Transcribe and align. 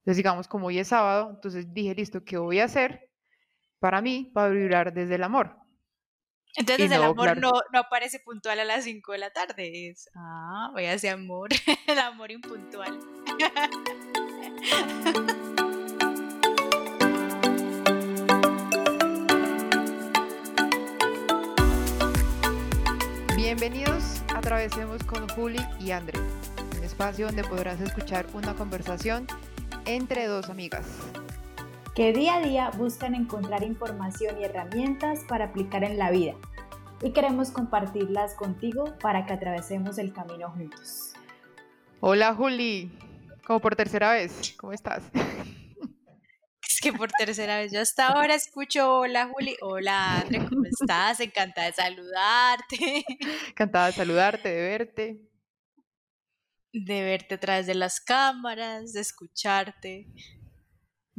Entonces, 0.00 0.16
digamos, 0.16 0.48
como 0.48 0.68
hoy 0.68 0.78
es 0.78 0.88
sábado, 0.88 1.28
entonces 1.34 1.74
dije, 1.74 1.94
listo, 1.94 2.24
¿qué 2.24 2.38
voy 2.38 2.58
a 2.60 2.64
hacer 2.64 3.10
para 3.80 4.00
mí, 4.00 4.30
para 4.32 4.48
vibrar 4.48 4.94
desde 4.94 5.16
el 5.16 5.22
amor? 5.22 5.58
Entonces 6.56 6.90
el 6.90 7.02
amor 7.02 7.36
no, 7.36 7.52
no, 7.70 7.78
aparece 7.78 8.18
puntual 8.20 8.58
a 8.60 8.64
las 8.64 8.84
5 8.84 9.12
de 9.12 9.18
la 9.18 9.30
tarde. 9.30 9.90
Es, 9.90 10.08
ah, 10.16 10.70
voy 10.72 10.86
a 10.86 10.94
hacer 10.94 11.12
amor, 11.12 11.50
el 11.86 11.98
amor 11.98 12.32
impuntual. 12.32 12.98
Bienvenidos 23.36 24.22
a 24.34 24.38
Atravesemos 24.38 25.04
con 25.04 25.28
Juli 25.28 25.60
y 25.78 25.90
André, 25.90 26.18
un 26.18 26.84
espacio 26.84 27.26
donde 27.26 27.44
podrás 27.44 27.78
escuchar 27.82 28.26
una 28.32 28.54
conversación 28.54 29.26
entre 29.84 30.26
dos 30.26 30.48
amigas 30.50 30.86
que 31.94 32.12
día 32.12 32.36
a 32.36 32.40
día 32.40 32.70
buscan 32.70 33.14
encontrar 33.14 33.62
información 33.62 34.40
y 34.40 34.44
herramientas 34.44 35.20
para 35.28 35.46
aplicar 35.46 35.84
en 35.84 35.98
la 35.98 36.10
vida 36.10 36.34
y 37.02 37.12
queremos 37.12 37.50
compartirlas 37.50 38.34
contigo 38.34 38.96
para 39.00 39.26
que 39.26 39.32
atravesemos 39.32 39.98
el 39.98 40.12
camino 40.12 40.50
juntos. 40.50 41.12
Hola 42.00 42.34
Juli, 42.34 42.90
como 43.44 43.60
por 43.60 43.74
tercera 43.74 44.12
vez, 44.12 44.54
¿cómo 44.58 44.72
estás? 44.72 45.02
Es 46.62 46.80
que 46.80 46.92
por 46.94 47.10
tercera 47.12 47.58
vez, 47.58 47.72
yo 47.72 47.82
hasta 47.82 48.06
ahora 48.06 48.34
escucho 48.34 49.00
hola 49.00 49.28
Juli, 49.30 49.54
hola 49.60 50.20
André, 50.20 50.38
¿cómo 50.48 50.64
estás? 50.64 51.20
Encantada 51.20 51.66
de 51.66 51.72
saludarte. 51.74 53.04
Encantada 53.48 53.86
de 53.88 53.92
saludarte, 53.92 54.48
de 54.48 54.62
verte. 54.62 55.29
De 56.72 57.02
verte 57.02 57.34
a 57.34 57.40
través 57.40 57.66
de 57.66 57.74
las 57.74 58.00
cámaras, 58.00 58.92
de 58.92 59.00
escucharte 59.00 60.06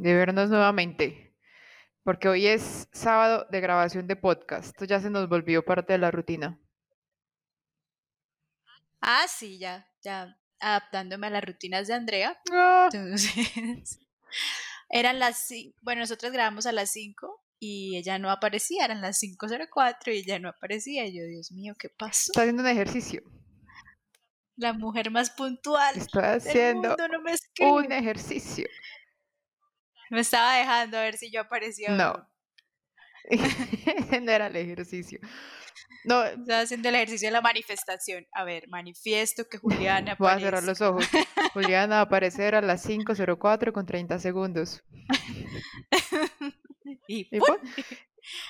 de 0.02 0.14
vernos 0.14 0.50
nuevamente, 0.50 1.32
porque 2.02 2.28
hoy 2.28 2.46
es 2.46 2.88
sábado 2.92 3.46
de 3.50 3.60
grabación 3.60 4.08
de 4.08 4.16
podcast. 4.16 4.66
Esto 4.66 4.84
ya 4.84 5.00
se 5.00 5.10
nos 5.10 5.28
volvió 5.28 5.64
parte 5.64 5.92
de 5.92 5.98
la 6.00 6.10
rutina. 6.10 6.58
Ah, 9.00 9.26
sí, 9.28 9.58
ya, 9.58 9.86
ya 10.02 10.36
adaptándome 10.58 11.28
a 11.28 11.30
las 11.30 11.44
rutinas 11.44 11.86
de 11.86 11.94
Andrea. 11.94 12.40
Ah. 12.52 12.88
Entonces, 12.92 13.32
eran 14.88 15.20
las, 15.20 15.48
bueno, 15.82 16.00
nosotros 16.00 16.32
grabamos 16.32 16.66
a 16.66 16.72
las 16.72 16.90
5 16.90 17.40
y 17.60 17.96
ella 17.96 18.18
no 18.18 18.30
aparecía, 18.30 18.84
eran 18.84 19.00
las 19.00 19.22
5.04 19.22 20.14
y 20.14 20.18
ella 20.18 20.40
no 20.40 20.48
aparecía. 20.48 21.06
Y 21.06 21.16
yo, 21.16 21.24
Dios 21.24 21.52
mío, 21.52 21.74
¿qué 21.78 21.88
pasó? 21.88 22.32
Está 22.32 22.42
haciendo 22.42 22.62
un 22.62 22.68
ejercicio. 22.68 23.22
La 24.56 24.72
mujer 24.72 25.10
más 25.10 25.30
puntual. 25.30 25.96
Estoy 25.96 26.22
haciendo 26.22 26.96
un 27.60 27.92
ejercicio. 27.92 28.68
Me 30.10 30.20
estaba 30.20 30.56
dejando 30.56 30.98
a 30.98 31.02
ver 31.02 31.16
si 31.16 31.30
yo 31.30 31.40
aparecía. 31.40 31.90
No. 31.90 32.28
no 34.20 34.30
era 34.30 34.48
el 34.48 34.56
ejercicio. 34.56 35.20
No. 36.04 36.22
Estaba 36.24 36.60
haciendo 36.60 36.88
el 36.88 36.96
ejercicio 36.96 37.28
de 37.28 37.32
la 37.32 37.40
manifestación. 37.40 38.26
A 38.32 38.44
ver, 38.44 38.68
manifiesto 38.68 39.48
que 39.48 39.58
Juliana 39.58 40.14
Voy 40.18 40.30
a 40.30 40.38
cerrar 40.38 40.62
los 40.64 40.80
ojos. 40.80 41.06
Juliana 41.54 41.96
va 41.96 42.00
a 42.00 42.04
aparecer 42.04 42.54
a 42.54 42.60
las 42.60 42.86
5.04 42.86 43.72
con 43.72 43.86
30 43.86 44.18
segundos. 44.18 44.82
y, 47.08 47.28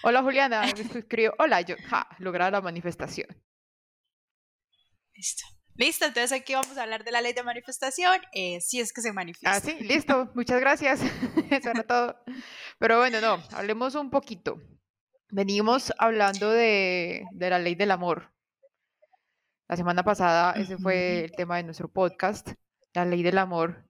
Hola 0.02 0.22
Juliana, 0.22 0.64
escribo. 0.64 1.34
Hola, 1.38 1.60
yo. 1.60 1.76
Ja, 1.88 2.08
lograr 2.18 2.52
la 2.52 2.60
manifestación. 2.60 3.28
Listo. 5.14 5.44
Listo, 5.76 6.04
entonces 6.04 6.32
aquí 6.32 6.54
vamos 6.54 6.76
a 6.76 6.82
hablar 6.82 7.02
de 7.02 7.10
la 7.12 7.22
ley 7.22 7.32
de 7.32 7.42
manifestación, 7.42 8.20
eh, 8.32 8.60
si 8.60 8.80
es 8.80 8.92
que 8.92 9.00
se 9.00 9.12
manifiesta. 9.12 9.56
Ah, 9.56 9.60
sí, 9.60 9.74
listo, 9.80 10.30
muchas 10.34 10.60
gracias. 10.60 11.00
Eso 11.50 11.70
era 11.70 11.82
todo. 11.84 12.16
Pero 12.78 12.98
bueno, 12.98 13.20
no, 13.20 13.42
hablemos 13.52 13.94
un 13.94 14.10
poquito. 14.10 14.60
Venimos 15.30 15.92
hablando 15.98 16.50
de, 16.50 17.24
la 17.38 17.58
ley 17.58 17.74
del 17.74 17.90
amor. 17.90 18.30
La 19.66 19.76
semana 19.76 20.02
pasada 20.04 20.52
ese 20.52 20.76
fue 20.76 21.24
el 21.24 21.32
tema 21.32 21.56
de 21.56 21.62
nuestro 21.62 21.88
podcast, 21.88 22.50
la 22.92 23.06
ley 23.06 23.22
del 23.22 23.38
amor. 23.38 23.88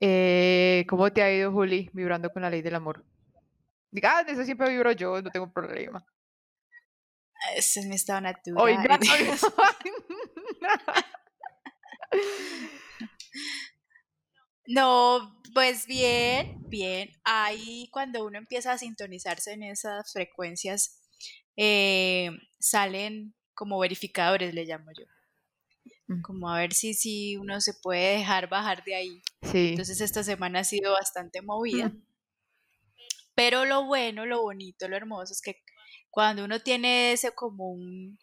Eh, 0.00 0.84
¿Cómo 0.88 1.12
te 1.12 1.22
ha 1.22 1.32
ido, 1.32 1.50
Juli, 1.50 1.90
vibrando 1.92 2.30
con 2.30 2.42
la 2.42 2.50
ley 2.50 2.62
del 2.62 2.76
amor? 2.76 3.04
Diga, 3.90 4.18
ah, 4.18 4.24
eso 4.28 4.44
siempre 4.44 4.70
vibro 4.70 4.92
yo, 4.92 5.20
no 5.20 5.30
tengo 5.30 5.52
problema. 5.52 6.06
Ese 7.56 7.80
es 7.80 7.86
mi 7.86 7.96
estado 7.96 8.20
natural. 8.20 8.62
Oiga, 8.62 9.00
No, 14.66 15.40
pues 15.54 15.86
bien, 15.86 16.56
bien. 16.68 17.10
Ahí 17.24 17.88
cuando 17.90 18.24
uno 18.24 18.38
empieza 18.38 18.72
a 18.72 18.78
sintonizarse 18.78 19.52
en 19.52 19.64
esas 19.64 20.12
frecuencias, 20.12 21.02
eh, 21.56 22.30
salen 22.58 23.34
como 23.54 23.78
verificadores, 23.78 24.54
le 24.54 24.64
llamo 24.64 24.90
yo. 24.96 25.04
Mm. 26.06 26.22
Como 26.22 26.48
a 26.48 26.58
ver 26.58 26.72
si, 26.74 26.94
si 26.94 27.36
uno 27.36 27.60
se 27.60 27.74
puede 27.74 28.18
dejar 28.18 28.48
bajar 28.48 28.84
de 28.84 28.94
ahí. 28.94 29.22
Sí. 29.42 29.70
Entonces 29.70 30.00
esta 30.00 30.22
semana 30.22 30.60
ha 30.60 30.64
sido 30.64 30.92
bastante 30.92 31.42
movida. 31.42 31.88
Mm. 31.88 32.06
Pero 33.34 33.64
lo 33.64 33.84
bueno, 33.84 34.26
lo 34.26 34.42
bonito, 34.42 34.88
lo 34.88 34.96
hermoso 34.96 35.32
es 35.32 35.40
que 35.40 35.62
cuando 36.10 36.44
uno 36.44 36.60
tiene 36.60 37.12
ese 37.12 37.32
como 37.32 37.70
un, 37.70 38.18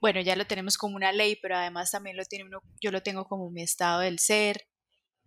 bueno, 0.00 0.20
ya 0.20 0.36
lo 0.36 0.46
tenemos 0.46 0.76
como 0.76 0.96
una 0.96 1.12
ley, 1.12 1.36
pero 1.40 1.56
además 1.56 1.90
también 1.90 2.16
lo 2.16 2.24
tiene 2.24 2.44
uno, 2.44 2.60
yo 2.80 2.90
lo 2.90 3.02
tengo 3.02 3.26
como 3.26 3.50
mi 3.50 3.62
estado 3.62 4.00
del 4.00 4.18
ser. 4.18 4.66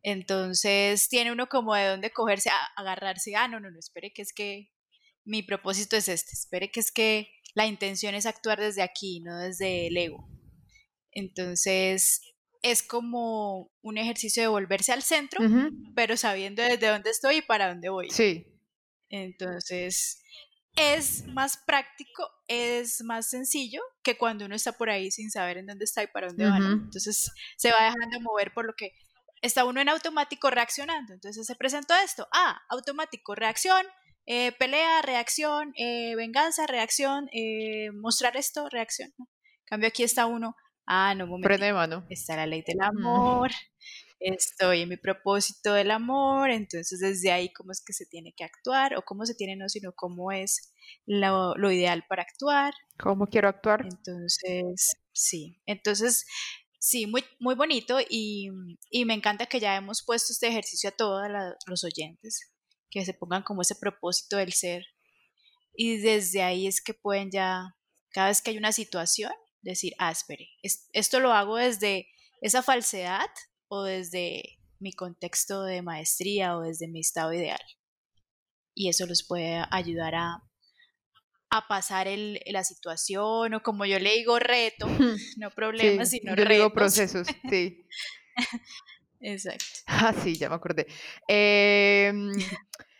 Entonces 0.03 1.08
tiene 1.09 1.31
uno 1.31 1.47
como 1.47 1.75
de 1.75 1.88
dónde 1.88 2.12
cogerse, 2.12 2.50
a, 2.50 2.66
agarrarse, 2.75 3.36
ah, 3.36 3.47
no, 3.47 3.59
no, 3.59 3.72
no, 3.72 3.80
espere 3.80 4.12
que 4.14 4.22
es 4.22 4.34
que 4.34 4.69
mi 5.25 5.41
propósito 5.44 5.96
es 5.96 6.09
este, 6.09 6.31
espere 6.34 6.69
que 6.69 6.81
es 6.81 6.91
que 6.91 7.30
la 7.56 7.66
intención 7.66 8.14
es 8.14 8.25
actuar 8.25 8.59
desde 8.59 8.81
aquí, 8.81 9.22
no 9.22 9.38
desde 9.38 9.88
el 9.88 9.97
ego. 9.97 10.28
Entonces 11.12 12.22
es 12.62 12.81
como 12.81 13.72
un 13.81 13.97
ejercicio 13.97 14.41
de 14.41 14.47
volverse 14.47 14.91
al 14.91 15.03
centro, 15.03 15.41
pero 15.96 16.18
sabiendo 16.18 16.64
desde 16.64 16.88
dónde 16.88 17.09
estoy 17.09 17.38
y 17.38 17.41
para 17.41 17.68
dónde 17.70 17.90
voy. 17.90 18.09
Sí. 18.09 18.47
Entonces, 19.09 20.24
es 20.75 21.28
más 21.28 21.57
práctico, 21.57 22.29
es 22.47 23.03
más 23.03 23.29
sencillo 23.29 23.81
que 24.03 24.17
cuando 24.17 24.45
uno 24.45 24.56
está 24.56 24.72
por 24.73 24.89
ahí 24.89 25.11
sin 25.11 25.29
saber 25.29 25.57
en 25.57 25.67
dónde 25.67 25.85
está 25.85 26.03
y 26.03 26.07
para 26.07 26.28
dónde 26.28 26.45
va. 26.45 26.57
Entonces 26.57 27.31
se 27.57 27.72
va 27.72 27.84
dejando 27.84 28.19
mover 28.22 28.53
por 28.53 28.66
lo 28.66 28.73
que 28.73 28.94
está 29.41 29.66
uno 29.66 29.81
en 29.81 29.89
automático 29.89 30.50
reaccionando. 30.50 31.13
Entonces 31.13 31.45
se 31.45 31.56
presentó 31.56 31.94
esto. 32.03 32.28
Ah, 32.34 32.61
automático, 32.69 33.35
reacción, 33.35 33.85
eh, 34.25 34.51
pelea, 34.53 35.01
reacción, 35.01 35.73
eh, 35.78 36.16
venganza, 36.16 36.66
reacción, 36.66 37.29
eh, 37.34 37.91
mostrar 37.91 38.35
esto, 38.38 38.67
reacción. 38.69 39.13
cambio 39.66 39.90
aquí 39.90 40.03
está 40.03 40.25
uno. 40.25 40.55
Ah, 40.85 41.13
no, 41.16 41.28
momento. 41.28 42.05
Está 42.09 42.35
la 42.35 42.45
ley 42.45 42.63
del 42.66 42.81
amor 42.81 43.51
estoy 44.23 44.81
en 44.81 44.89
mi 44.89 44.97
propósito 44.97 45.73
del 45.73 45.91
amor, 45.91 46.50
entonces 46.50 47.00
desde 47.00 47.31
ahí 47.31 47.51
cómo 47.51 47.72
es 47.72 47.84
que 47.85 47.94
se 47.94 48.06
tiene 48.06 48.34
que 48.35 48.44
actuar, 48.44 48.95
o 48.95 49.03
cómo 49.03 49.25
se 49.25 49.35
tiene 49.35 49.56
no, 49.56 49.67
sino 49.69 49.91
cómo 49.94 50.31
es 50.31 50.73
lo, 51.06 51.72
ideal 51.72 52.06
para 52.07 52.23
actuar. 52.23 52.73
¿Cómo 53.00 53.28
quiero 53.28 53.50
actuar? 53.50 53.81
Entonces, 53.81 54.94
sí, 55.11 55.61
entonces, 55.66 56.25
sí, 56.79 57.07
muy, 57.07 57.23
muy 57.39 57.56
bonito 57.56 57.97
y, 58.09 58.50
me 59.06 59.13
encanta 59.13 59.47
que 59.47 59.59
ya 59.59 59.75
hemos 59.75 60.03
puesto 60.06 60.31
este 60.31 60.47
ejercicio 60.47 60.90
a 60.90 60.94
todos 60.94 61.28
los 61.67 61.84
oyentes, 61.84 62.51
que 62.90 63.05
se 63.05 63.13
pongan 63.13 63.44
como 63.44 63.61
ese 63.61 63.75
propósito 63.75 64.38
del 64.38 64.53
ser. 64.53 64.85
Y 65.75 65.97
desde 65.97 66.44
ahí 66.44 66.67
es 66.67 66.81
que 66.81 66.94
pueden 66.94 67.31
ya, 67.31 67.75
cada 68.11 68.28
vez 68.28 68.41
que 68.41 68.51
hay 68.51 68.57
una 68.57 68.72
situación, 68.72 69.31
decir, 69.61 69.94
ah, 69.97 70.11
espere, 70.11 70.50
esto 70.61 71.19
lo 71.19 71.34
hago 71.34 71.55
desde 71.55 72.07
esa 72.41 72.61
falsedad 72.61 73.29
o 73.73 73.84
desde 73.84 74.59
mi 74.79 74.94
contexto 74.94 75.63
de 75.63 75.81
maestría 75.81 76.56
o 76.56 76.61
desde 76.61 76.87
mi 76.87 76.99
estado 76.99 77.34
ideal. 77.34 77.59
Y 78.75 78.90
eso 78.90 79.08
los 79.08 79.23
puede 79.23 79.64
ayudar 79.72 80.14
a, 80.14 80.43
a 81.49 81.67
pasar 81.67 82.08
el, 82.08 82.40
la 82.46 82.64
situación 82.64 83.55
o 83.55 83.64
como 83.64 83.85
yo 83.85 83.97
le 83.97 84.14
digo 84.14 84.37
reto, 84.37 84.85
no 85.37 85.49
problemas, 85.49 86.09
sino 86.11 86.35
yo 86.35 86.46
digo 86.46 86.72
procesos, 86.72 87.28
sí. 87.49 87.87
Exacto. 89.22 89.66
Ah, 89.87 90.14
sí, 90.23 90.35
ya 90.35 90.49
me 90.49 90.55
acordé. 90.55 90.85
Em, 91.28 92.29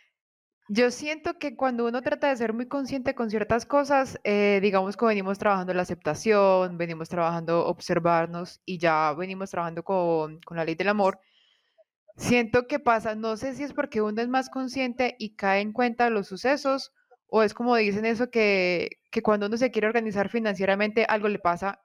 yo 0.68 0.90
siento 0.90 1.38
que 1.38 1.56
cuando 1.56 1.86
uno 1.86 2.02
trata 2.02 2.28
de 2.28 2.36
ser 2.36 2.52
muy 2.54 2.66
consciente 2.68 3.14
con 3.14 3.30
ciertas 3.30 3.66
cosas, 3.66 4.18
eh, 4.24 4.60
digamos 4.62 4.96
que 4.96 5.04
venimos 5.06 5.38
trabajando 5.38 5.74
la 5.74 5.82
aceptación, 5.82 6.78
venimos 6.78 7.08
trabajando 7.08 7.66
observarnos 7.66 8.60
y 8.64 8.78
ya 8.78 9.12
venimos 9.14 9.50
trabajando 9.50 9.82
con, 9.84 10.40
con 10.40 10.56
la 10.56 10.64
ley 10.64 10.74
del 10.74 10.88
amor, 10.88 11.20
siento 12.16 12.66
que 12.66 12.78
pasa, 12.78 13.14
no 13.14 13.36
sé 13.36 13.54
si 13.54 13.64
es 13.64 13.72
porque 13.72 14.02
uno 14.02 14.22
es 14.22 14.28
más 14.28 14.50
consciente 14.50 15.16
y 15.18 15.36
cae 15.36 15.60
en 15.60 15.72
cuenta 15.72 16.10
los 16.10 16.28
sucesos 16.28 16.92
o 17.28 17.42
es 17.42 17.54
como 17.54 17.76
dicen 17.76 18.04
eso 18.06 18.30
que, 18.30 19.00
que 19.10 19.22
cuando 19.22 19.46
uno 19.46 19.56
se 19.56 19.70
quiere 19.70 19.88
organizar 19.88 20.28
financieramente 20.28 21.04
algo 21.08 21.28
le 21.28 21.38
pasa 21.38 21.80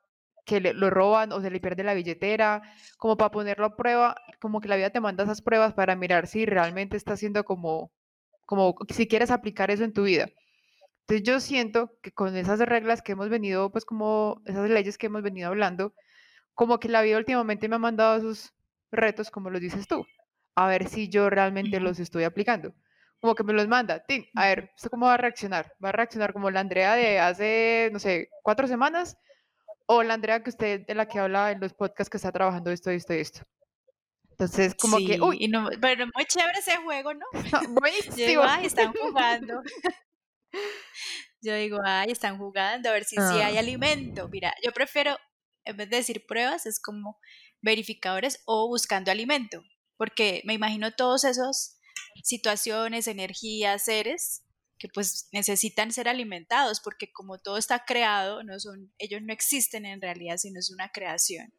que 0.45 0.61
lo 0.61 0.89
roban 0.89 1.31
o 1.31 1.41
se 1.41 1.51
le 1.51 1.59
pierde 1.59 1.83
la 1.83 1.93
billetera, 1.93 2.63
como 2.97 3.17
para 3.17 3.31
ponerlo 3.31 3.65
a 3.67 3.75
prueba, 3.75 4.15
como 4.39 4.61
que 4.61 4.67
la 4.67 4.77
vida 4.77 4.89
te 4.89 4.99
manda 4.99 5.23
esas 5.23 5.41
pruebas 5.41 5.73
para 5.73 5.95
mirar 5.95 6.27
si 6.27 6.45
realmente 6.45 6.97
está 6.97 7.15
siendo 7.17 7.43
como, 7.45 7.91
como 8.49 8.75
si 8.89 9.07
quieres 9.07 9.29
aplicar 9.29 9.69
eso 9.69 9.83
en 9.83 9.93
tu 9.93 10.05
vida. 10.05 10.27
Entonces 11.01 11.21
yo 11.21 11.39
siento 11.39 11.91
que 12.01 12.11
con 12.11 12.35
esas 12.35 12.57
reglas 12.57 13.03
que 13.03 13.11
hemos 13.11 13.29
venido, 13.29 13.71
pues 13.71 13.85
como 13.85 14.41
esas 14.43 14.67
leyes 14.71 14.97
que 14.97 15.05
hemos 15.05 15.21
venido 15.21 15.49
hablando, 15.49 15.93
como 16.55 16.79
que 16.79 16.89
la 16.89 17.03
vida 17.03 17.19
últimamente 17.19 17.69
me 17.69 17.75
ha 17.75 17.79
mandado 17.79 18.17
esos 18.17 18.55
retos, 18.91 19.29
como 19.29 19.51
los 19.51 19.61
dices 19.61 19.87
tú, 19.87 20.03
a 20.55 20.65
ver 20.65 20.87
si 20.87 21.09
yo 21.09 21.29
realmente 21.29 21.79
los 21.79 21.99
estoy 21.99 22.23
aplicando. 22.23 22.73
Como 23.21 23.35
que 23.35 23.43
me 23.43 23.53
los 23.53 23.67
manda, 23.67 24.03
Tim, 24.07 24.25
a 24.33 24.47
ver, 24.47 24.71
¿usted 24.75 24.89
cómo 24.89 25.05
va 25.05 25.13
a 25.13 25.17
reaccionar? 25.17 25.71
¿Va 25.83 25.89
a 25.89 25.91
reaccionar 25.91 26.33
como 26.33 26.49
la 26.49 26.61
Andrea 26.61 26.95
de 26.95 27.19
hace, 27.19 27.91
no 27.93 27.99
sé, 27.99 28.29
cuatro 28.41 28.65
semanas? 28.67 29.15
¿O 29.85 30.01
la 30.01 30.15
Andrea 30.15 30.41
que 30.41 30.49
usted, 30.49 30.87
de 30.87 30.95
la 30.95 31.07
que 31.07 31.19
habla 31.19 31.51
en 31.51 31.59
los 31.59 31.75
podcasts 31.75 32.09
que 32.09 32.17
está 32.17 32.31
trabajando 32.31 32.71
esto, 32.71 32.89
esto 32.89 33.13
esto? 33.13 33.41
Entonces, 34.39 34.73
como 34.75 34.97
que, 34.97 35.19
uy. 35.19 35.37
Y 35.41 35.47
no, 35.49 35.69
pero 35.81 36.05
muy 36.15 36.25
chévere 36.25 36.59
ese 36.59 36.77
juego, 36.77 37.13
¿no? 37.13 37.25
buenísimo. 37.81 38.41
ay, 38.43 38.67
están 38.67 38.93
jugando. 38.93 39.61
yo 41.41 41.55
digo, 41.55 41.79
ay, 41.83 42.11
están 42.11 42.37
jugando, 42.37 42.89
a 42.89 42.93
ver 42.93 43.03
si 43.03 43.17
sí 43.17 43.41
hay 43.41 43.57
ah. 43.57 43.59
alimento. 43.59 44.29
Mira, 44.29 44.53
yo 44.63 44.71
prefiero, 44.71 45.17
en 45.65 45.75
vez 45.75 45.89
de 45.89 45.97
decir 45.97 46.25
pruebas, 46.25 46.65
es 46.65 46.79
como 46.79 47.19
verificadores 47.61 48.41
o 48.45 48.69
buscando 48.69 49.11
alimento, 49.11 49.61
porque 49.97 50.41
me 50.45 50.53
imagino 50.53 50.95
todos 50.95 51.25
esos 51.25 51.77
situaciones, 52.23 53.07
energías, 53.07 53.83
seres 53.83 54.45
que 54.77 54.87
pues 54.87 55.27
necesitan 55.33 55.91
ser 55.91 56.07
alimentados 56.07 56.79
porque 56.79 57.11
como 57.11 57.37
todo 57.37 57.57
está 57.57 57.83
creado, 57.85 58.43
no 58.43 58.57
son, 58.61 58.93
ellos 58.97 59.21
no 59.21 59.33
existen 59.33 59.85
en 59.85 60.01
realidad, 60.01 60.37
sino 60.37 60.57
es 60.57 60.71
una 60.71 60.89
creación 60.89 61.53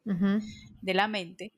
de 0.81 0.93
la 0.95 1.07
mente, 1.07 1.53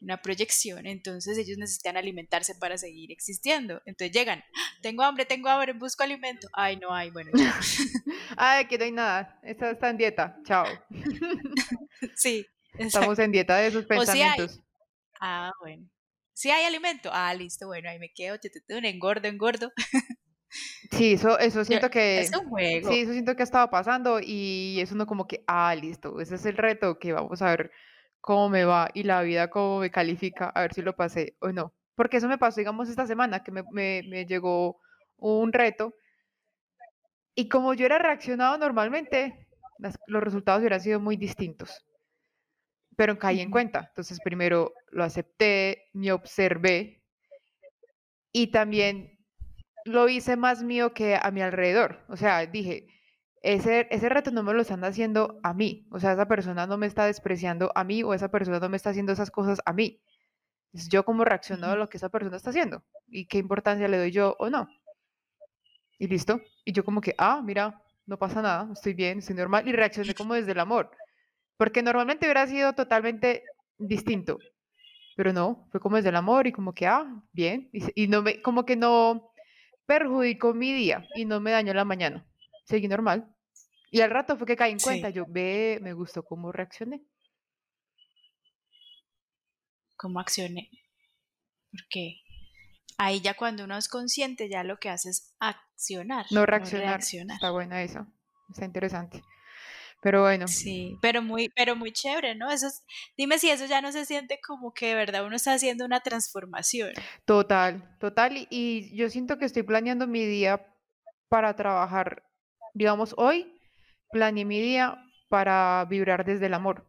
una 0.00 0.22
proyección, 0.22 0.86
entonces 0.86 1.36
ellos 1.36 1.58
necesitan 1.58 1.96
alimentarse 1.96 2.54
para 2.54 2.78
seguir 2.78 3.12
existiendo. 3.12 3.82
Entonces 3.84 4.12
llegan, 4.16 4.40
¡Ah! 4.40 4.78
tengo 4.82 5.02
hambre, 5.02 5.24
tengo 5.26 5.48
hambre, 5.48 5.72
busco 5.74 6.02
alimento. 6.02 6.48
Ay, 6.52 6.76
no 6.76 6.92
hay, 6.92 7.10
bueno. 7.10 7.30
Ay, 8.36 8.66
que 8.66 8.78
no 8.78 8.84
hay 8.84 8.92
nada, 8.92 9.38
esta 9.42 9.70
está 9.70 9.90
en 9.90 9.96
dieta, 9.98 10.36
chao. 10.44 10.66
sí. 12.16 12.46
Estamos 12.78 13.18
en 13.18 13.32
dieta 13.32 13.56
de 13.56 13.66
esos 13.66 13.84
pensamientos. 13.84 14.60
Ah, 15.20 15.52
bueno. 15.60 15.86
Si 16.32 16.50
hay 16.50 16.64
alimento, 16.64 17.10
ah, 17.12 17.34
listo, 17.34 17.66
bueno, 17.66 17.90
ahí 17.90 17.98
me 17.98 18.10
quedo, 18.12 18.38
engordo, 18.68 19.28
engordo. 19.28 19.72
Sí, 20.90 21.12
eso, 21.12 21.38
eso 21.38 21.64
siento 21.64 21.90
que... 21.90 22.20
Es 22.20 22.36
un 22.36 22.48
juego. 22.48 22.90
Sí, 22.90 23.00
eso 23.00 23.12
siento 23.12 23.36
que 23.36 23.42
ha 23.42 23.44
estado 23.44 23.70
pasando 23.70 24.18
y 24.20 24.80
es 24.80 24.90
uno 24.90 25.06
como 25.06 25.28
que, 25.28 25.44
ah, 25.46 25.72
listo, 25.76 26.20
ese 26.20 26.34
es 26.34 26.44
el 26.44 26.56
reto 26.56 26.98
que 26.98 27.12
vamos 27.12 27.40
a 27.40 27.50
ver 27.50 27.70
cómo 28.20 28.48
me 28.48 28.64
va 28.64 28.90
y 28.94 29.04
la 29.04 29.22
vida 29.22 29.50
cómo 29.50 29.80
me 29.80 29.90
califica, 29.90 30.48
a 30.50 30.62
ver 30.62 30.74
si 30.74 30.82
lo 30.82 30.94
pasé 30.96 31.36
o 31.40 31.52
no. 31.52 31.72
Porque 31.94 32.18
eso 32.18 32.28
me 32.28 32.38
pasó, 32.38 32.60
digamos, 32.60 32.88
esta 32.88 33.06
semana 33.06 33.42
que 33.42 33.52
me, 33.52 33.64
me, 33.72 34.26
llegó 34.26 34.80
un 35.16 35.52
reto 35.52 35.94
y 37.34 37.48
como 37.48 37.74
yo 37.74 37.86
era 37.86 37.98
reaccionado 37.98 38.58
normalmente, 38.58 39.46
los 40.06 40.22
resultados 40.22 40.60
hubieran 40.60 40.80
sido 40.80 41.00
muy 41.00 41.16
distintos 41.16 41.84
pero 43.00 43.18
caí 43.18 43.40
en 43.40 43.50
cuenta. 43.50 43.86
Entonces, 43.88 44.20
primero 44.22 44.74
lo 44.90 45.04
acepté, 45.04 45.88
me 45.94 46.12
observé 46.12 47.02
y 48.30 48.48
también 48.48 49.18
lo 49.86 50.06
hice 50.10 50.36
más 50.36 50.62
mío 50.62 50.92
que 50.92 51.16
a 51.16 51.30
mi 51.30 51.40
alrededor. 51.40 52.04
O 52.08 52.18
sea, 52.18 52.44
dije, 52.44 52.88
ese, 53.40 53.88
ese 53.90 54.08
reto 54.08 54.30
no 54.30 54.42
me 54.42 54.52
lo 54.52 54.62
están 54.62 54.84
haciendo 54.84 55.40
a 55.42 55.54
mí. 55.54 55.86
O 55.90 55.98
sea, 55.98 56.12
esa 56.12 56.28
persona 56.28 56.66
no 56.66 56.76
me 56.76 56.86
está 56.86 57.06
despreciando 57.06 57.72
a 57.74 57.84
mí 57.84 58.02
o 58.02 58.14
esa 58.14 58.30
persona 58.30 58.60
no 58.60 58.68
me 58.68 58.76
está 58.76 58.90
haciendo 58.90 59.12
esas 59.12 59.30
cosas 59.30 59.60
a 59.64 59.72
mí. 59.72 60.00
Es 60.72 60.88
yo 60.88 61.04
como 61.04 61.24
reacciono 61.24 61.66
a 61.66 61.76
lo 61.76 61.88
que 61.88 61.96
esa 61.96 62.10
persona 62.10 62.36
está 62.36 62.50
haciendo 62.50 62.84
y 63.08 63.26
qué 63.26 63.38
importancia 63.38 63.88
le 63.88 63.98
doy 63.98 64.10
yo 64.12 64.36
o 64.38 64.50
no. 64.50 64.68
Y 65.98 66.06
listo. 66.08 66.40
Y 66.64 66.72
yo 66.72 66.84
como 66.84 67.00
que, 67.00 67.14
ah, 67.18 67.42
mira, 67.44 67.82
no 68.06 68.18
pasa 68.18 68.42
nada, 68.42 68.68
estoy 68.72 68.94
bien, 68.94 69.18
estoy 69.18 69.36
normal. 69.36 69.66
Y 69.68 69.72
reaccioné 69.72 70.14
como 70.14 70.34
desde 70.34 70.52
el 70.52 70.60
amor. 70.60 70.90
Porque 71.56 71.82
normalmente 71.82 72.26
hubiera 72.26 72.46
sido 72.46 72.74
totalmente 72.74 73.44
distinto. 73.78 74.38
Pero 75.16 75.32
no, 75.32 75.66
fue 75.70 75.80
como 75.80 75.96
desde 75.96 76.08
el 76.10 76.16
amor 76.16 76.46
y 76.46 76.52
como 76.52 76.72
que, 76.72 76.86
ah, 76.86 77.06
bien. 77.32 77.68
Y, 77.72 78.08
no 78.08 78.22
me, 78.22 78.40
como 78.42 78.64
que 78.64 78.76
no 78.76 79.30
perjudicó 79.86 80.54
mi 80.54 80.72
día 80.72 81.06
y 81.14 81.24
no 81.24 81.40
me 81.40 81.50
dañó 81.50 81.74
la 81.74 81.84
mañana. 81.84 82.26
Seguí 82.70 82.86
normal. 82.86 83.28
Y 83.90 84.00
al 84.00 84.10
rato 84.10 84.36
fue 84.36 84.46
que 84.46 84.56
caí 84.56 84.70
en 84.70 84.78
cuenta, 84.78 85.10
yo 85.10 85.26
ve, 85.28 85.80
me 85.82 85.92
gustó 85.92 86.22
cómo 86.22 86.52
reaccioné. 86.52 87.02
¿Cómo 89.96 90.20
accioné? 90.20 90.70
Porque 91.72 92.20
ahí 92.96 93.20
ya 93.20 93.34
cuando 93.34 93.64
uno 93.64 93.76
es 93.76 93.88
consciente, 93.88 94.48
ya 94.48 94.62
lo 94.62 94.78
que 94.78 94.88
hace 94.88 95.10
es 95.10 95.34
accionar. 95.40 96.26
No 96.30 96.46
reaccionar. 96.46 96.84
No 96.84 96.90
reaccionar. 96.92 97.34
Está 97.34 97.50
buena 97.50 97.82
eso. 97.82 98.06
Está 98.48 98.64
interesante. 98.64 99.22
Pero 100.02 100.22
bueno. 100.22 100.48
Sí, 100.48 100.96
pero 101.02 101.20
muy, 101.20 101.50
pero 101.54 101.76
muy 101.76 101.92
chévere, 101.92 102.34
¿no? 102.34 102.50
Eso 102.50 102.68
dime 103.16 103.38
si 103.38 103.50
eso 103.50 103.66
ya 103.66 103.82
no 103.82 103.92
se 103.92 104.06
siente 104.06 104.40
como 104.46 104.72
que 104.72 104.86
de 104.86 104.94
verdad 104.94 105.26
uno 105.26 105.36
está 105.36 105.52
haciendo 105.52 105.84
una 105.84 106.00
transformación. 106.00 106.92
Total, 107.26 107.96
total. 107.98 108.46
Y, 108.50 108.96
yo 108.96 109.10
siento 109.10 109.38
que 109.38 109.44
estoy 109.44 109.62
planeando 109.62 110.06
mi 110.06 110.24
día 110.24 110.66
para 111.28 111.54
trabajar, 111.54 112.24
digamos, 112.74 113.14
hoy 113.16 113.60
planeé 114.10 114.44
mi 114.44 114.60
día 114.60 114.98
para 115.28 115.86
vibrar 115.88 116.24
desde 116.24 116.46
el 116.46 116.54
amor. 116.54 116.86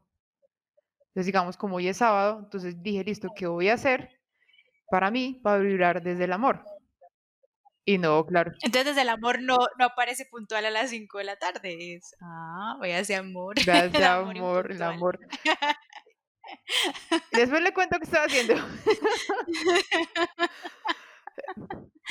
Entonces, 1.09 1.25
digamos, 1.25 1.57
como 1.57 1.75
hoy 1.75 1.87
es 1.87 1.97
sábado, 1.97 2.39
entonces 2.43 2.81
dije, 2.81 3.03
listo, 3.03 3.29
¿qué 3.35 3.47
voy 3.47 3.69
a 3.69 3.73
hacer 3.73 4.09
para 4.89 5.11
mí 5.11 5.39
para 5.43 5.59
vibrar 5.59 6.01
desde 6.01 6.23
el 6.23 6.33
amor? 6.33 6.63
Y 7.83 7.97
no, 7.97 8.25
claro. 8.25 8.51
Entonces 8.61 8.85
desde 8.85 9.01
el 9.01 9.09
amor 9.09 9.41
no, 9.41 9.57
no 9.77 9.85
aparece 9.85 10.25
puntual 10.25 10.65
a 10.65 10.69
las 10.69 10.91
5 10.91 11.17
de 11.17 11.23
la 11.23 11.35
tarde. 11.37 11.95
Es, 11.95 12.15
ah, 12.21 12.75
voy 12.77 12.91
hacia 12.91 13.19
amor. 13.19 13.55
Gracias, 13.65 14.03
amor, 14.03 14.71
el 14.71 14.81
amor. 14.81 15.19
Después 17.31 17.61
le 17.61 17.73
cuento 17.73 17.97
qué 17.97 18.05
estaba 18.05 18.25
haciendo. 18.25 18.55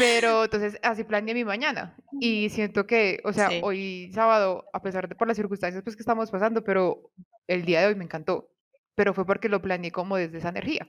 Pero 0.00 0.44
entonces 0.44 0.78
así 0.82 1.04
planeé 1.04 1.34
mi 1.34 1.44
mañana 1.44 1.94
y 2.20 2.48
siento 2.48 2.86
que, 2.86 3.20
o 3.24 3.32
sea, 3.32 3.50
hoy 3.62 4.10
sábado, 4.14 4.64
a 4.72 4.80
pesar 4.80 5.08
de 5.08 5.14
por 5.14 5.28
las 5.28 5.36
circunstancias 5.36 5.82
pues 5.84 5.94
que 5.94 6.02
estamos 6.02 6.30
pasando, 6.30 6.64
pero 6.64 7.12
el 7.46 7.64
día 7.66 7.80
de 7.80 7.88
hoy 7.88 7.94
me 7.94 8.04
encantó, 8.04 8.50
pero 8.94 9.12
fue 9.12 9.26
porque 9.26 9.50
lo 9.50 9.60
planeé 9.60 9.92
como 9.92 10.16
desde 10.16 10.38
esa 10.38 10.48
energía. 10.48 10.88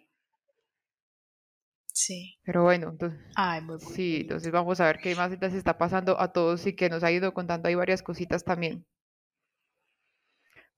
Sí. 1.94 2.40
Pero 2.44 2.64
bueno, 2.64 2.90
entonces, 2.90 3.20
Ay, 3.36 3.62
muy 3.62 3.78
sí, 3.80 4.20
entonces 4.22 4.50
vamos 4.50 4.80
a 4.80 4.86
ver 4.86 5.00
qué 5.00 5.14
más 5.14 5.38
les 5.40 5.54
está 5.54 5.78
pasando 5.78 6.20
a 6.20 6.32
todos 6.32 6.66
y 6.66 6.74
que 6.74 6.90
nos 6.90 7.04
ha 7.04 7.12
ido 7.12 7.34
contando 7.34 7.68
ahí 7.68 7.76
varias 7.76 8.02
cositas 8.02 8.46
también. 8.46 8.86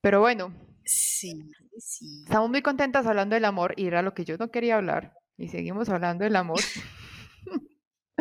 Pero 0.01 0.19
bueno. 0.19 0.53
Sí, 0.83 1.51
sí. 1.77 2.23
Estamos 2.23 2.49
muy 2.49 2.61
contentas 2.61 3.05
hablando 3.05 3.35
del 3.35 3.45
amor 3.45 3.73
y 3.77 3.85
era 3.85 4.01
lo 4.01 4.13
que 4.13 4.25
yo 4.25 4.37
no 4.37 4.49
quería 4.49 4.75
hablar. 4.75 5.13
Y 5.37 5.47
seguimos 5.47 5.87
hablando 5.89 6.23
del 6.23 6.35
amor. 6.35 6.59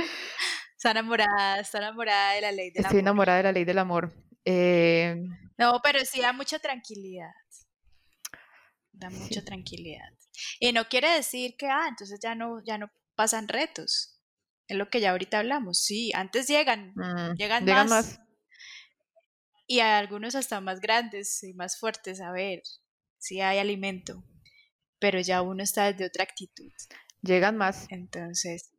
está 0.76 0.90
enamorada, 0.90 1.61
está 1.61 1.78
enamorada 1.78 2.35
de 2.35 2.40
la 2.40 2.52
ley 2.52 2.71
del 2.71 2.85
Estoy 2.85 3.00
enamorada 3.00 3.38
de 3.38 3.44
la 3.44 3.52
ley 3.52 3.64
del 3.64 3.78
amor. 3.78 4.12
Eh, 4.44 5.16
no, 5.59 5.80
pero 5.82 6.04
sí 6.04 6.21
da 6.21 6.32
mucha 6.32 6.59
tranquilidad. 6.59 7.30
Da 8.92 9.11
mucha 9.11 9.44
tranquilidad. 9.44 10.09
Y 10.61 10.73
no 10.73 10.88
quiere 10.88 11.11
decir 11.11 11.56
que, 11.56 11.66
ah, 11.66 11.87
entonces 11.88 12.18
ya 12.21 12.35
no, 12.35 12.62
ya 12.64 12.78
no 12.78 12.90
pasan 13.14 13.49
retos. 13.49 14.21
Es 14.66 14.76
lo 14.76 14.90
que 14.90 15.00
ya 15.00 15.11
ahorita 15.11 15.38
hablamos. 15.38 15.80
Sí, 15.80 16.12
antes 16.14 16.49
llegan, 16.49 16.92
mm, 16.94 17.37
llegan, 17.37 17.64
más, 17.88 18.18
Y 19.66 19.80
hay 19.80 20.00
algunos 20.00 20.35
hasta 20.35 20.61
más 20.61 20.80
grandes 20.80 21.42
y 21.42 21.54
más 21.54 21.78
fuertes. 21.78 22.21
A 22.21 22.32
ver, 22.32 22.62
si 23.18 23.40
hay 23.40 23.59
alimento, 23.59 24.25
pero 24.99 25.21
ya 25.21 25.42
uno 25.42 25.62
está 25.62 25.92
desde 25.92 26.06
otra 26.06 26.25
actitud. 26.25 26.73
Llegan 27.23 27.56
más. 27.56 27.87
Entonces, 27.90 28.72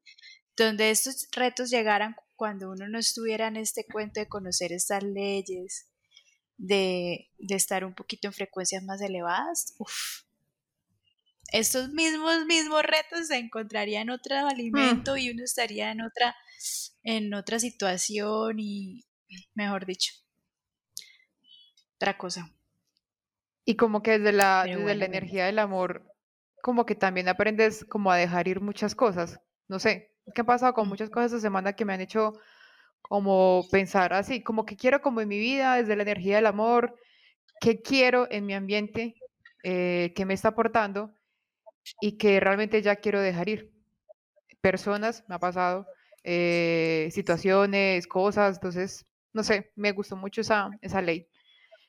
donde 0.58 0.92
estos 0.92 1.28
retos 1.32 1.70
llegaran 1.70 2.16
cuando 2.36 2.72
uno 2.72 2.88
no 2.88 3.00
estuviera 3.00 3.48
en 3.48 3.58
este 3.58 3.86
cuento 3.86 4.20
de 4.20 4.28
conocer 4.28 4.72
estas 4.72 5.04
leyes, 5.04 5.88
de, 6.58 7.32
de 7.38 7.56
estar 7.56 7.86
un 7.86 7.94
poquito 7.94 8.28
en 8.28 8.34
frecuencias 8.34 8.84
más 8.84 9.02
elevadas, 9.02 9.76
uff, 9.80 10.24
estos 11.54 11.90
mismos, 11.90 12.46
mismos 12.46 12.84
retos 12.84 13.28
se 13.28 13.38
encontrarían 13.38 14.04
en 14.04 14.10
otro 14.10 14.36
mm. 14.36 14.48
alimento 14.48 15.18
y 15.18 15.30
uno 15.30 15.44
estaría 15.44 15.92
en 15.92 16.02
otra, 16.02 16.36
en 17.04 17.34
otra 17.34 17.60
situación 17.60 18.60
y, 18.60 19.06
mejor 19.54 19.86
dicho, 19.86 20.14
otra 21.96 22.18
cosa. 22.18 22.52
Y 23.66 23.76
como 23.76 24.02
que 24.02 24.20
desde 24.20 24.34
la, 24.34 24.66
desde 24.66 24.96
la 24.96 25.06
energía 25.06 25.46
del 25.46 25.60
amor, 25.60 26.12
como 26.62 26.86
que 26.86 26.96
también 26.96 27.30
aprendes 27.30 27.86
como 27.86 28.12
a 28.12 28.18
dejar 28.18 28.48
ir 28.48 28.60
muchas 28.60 28.96
cosas. 28.96 29.40
No 29.68 29.80
sé, 29.80 30.12
¿qué 30.34 30.42
ha 30.42 30.46
pasado 30.46 30.74
con 30.74 30.88
muchas 30.88 31.10
cosas 31.10 31.34
esta 31.34 31.42
semana 31.42 31.74
que 31.74 31.86
me 31.86 31.94
han 31.94 32.01
hecho 32.01 32.34
como 33.01 33.65
pensar 33.72 34.13
así, 34.13 34.42
como 34.44 34.65
que 34.65 34.77
quiero 34.77 35.01
como 35.01 35.22
en 35.22 35.27
mi 35.27 35.39
vida, 35.39 35.75
desde 35.75 35.96
la 35.96 36.03
energía 36.03 36.38
del 36.38 36.46
amor, 36.48 36.96
qué 37.60 37.82
quiero 37.82 38.27
en 38.32 38.46
mi 38.46 38.53
ambiente, 38.53 39.15
eh, 39.63 40.13
qué 40.15 40.25
me 40.25 40.34
está 40.34 40.50
aportando 40.50 41.13
y 42.01 42.18
que 42.18 42.39
realmente 42.39 42.82
ya 42.82 42.98
quiero 42.98 43.22
dejar 43.22 43.50
ir. 43.50 43.72
Personas, 44.62 45.24
me 45.27 45.36
ha 45.36 45.39
pasado, 45.39 45.86
eh, 46.24 47.10
situaciones, 47.12 48.08
cosas, 48.08 48.56
entonces, 48.58 49.06
no 49.34 49.44
sé, 49.44 49.72
me 49.75 49.92
gustó 49.92 50.15
mucho 50.15 50.42
esa, 50.42 50.70
esa 50.82 51.01
ley. 51.01 51.27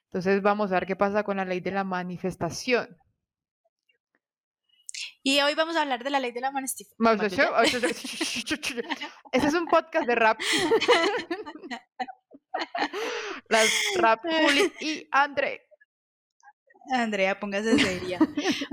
Entonces 0.06 0.42
vamos 0.42 0.70
a 0.72 0.76
ver 0.76 0.86
qué 0.86 0.96
pasa 0.96 1.24
con 1.24 1.36
la 1.38 1.44
ley 1.44 1.60
de 1.60 1.72
la 1.72 1.84
manifestación. 1.84 2.96
Y 5.26 5.40
hoy 5.40 5.54
vamos 5.54 5.74
a 5.74 5.80
hablar 5.80 6.04
de 6.04 6.10
la 6.10 6.20
ley 6.20 6.32
de 6.32 6.42
la 6.42 6.50
manifestación. 6.50 6.98
Ese 9.32 9.46
es 9.46 9.54
un 9.54 9.66
podcast 9.66 10.06
de 10.06 10.14
rap. 10.14 10.38
Las 13.48 13.70
rap 13.96 14.20
Juli 14.22 14.70
y 14.80 15.08
André. 15.10 15.66
Andrea, 16.92 17.40
póngase 17.40 17.78
seria. 17.78 18.18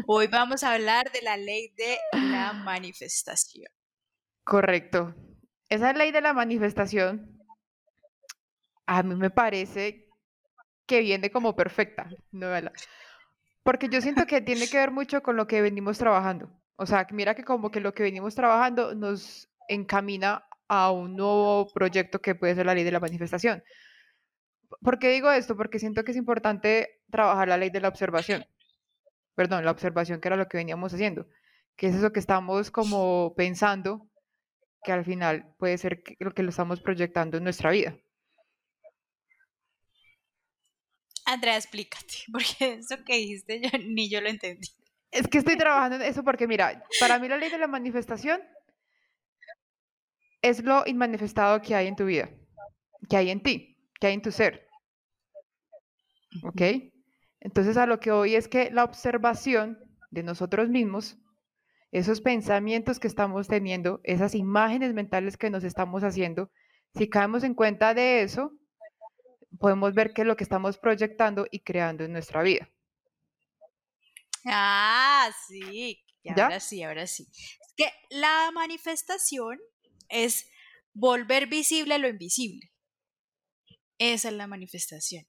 Hoy 0.08 0.28
vamos 0.28 0.64
a 0.64 0.74
hablar 0.74 1.10
de 1.14 1.22
la 1.22 1.38
ley 1.38 1.70
de 1.78 1.98
la 2.12 2.52
manifestación. 2.52 3.72
Correcto. 4.44 5.16
Esa 5.70 5.94
ley 5.94 6.12
de 6.12 6.20
la 6.20 6.34
manifestación 6.34 7.40
a 8.86 9.04
mí 9.04 9.16
me 9.16 9.30
parece 9.30 10.10
que 10.86 11.00
viene 11.00 11.32
como 11.32 11.56
perfecta, 11.56 12.10
novela. 12.32 12.74
Porque 13.64 13.90
yo 13.90 14.02
siento 14.02 14.26
que 14.26 14.42
tiene 14.42 14.68
que 14.68 14.78
ver 14.84 14.92
mucho 14.92 15.22
con 15.22 15.38
lo 15.38 15.48
que 15.48 15.62
venimos 15.62 15.98
trabajando. 15.98 16.50
O 16.76 16.86
sea, 16.86 17.06
mira 17.12 17.36
que 17.36 17.44
como 17.44 17.72
que 17.72 17.80
lo 17.80 17.94
que 17.94 18.04
venimos 18.04 18.36
trabajando 18.36 18.96
nos 18.96 19.50
encamina 19.68 20.46
a 20.68 20.92
un 20.92 21.16
nuevo 21.16 21.68
proyecto 21.74 22.20
que 22.22 22.34
puede 22.36 22.56
ser 22.56 22.66
la 22.66 22.74
ley 22.74 22.84
de 22.84 22.92
la 22.92 23.00
manifestación. 23.00 23.64
¿Por 24.82 25.00
qué 25.00 25.10
digo 25.10 25.32
esto? 25.32 25.56
Porque 25.56 25.80
siento 25.80 26.04
que 26.04 26.12
es 26.12 26.18
importante 26.18 27.02
trabajar 27.12 27.50
la 27.50 27.58
ley 27.58 27.70
de 27.70 27.82
la 27.82 27.90
observación. 27.90 28.46
Perdón, 29.36 29.66
la 29.66 29.72
observación 29.72 30.22
que 30.22 30.30
era 30.30 30.38
lo 30.38 30.48
que 30.48 30.58
veníamos 30.58 30.94
haciendo. 30.94 31.28
Que 31.76 31.88
es 31.88 31.96
eso 31.96 32.12
que 32.12 32.20
estamos 32.20 32.72
como 32.72 33.34
pensando 33.36 34.08
que 34.84 34.92
al 34.92 35.06
final 35.06 35.54
puede 35.58 35.78
ser 35.78 36.04
lo 36.20 36.34
que 36.34 36.44
lo 36.44 36.50
estamos 36.50 36.82
proyectando 36.82 37.38
en 37.38 37.44
nuestra 37.44 37.72
vida. 37.72 37.96
Andrea, 41.32 41.56
explícate, 41.56 42.16
porque 42.32 42.74
eso 42.74 43.04
que 43.06 43.16
dijiste 43.16 43.62
yo 43.62 43.70
ni 43.80 44.10
yo 44.10 44.22
lo 44.22 44.30
entendí. 44.30 44.68
Es 45.12 45.28
que 45.28 45.38
estoy 45.38 45.58
trabajando 45.58 45.98
en 45.98 46.04
eso 46.04 46.24
porque, 46.24 46.48
mira, 46.48 46.84
para 47.00 47.20
mí 47.20 47.28
la 47.28 47.38
ley 47.38 47.50
de 47.50 47.58
la 47.58 47.68
manifestación 47.68 48.42
es 50.42 50.64
lo 50.64 50.84
inmanifestado 50.86 51.62
que 51.62 51.76
hay 51.76 51.88
en 51.88 51.96
tu 51.96 52.06
vida, 52.06 52.30
que 53.10 53.18
hay 53.18 53.30
en 53.30 53.44
ti, 53.44 53.78
que 54.00 54.08
hay 54.08 54.14
en 54.14 54.22
tu 54.22 54.32
ser. 54.32 54.68
¿Ok? 56.44 56.62
Entonces 57.42 57.76
a 57.78 57.86
lo 57.86 58.00
que 58.00 58.12
hoy 58.12 58.36
es 58.36 58.48
que 58.48 58.72
la 58.72 58.84
observación 58.84 59.78
de 60.12 60.24
nosotros 60.24 60.70
mismos, 60.70 61.18
esos 61.92 62.22
pensamientos 62.22 63.00
que 63.00 63.08
estamos 63.08 63.48
teniendo, 63.48 64.00
esas 64.04 64.34
imágenes 64.34 64.94
mentales 64.94 65.38
que 65.38 65.50
nos 65.50 65.64
estamos 65.64 66.04
haciendo, 66.04 66.52
si 66.96 67.10
caemos 67.10 67.44
en 67.44 67.54
cuenta 67.54 67.94
de 67.94 68.22
eso, 68.22 68.54
podemos 69.62 69.94
ver 69.94 70.12
qué 70.14 70.24
es 70.24 70.28
lo 70.28 70.36
que 70.36 70.44
estamos 70.44 70.78
proyectando 70.78 71.48
y 71.52 71.60
creando 71.60 72.04
en 72.04 72.12
nuestra 72.12 72.42
vida. 72.42 72.68
Ah, 74.46 75.32
sí, 75.48 76.04
ahora 76.28 76.60
sí, 76.60 76.84
ahora 76.84 77.08
sí. 77.08 77.28
Es 77.32 77.74
que 77.78 77.92
la 78.10 78.50
manifestación 78.54 79.60
es 80.10 80.48
volver 80.94 81.48
visible 81.48 81.98
lo 82.00 82.10
invisible. 82.10 82.74
Esa 84.00 84.30
es 84.30 84.34
la 84.34 84.48
manifestación. 84.48 85.28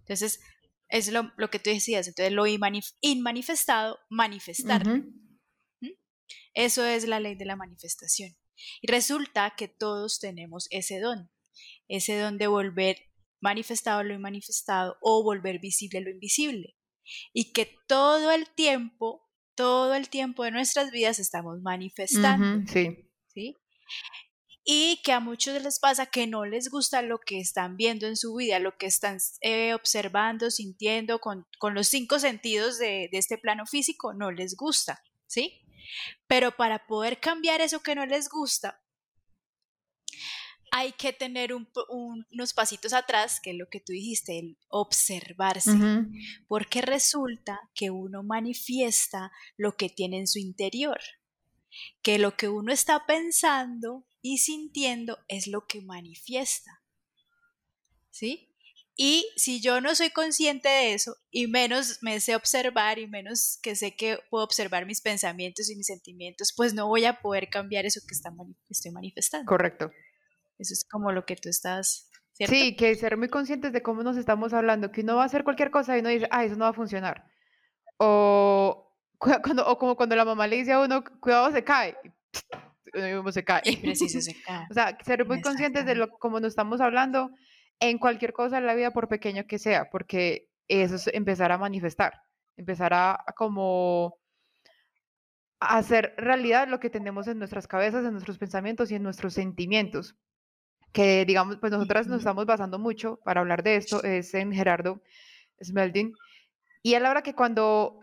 Entonces, 0.00 0.40
es 0.88 1.10
lo, 1.10 1.32
que 1.50 1.58
tú 1.58 1.70
decías, 1.70 2.06
entonces 2.06 2.32
lo 2.32 2.46
inmanifestado, 2.46 3.98
manifestar. 4.10 4.82
Eso 6.52 6.84
es 6.84 7.08
la 7.08 7.18
ley 7.18 7.34
de 7.34 7.46
la 7.46 7.56
manifestación. 7.56 8.36
Y 8.82 8.92
resulta 8.92 9.54
que 9.56 9.68
todos 9.68 10.20
tenemos 10.20 10.68
ese 10.70 11.00
don, 11.00 11.30
ese 11.88 12.18
don 12.18 12.38
de 12.38 12.46
volver 12.46 13.13
manifestado 13.44 14.02
lo 14.02 14.14
inmanifestado 14.14 14.96
o 15.00 15.22
volver 15.22 15.60
visible 15.60 16.00
lo 16.00 16.10
invisible. 16.10 16.74
Y 17.34 17.52
que 17.52 17.76
todo 17.86 18.32
el 18.32 18.48
tiempo, 18.54 19.28
todo 19.54 19.94
el 19.94 20.08
tiempo 20.08 20.44
de 20.44 20.50
nuestras 20.50 20.90
vidas 20.90 21.18
estamos 21.18 21.60
manifestando. 21.60 22.66
sí. 22.72 23.10
¿sí? 23.28 23.56
Y 24.66 25.02
que 25.04 25.12
a 25.12 25.20
muchos 25.20 25.62
les 25.62 25.78
pasa 25.78 26.06
que 26.06 26.26
no 26.26 26.46
les 26.46 26.70
gusta 26.70 27.02
lo 27.02 27.18
que 27.18 27.38
están 27.38 27.76
viendo 27.76 28.06
en 28.06 28.16
su 28.16 28.34
vida, 28.34 28.58
lo 28.58 28.78
que 28.78 28.86
están 28.86 29.18
eh, 29.42 29.74
observando, 29.74 30.50
sintiendo 30.50 31.18
con, 31.18 31.46
con, 31.58 31.74
los 31.74 31.86
cinco 31.88 32.18
sentidos 32.18 32.78
de, 32.78 33.10
de 33.12 33.18
este 33.18 33.36
plano 33.36 33.66
físico, 33.66 34.14
no 34.14 34.30
les 34.30 34.56
gusta, 34.56 35.02
¿sí? 35.26 35.60
Pero 36.26 36.56
para 36.56 36.86
poder 36.86 37.20
cambiar 37.20 37.60
eso 37.60 37.82
que 37.82 37.94
no 37.94 38.06
les 38.06 38.30
gusta, 38.30 38.82
hay 40.76 40.90
que 40.90 41.12
tener 41.12 41.52
unos 41.54 42.52
pasitos 42.52 42.92
atrás, 42.92 43.40
que 43.40 43.52
es 43.52 43.56
lo 43.56 43.68
que 43.68 43.78
tú 43.78 43.92
dijiste, 43.92 44.40
el 44.40 44.58
observarse, 44.66 45.70
porque 46.48 46.82
resulta 46.82 47.60
que 47.76 47.90
uno 47.90 48.24
manifiesta 48.24 49.30
lo 49.56 49.76
que 49.76 49.88
tiene 49.88 50.18
en 50.18 50.26
su 50.26 50.40
interior, 50.40 50.98
que 52.02 52.18
lo 52.18 52.36
que 52.36 52.48
uno 52.48 52.72
está 52.72 53.06
pensando 53.06 54.04
y 54.20 54.38
sintiendo 54.38 55.20
es 55.28 55.46
lo 55.46 55.68
que 55.68 55.80
manifiesta. 55.80 56.82
¿Sí? 58.10 58.50
Y 58.96 59.28
si 59.36 59.60
yo 59.60 59.80
no 59.80 59.94
soy 59.94 60.10
consciente 60.10 60.68
de 60.68 60.94
eso, 60.94 61.16
y 61.30 61.46
menos 61.46 61.98
me 62.02 62.18
sé 62.18 62.34
observar, 62.34 62.98
y 62.98 63.06
menos 63.06 63.58
que 63.62 63.76
sé 63.76 63.94
que 63.94 64.18
puedo 64.28 64.44
observar 64.44 64.86
mis 64.86 65.00
pensamientos 65.00 65.70
y 65.70 65.76
mis 65.76 65.86
sentimientos, 65.86 66.52
pues 66.56 66.74
no 66.74 66.88
voy 66.88 67.04
a 67.04 67.20
poder 67.20 67.48
cambiar 67.48 67.86
eso 67.86 68.00
que 68.06 68.14
está 68.14 68.32
estoy 68.68 68.90
manifestando. 68.90 69.48
Correcto. 69.48 69.92
Eso 70.64 70.72
es 70.72 70.86
como 70.90 71.12
lo 71.12 71.26
que 71.26 71.36
tú 71.36 71.50
estás. 71.50 72.08
Sí, 72.32 72.74
que 72.74 72.94
ser 72.94 73.18
muy 73.18 73.28
conscientes 73.28 73.72
de 73.72 73.82
cómo 73.82 74.02
nos 74.02 74.16
estamos 74.16 74.54
hablando, 74.54 74.90
que 74.90 75.02
uno 75.02 75.16
va 75.16 75.24
a 75.24 75.26
hacer 75.26 75.44
cualquier 75.44 75.70
cosa 75.70 75.94
y 75.94 76.00
uno 76.00 76.08
dice, 76.08 76.26
ah, 76.30 76.42
eso 76.42 76.56
no 76.56 76.64
va 76.64 76.70
a 76.70 76.74
funcionar. 76.74 77.26
O, 77.98 78.90
cuando, 79.18 79.66
o 79.66 79.78
como 79.78 79.94
cuando 79.94 80.16
la 80.16 80.24
mamá 80.24 80.46
le 80.46 80.56
dice 80.56 80.72
a 80.72 80.80
uno, 80.80 81.04
cuidado, 81.20 81.52
se 81.52 81.62
cae. 81.62 81.96
uno 83.20 83.30
se 83.30 83.44
cae. 83.44 83.60
Y 83.64 83.76
preciso 83.76 84.22
se 84.22 84.34
cae. 84.46 84.66
o 84.70 84.74
sea, 84.74 84.96
ser 85.04 85.26
muy 85.26 85.42
conscientes 85.42 85.84
de 85.84 85.94
lo 85.96 86.10
como 86.18 86.40
nos 86.40 86.48
estamos 86.48 86.80
hablando 86.80 87.30
en 87.78 87.98
cualquier 87.98 88.32
cosa 88.32 88.56
en 88.56 88.66
la 88.66 88.74
vida, 88.74 88.90
por 88.92 89.08
pequeño 89.08 89.46
que 89.46 89.58
sea, 89.58 89.90
porque 89.90 90.48
eso 90.66 90.94
es 90.94 91.08
empezar 91.08 91.52
a 91.52 91.58
manifestar, 91.58 92.22
empezar 92.56 92.94
a, 92.94 93.12
a 93.12 93.32
como 93.36 94.18
hacer 95.60 96.14
realidad 96.16 96.68
lo 96.68 96.80
que 96.80 96.88
tenemos 96.88 97.28
en 97.28 97.38
nuestras 97.38 97.66
cabezas, 97.68 98.06
en 98.06 98.12
nuestros 98.12 98.38
pensamientos 98.38 98.90
y 98.90 98.94
en 98.94 99.02
nuestros 99.02 99.34
sentimientos 99.34 100.16
que 100.94 101.24
digamos, 101.26 101.58
pues 101.58 101.72
nosotras 101.72 102.06
nos 102.06 102.20
estamos 102.20 102.46
basando 102.46 102.78
mucho 102.78 103.18
para 103.24 103.40
hablar 103.40 103.64
de 103.64 103.76
esto, 103.76 104.02
es 104.04 104.32
en 104.32 104.52
Gerardo 104.52 105.02
Smeldin. 105.60 106.14
Y 106.82 106.94
él 106.94 107.04
habla 107.04 107.22
que 107.22 107.34
cuando, 107.34 107.98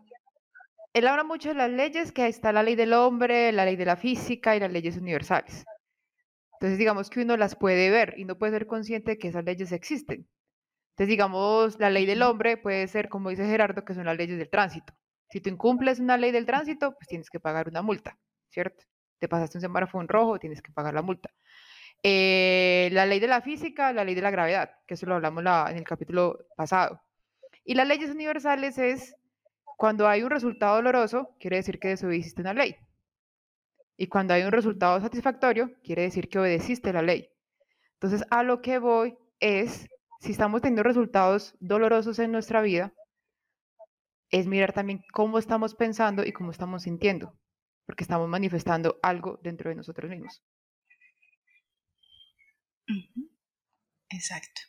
él 0.94 1.08
habla 1.08 1.24
mucho 1.24 1.50
de 1.50 1.56
las 1.56 1.72
leyes, 1.72 2.12
que 2.12 2.28
está 2.28 2.52
la 2.52 2.64
ley 2.64 2.76
del 2.76 2.94
hombre, 2.94 3.54
la 3.54 3.64
ley 3.64 3.78
de 3.78 3.86
la 3.86 3.96
física 3.96 4.58
y 4.58 4.60
las 4.60 4.72
leyes 4.72 4.98
universales. 4.98 5.64
Entonces, 6.54 6.78
digamos 6.78 7.10
que 7.10 7.22
uno 7.22 7.38
las 7.38 7.56
puede 7.56 7.90
ver 7.90 8.16
y 8.18 8.26
no 8.26 8.38
puede 8.38 8.52
ser 8.52 8.68
consciente 8.68 9.12
de 9.12 9.18
que 9.18 9.30
esas 9.30 9.46
leyes 9.46 9.72
existen. 9.72 10.28
Entonces, 10.92 11.08
digamos, 11.08 11.80
la 11.80 11.90
ley 11.90 12.06
del 12.06 12.22
hombre 12.22 12.58
puede 12.58 12.88
ser, 12.90 13.08
como 13.08 13.30
dice 13.30 13.46
Gerardo, 13.46 13.86
que 13.86 13.94
son 13.96 14.06
las 14.06 14.18
leyes 14.18 14.38
del 14.38 14.50
tránsito. 14.50 14.94
Si 15.30 15.40
tú 15.40 15.50
incumples 15.50 16.00
una 16.02 16.18
ley 16.18 16.32
del 16.32 16.46
tránsito, 16.46 16.92
pues 16.92 17.08
tienes 17.08 17.30
que 17.30 17.40
pagar 17.40 17.70
una 17.70 17.82
multa, 17.82 18.20
¿cierto? 18.50 18.84
Te 19.18 19.30
pasaste 19.30 19.60
un 19.60 19.62
semáforo 19.62 20.02
en 20.02 20.10
rojo, 20.10 20.40
tienes 20.40 20.62
que 20.62 20.74
pagar 20.74 20.94
la 20.94 21.02
multa. 21.02 21.32
Eh, 22.04 22.90
la 22.94 23.06
ley 23.06 23.20
de 23.20 23.28
la 23.28 23.42
física, 23.42 23.94
la 23.94 24.04
ley 24.04 24.16
de 24.16 24.22
la 24.22 24.32
gravedad, 24.32 24.72
que 24.88 24.96
eso 24.96 25.06
lo 25.06 25.16
hablamos 25.16 25.44
en 25.70 25.78
el 25.78 25.84
capítulo 25.84 26.48
pasado. 26.56 27.02
Y 27.64 27.76
las 27.76 27.88
leyes 27.88 28.10
universales 28.10 28.78
es 28.78 29.16
cuando 29.78 30.08
hay 30.08 30.24
un 30.24 30.32
resultado 30.32 30.76
doloroso, 30.76 31.36
quiere 31.40 31.58
decir 31.58 31.80
que 31.80 31.90
desobedeciste 31.90 32.42
una 32.42 32.54
ley. 32.54 32.76
Y 33.98 34.08
cuando 34.08 34.34
hay 34.34 34.44
un 34.44 34.52
resultado 34.52 35.00
satisfactorio, 35.00 35.72
quiere 35.84 36.04
decir 36.04 36.28
que 36.28 36.40
obedeciste 36.40 36.92
la 36.92 37.04
ley. 37.04 37.30
Entonces, 37.94 38.26
a 38.32 38.42
lo 38.42 38.62
que 38.62 38.80
voy 38.80 39.16
es, 39.40 39.88
si 40.20 40.32
estamos 40.32 40.62
teniendo 40.62 40.84
resultados 40.84 41.56
dolorosos 41.60 42.18
en 42.18 42.32
nuestra 42.32 42.62
vida, 42.62 42.94
es 44.32 44.48
mirar 44.48 44.74
también 44.74 45.04
cómo 45.14 45.38
estamos 45.38 45.76
pensando 45.76 46.26
y 46.26 46.32
cómo 46.32 46.50
estamos 46.52 46.84
sintiendo, 46.84 47.36
porque 47.86 48.04
estamos 48.04 48.28
manifestando 48.28 48.98
algo 49.04 49.40
dentro 49.44 49.70
de 49.70 49.76
nosotros 49.76 50.10
mismos. 50.10 50.42
Exacto. 54.10 54.62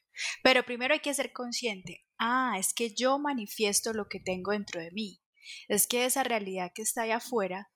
Pero 0.43 0.65
primero 0.65 0.95
hay 0.95 1.01
que 1.01 1.15
ser 1.15 1.33
consciente. 1.33 2.07
Ah, 2.19 2.57
es 2.59 2.75
que 2.75 2.95
yo 2.95 3.19
manifiesto 3.19 3.93
lo 3.93 4.09
que 4.09 4.21
tengo 4.21 4.53
dentro 4.53 4.81
de 4.81 4.91
mí. 4.93 5.21
Es 5.69 5.87
que 5.87 6.05
esa 6.05 6.23
realidad 6.23 6.73
que 6.75 6.83
está 6.83 7.03
allá 7.03 7.17
afuera 7.17 7.71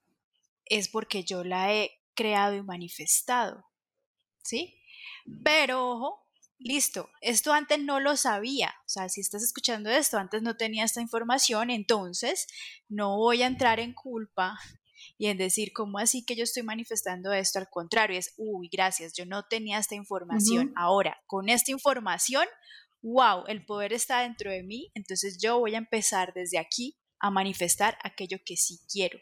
es 0.65 0.89
porque 0.89 1.25
yo 1.25 1.45
la 1.45 1.75
he 1.75 1.91
creado 2.15 2.55
y 2.55 2.63
manifestado. 2.63 3.65
¿Sí? 4.43 4.81
Pero 5.45 5.91
ojo, 5.91 6.27
listo, 6.59 7.11
esto 7.21 7.53
antes 7.53 7.81
no 7.81 8.01
lo 8.01 8.17
sabía, 8.17 8.75
o 8.85 8.89
sea, 8.89 9.09
si 9.09 9.21
estás 9.21 9.43
escuchando 9.43 9.91
esto, 9.91 10.19
antes 10.19 10.43
no 10.43 10.57
tenía 10.57 10.85
esta 10.85 11.01
información, 11.01 11.71
entonces 11.71 12.47
no 12.89 13.17
voy 13.17 13.43
a 13.43 13.47
entrar 13.47 13.81
en 13.81 13.93
culpa 13.93 14.59
y 15.19 15.27
en 15.27 15.39
decir, 15.39 15.73
¿cómo 15.73 15.99
así 15.99 16.25
que 16.25 16.37
yo 16.37 16.45
estoy 16.45 16.63
manifestando 16.63 17.33
esto? 17.33 17.59
Al 17.59 17.69
contrario, 17.69 18.19
es, 18.19 18.35
uy, 18.37 18.69
gracias, 18.71 19.13
yo 19.15 19.27
no 19.27 19.45
tenía 19.45 19.79
esta 19.79 19.95
información. 19.95 20.73
Ahora, 20.77 21.19
con 21.27 21.49
esta 21.49 21.71
información, 21.71 22.47
wow, 23.03 23.45
el 23.47 23.65
poder 23.65 23.93
está 23.93 24.23
dentro 24.23 24.51
de 24.51 24.63
mí, 24.63 24.91
entonces 24.95 25.39
yo 25.41 25.59
voy 25.59 25.75
a 25.75 25.79
empezar 25.79 26.33
desde 26.35 26.59
aquí 26.59 26.99
a 27.19 27.31
manifestar 27.31 27.99
aquello 28.03 28.39
que 28.45 28.57
sí 28.57 28.81
quiero. 28.91 29.19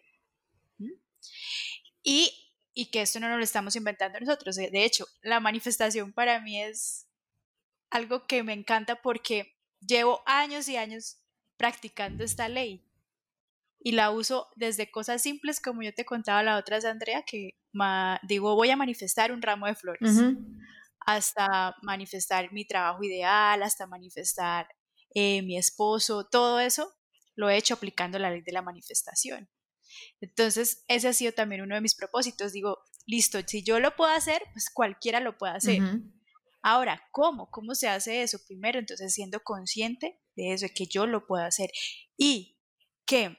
Y, 2.02 2.30
y 2.74 2.90
que 2.90 3.02
esto 3.02 3.18
no 3.18 3.34
lo 3.34 3.42
estamos 3.42 3.76
inventando 3.76 4.20
nosotros. 4.20 4.56
De 4.56 4.84
hecho, 4.84 5.06
la 5.22 5.40
manifestación 5.40 6.12
para 6.12 6.40
mí 6.40 6.60
es 6.60 7.06
algo 7.90 8.26
que 8.26 8.42
me 8.42 8.52
encanta 8.52 9.00
porque 9.00 9.54
llevo 9.80 10.22
años 10.26 10.68
y 10.68 10.76
años 10.76 11.18
practicando 11.56 12.24
esta 12.24 12.48
ley 12.48 12.84
y 13.84 13.92
la 13.92 14.10
uso 14.10 14.48
desde 14.56 14.90
cosas 14.90 15.22
simples 15.22 15.60
como 15.60 15.82
yo 15.82 15.92
te 15.92 16.06
contaba 16.06 16.42
la 16.42 16.56
otra 16.56 16.78
vez, 16.78 16.86
Andrea, 16.86 17.22
que 17.22 17.50
digo 18.22 18.56
voy 18.56 18.70
a 18.70 18.76
manifestar 18.76 19.30
un 19.30 19.42
ramo 19.42 19.66
de 19.66 19.74
flores, 19.74 20.22
hasta 21.00 21.76
manifestar 21.82 22.50
mi 22.50 22.66
trabajo 22.66 23.04
ideal, 23.04 23.62
hasta 23.62 23.86
manifestar 23.86 24.66
eh, 25.14 25.42
mi 25.42 25.58
esposo, 25.58 26.26
todo 26.26 26.60
eso 26.60 26.94
lo 27.36 27.50
he 27.50 27.58
hecho 27.58 27.74
aplicando 27.74 28.18
la 28.18 28.30
ley 28.30 28.40
de 28.40 28.52
la 28.52 28.62
manifestación. 28.62 29.50
Entonces, 30.20 30.84
ese 30.88 31.08
ha 31.08 31.12
sido 31.12 31.32
también 31.32 31.60
uno 31.60 31.74
de 31.74 31.80
mis 31.80 31.94
propósitos. 31.94 32.52
Digo, 32.52 32.78
listo, 33.06 33.38
si 33.46 33.62
yo 33.62 33.80
lo 33.80 33.94
puedo 33.96 34.10
hacer, 34.10 34.42
pues 34.52 34.70
cualquiera 34.72 35.20
lo 35.20 35.36
puede 35.36 35.52
hacer. 35.52 35.82
Ahora, 36.62 37.02
¿cómo? 37.12 37.50
¿Cómo 37.50 37.74
se 37.74 37.88
hace 37.88 38.22
eso? 38.22 38.38
Primero, 38.46 38.78
entonces, 38.78 39.12
siendo 39.12 39.40
consciente 39.40 40.20
de 40.36 40.54
eso, 40.54 40.66
de 40.66 40.72
que 40.72 40.86
yo 40.86 41.06
lo 41.06 41.26
puedo 41.26 41.44
hacer. 41.44 41.70
Y 42.16 42.58
que 43.04 43.36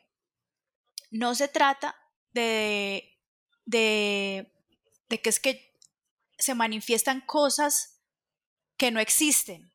no 1.16 1.34
se 1.36 1.48
trata 1.48 1.96
de, 2.34 3.18
de, 3.66 4.52
de 5.10 5.22
que 5.22 5.30
es 5.30 5.40
que 5.40 5.74
se 6.38 6.56
manifiestan 6.56 7.22
cosas 7.22 8.02
que 8.78 8.92
no 8.92 9.00
existen. 9.00 9.72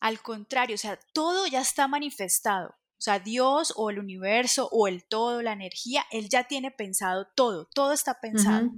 Al 0.00 0.20
contrario, 0.20 0.74
o 0.74 0.78
sea, 0.78 0.98
todo 1.12 1.46
ya 1.46 1.60
está 1.60 1.86
manifestado. 1.88 2.70
O 2.70 3.00
sea, 3.00 3.20
Dios 3.20 3.72
o 3.76 3.90
el 3.90 4.00
universo 4.00 4.68
o 4.72 4.88
el 4.88 5.04
todo, 5.04 5.40
la 5.42 5.52
energía, 5.52 6.04
Él 6.10 6.28
ya 6.28 6.48
tiene 6.48 6.72
pensado 6.72 7.28
todo, 7.36 7.68
todo 7.72 7.92
está 7.92 8.20
pensado. 8.20 8.72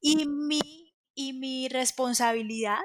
Y 0.00 0.26
mi 0.26 0.88
y 1.14 1.32
mi 1.32 1.68
responsabilidad 1.68 2.78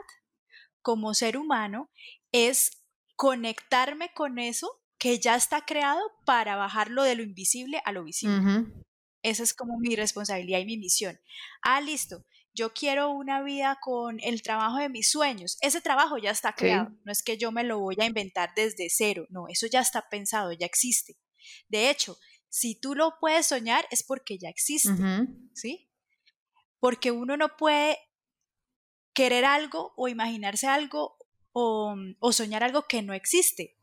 como 0.82 1.14
ser 1.14 1.38
humano 1.38 1.92
es 2.32 2.84
conectarme 3.16 4.12
con 4.16 4.40
eso 4.40 4.83
que 5.04 5.20
ya 5.20 5.36
está 5.36 5.66
creado 5.66 6.00
para 6.24 6.56
bajarlo 6.56 7.04
de 7.04 7.16
lo 7.16 7.24
invisible 7.24 7.82
a 7.84 7.92
lo 7.92 8.06
visible. 8.06 8.66
Esa 9.22 9.44
es 9.44 9.54
como 9.54 9.78
mi 9.78 9.98
responsabilidad 9.98 10.60
y 10.60 10.66
mi 10.66 10.78
misión. 10.78 11.20
Ah, 11.62 11.82
listo. 11.82 12.26
Yo 12.54 12.74
quiero 12.74 13.12
una 13.12 13.44
vida 13.44 13.80
con 13.82 14.22
el 14.22 14.42
trabajo 14.42 14.78
de 14.78 14.88
mis 14.88 15.12
sueños. 15.12 15.58
Ese 15.60 15.82
trabajo 15.82 16.18
ya 16.18 16.32
está 16.32 16.54
creado. 16.54 16.90
No 17.04 17.12
es 17.12 17.22
que 17.22 17.38
yo 17.38 17.52
me 17.52 17.66
lo 17.66 17.80
voy 17.80 17.98
a 18.00 18.06
inventar 18.06 18.54
desde 18.56 18.88
cero. 18.90 19.26
No, 19.30 19.50
eso 19.50 19.68
ya 19.68 19.82
está 19.82 20.08
pensado, 20.10 20.54
ya 20.54 20.66
existe. 20.66 21.18
De 21.68 21.90
hecho, 21.90 22.18
si 22.48 22.80
tú 22.80 22.96
lo 22.96 23.20
puedes 23.20 23.48
soñar 23.48 23.86
es 23.92 24.04
porque 24.04 24.38
ya 24.38 24.48
existe. 24.48 24.96
¿Sí? 25.54 25.92
Porque 26.80 27.12
uno 27.12 27.36
no 27.36 27.58
puede 27.58 27.98
querer 29.14 29.44
algo 29.44 29.92
o 29.98 30.08
imaginarse 30.08 30.68
algo 30.68 31.18
o, 31.52 31.94
soñar 32.32 32.64
algo 32.64 32.84
que 32.88 33.02
no 33.02 33.14
existe. 33.14 33.76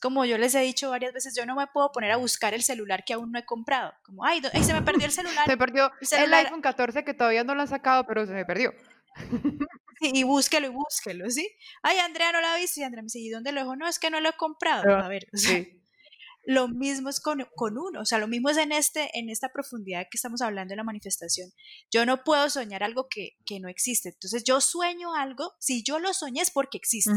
Como 0.00 0.24
yo 0.24 0.38
les 0.38 0.54
he 0.54 0.60
dicho 0.60 0.90
varias 0.90 1.12
veces, 1.12 1.34
yo 1.36 1.44
no 1.46 1.54
me 1.54 1.66
puedo 1.66 1.92
poner 1.92 2.10
a 2.10 2.16
buscar 2.16 2.54
el 2.54 2.62
celular 2.62 3.04
que 3.04 3.12
aún 3.12 3.32
no 3.32 3.38
he 3.38 3.44
comprado. 3.44 3.92
Como, 4.02 4.24
ay, 4.24 4.40
se 4.62 4.72
me 4.72 4.82
perdió 4.82 5.06
el 5.06 5.12
celular. 5.12 5.46
se 5.46 5.56
perdió 5.56 5.90
el, 6.12 6.34
iPhone 6.34 6.62
14 6.62 7.04
que 7.04 7.14
todavía 7.14 7.44
no 7.44 7.54
lo 7.54 7.62
han 7.62 7.68
sacado, 7.68 8.06
pero 8.06 8.26
se 8.26 8.32
me 8.32 8.44
perdió. 8.44 8.72
y 10.00 10.22
búsquelo 10.22 10.68
y 10.68 10.70
búsquelo, 10.70 11.28
¿sí? 11.30 11.48
Ay, 11.82 11.98
Andrea 11.98 12.32
no 12.32 12.40
lo 12.40 12.46
ha 12.46 12.56
visto 12.56 12.80
y 12.80 12.84
Andrea 12.84 13.02
me 13.02 13.06
dice, 13.06 13.18
¿y 13.18 13.28
dónde 13.28 13.52
lo 13.52 13.60
dejo? 13.60 13.76
No, 13.76 13.86
es 13.86 13.98
que 13.98 14.10
no 14.10 14.20
lo 14.20 14.30
he 14.30 14.32
comprado. 14.34 14.96
A 14.96 15.08
ver, 15.08 15.26
sí. 15.32 15.79
Lo 16.44 16.68
mismo 16.68 17.10
es 17.10 17.20
con, 17.20 17.40
uno, 17.60 18.00
o 18.00 18.04
sea, 18.04 18.18
lo 18.18 18.26
mismo 18.26 18.48
es 18.48 18.56
en, 18.56 18.72
este, 18.72 19.10
en 19.18 19.28
esta 19.28 19.50
profundidad 19.50 20.06
que 20.10 20.16
estamos 20.16 20.40
hablando 20.40 20.72
de 20.72 20.76
la 20.76 20.84
manifestación. 20.84 21.50
Yo 21.90 22.06
no 22.06 22.24
puedo 22.24 22.48
soñar 22.48 22.82
algo 22.82 23.08
que, 23.08 23.36
no 23.60 23.68
existe. 23.68 24.10
Entonces, 24.10 24.44
yo 24.44 24.60
sueño 24.60 25.14
algo, 25.14 25.52
si 25.58 25.82
yo 25.82 25.98
lo 25.98 26.14
soñé 26.14 26.40
es 26.40 26.50
porque 26.50 26.78
existe. 26.78 27.12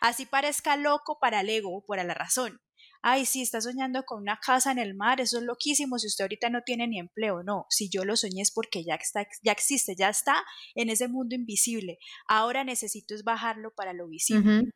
Así 0.00 0.26
parezca 0.26 0.76
loco 0.76 1.18
para 1.20 1.40
el 1.40 1.50
ego 1.50 1.76
o 1.76 1.84
para 1.84 2.04
la 2.04 2.14
razón. 2.14 2.60
Ay, 3.04 3.26
sí, 3.26 3.42
está 3.42 3.60
soñando 3.60 4.04
con 4.04 4.22
una 4.22 4.38
casa 4.38 4.70
en 4.70 4.78
el 4.78 4.94
mar, 4.94 5.20
eso 5.20 5.38
es 5.38 5.44
loquísimo, 5.44 5.98
si 5.98 6.06
usted 6.06 6.22
ahorita 6.22 6.50
no 6.50 6.62
tiene 6.62 6.86
ni 6.86 7.00
empleo. 7.00 7.42
No, 7.42 7.66
si 7.68 7.90
yo 7.90 8.04
lo 8.04 8.16
soñé 8.16 8.42
es 8.42 8.52
porque 8.52 8.84
ya, 8.84 8.94
está, 8.94 9.26
ya 9.42 9.50
existe, 9.50 9.96
ya 9.96 10.08
está 10.08 10.36
en 10.76 10.88
ese 10.88 11.08
mundo 11.08 11.34
invisible. 11.34 11.98
Ahora 12.28 12.62
necesito 12.62 13.14
es 13.14 13.24
bajarlo 13.24 13.74
para 13.74 13.92
lo 13.92 14.06
visible 14.08 14.70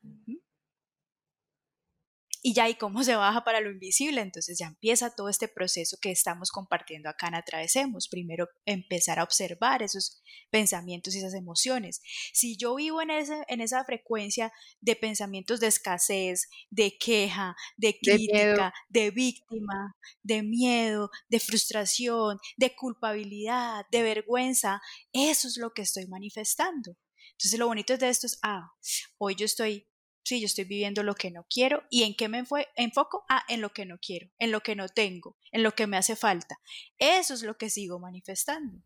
y 2.47 2.55
ya 2.55 2.69
y 2.69 2.77
cómo 2.77 3.03
se 3.03 3.17
baja 3.17 3.43
para 3.43 3.61
lo 3.61 3.73
invisible. 3.73 4.21
Entonces 4.21 4.57
ya 4.57 4.69
empieza 4.69 5.13
todo 5.17 5.29
este 5.29 5.49
proceso 5.49 5.97
que 6.01 6.13
estamos 6.13 6.53
compartiendo 6.53 7.09
acá 7.09 7.27
en 7.27 7.35
Atravesemos. 7.35 8.07
Primero 8.07 8.49
empezar 8.65 9.19
a 9.19 9.25
observar 9.25 9.83
esos 9.83 10.23
pensamientos 10.49 11.17
y 11.17 11.19
esas 11.19 11.35
emociones. 11.35 12.01
Si 12.33 12.57
yo 12.57 12.77
vivo 12.77 13.03
en, 13.03 13.11
ese, 13.11 13.43
en 13.49 13.61
esa 13.63 13.85
frecuencia 13.85 14.53
de 14.81 14.95
pensamientos 14.95 15.59
de 15.59 15.67
escasez, 15.67 16.49
de 16.71 16.97
queja, 16.97 17.57
de 17.77 17.99
crítica, 18.01 18.73
de, 18.91 19.11
víctima, 19.11 19.97
de 20.23 20.45
miedo, 20.45 21.11
de 21.29 21.41
frustración, 21.41 22.39
de 22.57 22.77
culpabilidad, 22.77 23.87
de 23.91 24.05
vergüenza, 24.05 24.81
eso 25.13 25.49
es 25.49 25.57
lo 25.57 25.73
que 25.73 25.83
estoy 25.83 26.07
manifestando. 26.07 26.97
Entonces 27.33 27.59
lo 27.59 27.67
bonito 27.67 27.97
de 27.97 28.09
esto 28.09 28.29
es, 28.29 28.39
ah, 28.45 28.71
hoy 29.19 29.35
yo 29.35 29.47
estoy 29.47 29.89
Sí, 30.27 30.41
yo 30.41 30.47
estoy 30.47 30.65
viviendo 30.65 31.05
lo 31.05 31.15
que 31.15 31.31
no 31.31 31.47
quiero. 31.49 31.85
¿Y 31.89 32.03
en 32.03 32.17
qué 32.17 32.27
me 32.27 32.43
enfoco? 32.75 33.25
Ah, 33.29 33.45
en 33.47 33.61
lo 33.61 33.73
que 33.73 33.87
no 33.87 33.97
quiero, 33.99 34.29
en 34.41 34.51
lo 34.51 34.61
que 34.61 34.75
no 34.75 34.89
tengo, 34.89 35.37
en 35.53 35.63
lo 35.63 35.77
que 35.77 35.87
me 35.87 35.97
hace 35.97 36.17
falta. 36.17 36.59
Eso 36.99 37.33
es 37.33 37.45
lo 37.45 37.57
que 37.57 37.71
sigo 37.71 38.01
manifestando. 38.01 38.83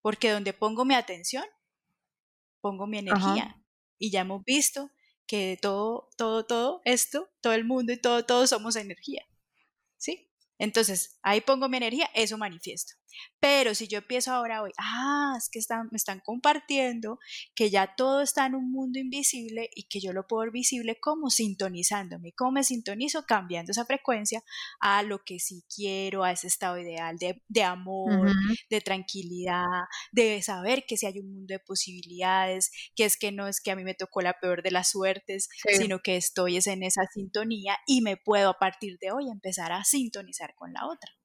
Porque 0.00 0.30
donde 0.30 0.54
pongo 0.54 0.86
mi 0.86 0.94
atención, 0.94 1.44
pongo 2.62 2.86
mi 2.86 2.96
energía. 2.96 3.62
Y 3.98 4.10
ya 4.10 4.22
hemos 4.22 4.42
visto 4.42 4.90
que 5.26 5.58
todo, 5.60 6.08
todo, 6.16 6.46
todo 6.46 6.80
esto, 6.86 7.28
todo 7.42 7.52
el 7.52 7.66
mundo 7.66 7.92
y 7.92 7.98
todo, 7.98 8.24
todos 8.24 8.48
somos 8.48 8.74
energía. 8.74 9.22
¿Sí? 9.98 10.30
Entonces, 10.56 11.18
ahí 11.20 11.42
pongo 11.42 11.68
mi 11.68 11.76
energía, 11.76 12.08
eso 12.14 12.38
manifiesto. 12.38 12.94
Pero 13.40 13.74
si 13.74 13.88
yo 13.88 13.98
empiezo 13.98 14.32
ahora 14.32 14.62
hoy, 14.62 14.72
ah, 14.78 15.34
es 15.36 15.48
que 15.48 15.58
están, 15.58 15.88
me 15.90 15.96
están 15.96 16.20
compartiendo 16.20 17.18
que 17.54 17.70
ya 17.70 17.94
todo 17.96 18.20
está 18.20 18.46
en 18.46 18.54
un 18.54 18.70
mundo 18.70 18.98
invisible 18.98 19.70
y 19.74 19.84
que 19.84 20.00
yo 20.00 20.12
lo 20.12 20.26
puedo 20.26 20.42
ver 20.42 20.50
visible 20.50 20.98
como 21.00 21.30
sintonizándome. 21.30 22.32
¿Cómo 22.32 22.52
me 22.52 22.64
sintonizo? 22.64 23.24
Cambiando 23.26 23.72
esa 23.72 23.84
frecuencia 23.84 24.42
a 24.80 25.02
lo 25.02 25.24
que 25.24 25.38
sí 25.38 25.64
quiero, 25.74 26.24
a 26.24 26.32
ese 26.32 26.48
estado 26.48 26.78
ideal 26.78 27.16
de, 27.18 27.62
amor, 27.62 28.30
de 28.68 28.80
tranquilidad, 28.80 29.64
de 30.12 30.42
saber 30.42 30.84
que 30.86 30.96
si 30.96 31.06
hay 31.06 31.18
un 31.18 31.32
mundo 31.32 31.54
de 31.54 31.60
posibilidades, 31.60 32.70
que 32.94 33.04
es 33.04 33.16
que 33.16 33.32
no 33.32 33.48
es 33.48 33.60
que 33.60 33.70
a 33.70 33.76
mí 33.76 33.84
me 33.84 33.94
tocó 33.94 34.20
la 34.20 34.38
peor 34.40 34.62
de 34.62 34.70
las 34.70 34.90
suertes, 34.90 35.48
sino 35.66 36.00
que 36.00 36.16
estoy 36.16 36.56
es 36.56 36.66
en 36.66 36.82
esa 36.82 37.02
sintonía 37.12 37.78
y 37.86 38.02
me 38.02 38.16
puedo 38.16 38.50
a 38.50 38.58
partir 38.58 38.98
de 39.00 39.12
hoy 39.12 39.30
empezar 39.30 39.72
a 39.72 39.84
sintonizar 39.84 40.54
con 40.54 40.72
la 40.72 40.86
otra 40.86 41.19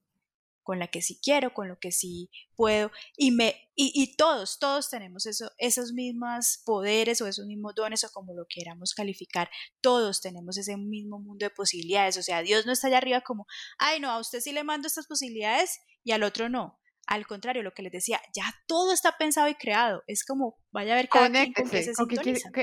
con 0.65 0.80
la 0.80 0.88
que 0.88 1.04
sí 1.04 1.19
quiero, 1.23 1.54
con 1.54 1.69
lo 1.69 1.78
que 1.78 1.91
sí 1.91 2.32
puedo, 2.56 2.91
y, 3.15 3.30
me, 3.30 3.69
y, 3.75 4.17
todos, 4.17 4.58
todos 4.58 4.89
tenemos 4.89 5.28
eso, 5.28 5.51
esos 5.60 5.93
mismos 5.93 6.63
poderes 6.65 7.21
o 7.21 7.28
esos 7.28 7.45
mismos 7.45 7.75
dones 7.75 8.04
o 8.04 8.12
como 8.12 8.34
lo 8.34 8.47
queramos 8.49 8.95
calificar, 8.95 9.47
todos 9.80 10.21
tenemos 10.21 10.58
ese 10.58 10.75
mismo 10.75 11.19
mundo 11.19 11.45
de 11.45 11.51
posibilidades, 11.51 12.17
o 12.17 12.23
sea, 12.23 12.41
Dios 12.41 12.65
no 12.65 12.71
está 12.73 12.88
allá 12.88 12.97
arriba 12.97 13.21
como, 13.21 13.45
ay 13.78 13.99
no, 13.99 14.10
a 14.10 14.19
usted 14.19 14.39
sí 14.39 14.51
le 14.54 14.63
mando 14.63 14.88
estas 14.88 15.06
posibilidades 15.06 15.80
y 16.04 16.12
al 16.12 16.23
otro 16.23 16.49
no. 16.49 16.80
Al 17.06 17.28
contrario, 17.28 17.62
lo 17.62 17.71
que 17.71 17.84
les 17.84 17.91
decía, 17.91 18.19
ya 18.34 18.45
todo 18.65 18.91
está 18.91 19.15
pensado 19.19 19.47
y 19.47 19.54
creado. 19.54 20.04
Es 20.08 20.25
como, 20.25 20.58
vaya 20.71 20.93
a 20.93 20.95
ver 20.95 21.08
cada 21.08 21.30
quien 21.30 21.54
con 21.54 21.69
qué 21.69 21.84
se 21.84 21.91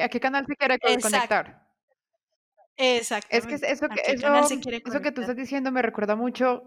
¿A 0.02 0.08
qué 0.08 0.18
canal 0.18 0.44
se 0.44 0.56
quiere 0.56 0.80
conectar? 0.80 1.64
Exacto. 2.76 3.28
Es 3.30 3.46
que 3.46 3.54
eso 3.54 3.88
que, 3.88 4.82
eso 4.84 5.00
que 5.00 5.12
tú 5.12 5.20
estás 5.20 5.36
diciendo 5.36 5.70
me 5.70 5.82
recuerda 5.82 6.16
mucho 6.16 6.64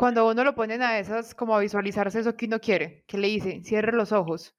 cuando 0.00 0.26
uno 0.26 0.44
lo 0.44 0.54
ponen 0.54 0.80
a 0.80 0.98
esas, 0.98 1.34
como 1.34 1.54
a 1.54 1.60
visualizarse 1.60 2.20
eso 2.20 2.34
que 2.34 2.46
uno 2.46 2.58
quiere, 2.58 3.04
que 3.06 3.18
le 3.18 3.28
dice, 3.28 3.60
cierre 3.62 3.92
los 3.92 4.12
ojos, 4.12 4.56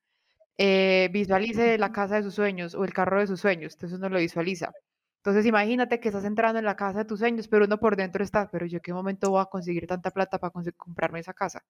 eh, 0.55 1.09
visualice 1.11 1.79
la 1.79 1.91
casa 1.91 2.17
de 2.17 2.21
sus 2.21 2.35
sueños 2.35 2.75
o 2.75 2.83
el 2.83 2.93
carro 2.93 3.19
de 3.19 3.25
sus 3.25 3.39
sueños, 3.39 3.73
entonces 3.73 3.97
uno 3.97 4.07
lo 4.09 4.19
visualiza. 4.19 4.71
Entonces 5.17 5.47
imagínate 5.47 5.99
que 5.99 6.09
estás 6.09 6.25
entrando 6.25 6.59
en 6.59 6.65
la 6.65 6.75
casa 6.75 6.99
de 6.99 7.05
tus 7.05 7.17
sueños, 7.17 7.47
pero 7.47 7.65
uno 7.65 7.79
por 7.79 7.95
dentro 7.95 8.23
está, 8.23 8.51
pero 8.51 8.67
yo 8.67 8.81
qué 8.81 8.93
momento 8.93 9.31
voy 9.31 9.41
a 9.41 9.45
conseguir 9.45 9.87
tanta 9.87 10.11
plata 10.11 10.37
para 10.37 10.53
comprarme 10.77 11.21
esa 11.21 11.33
casa. 11.33 11.63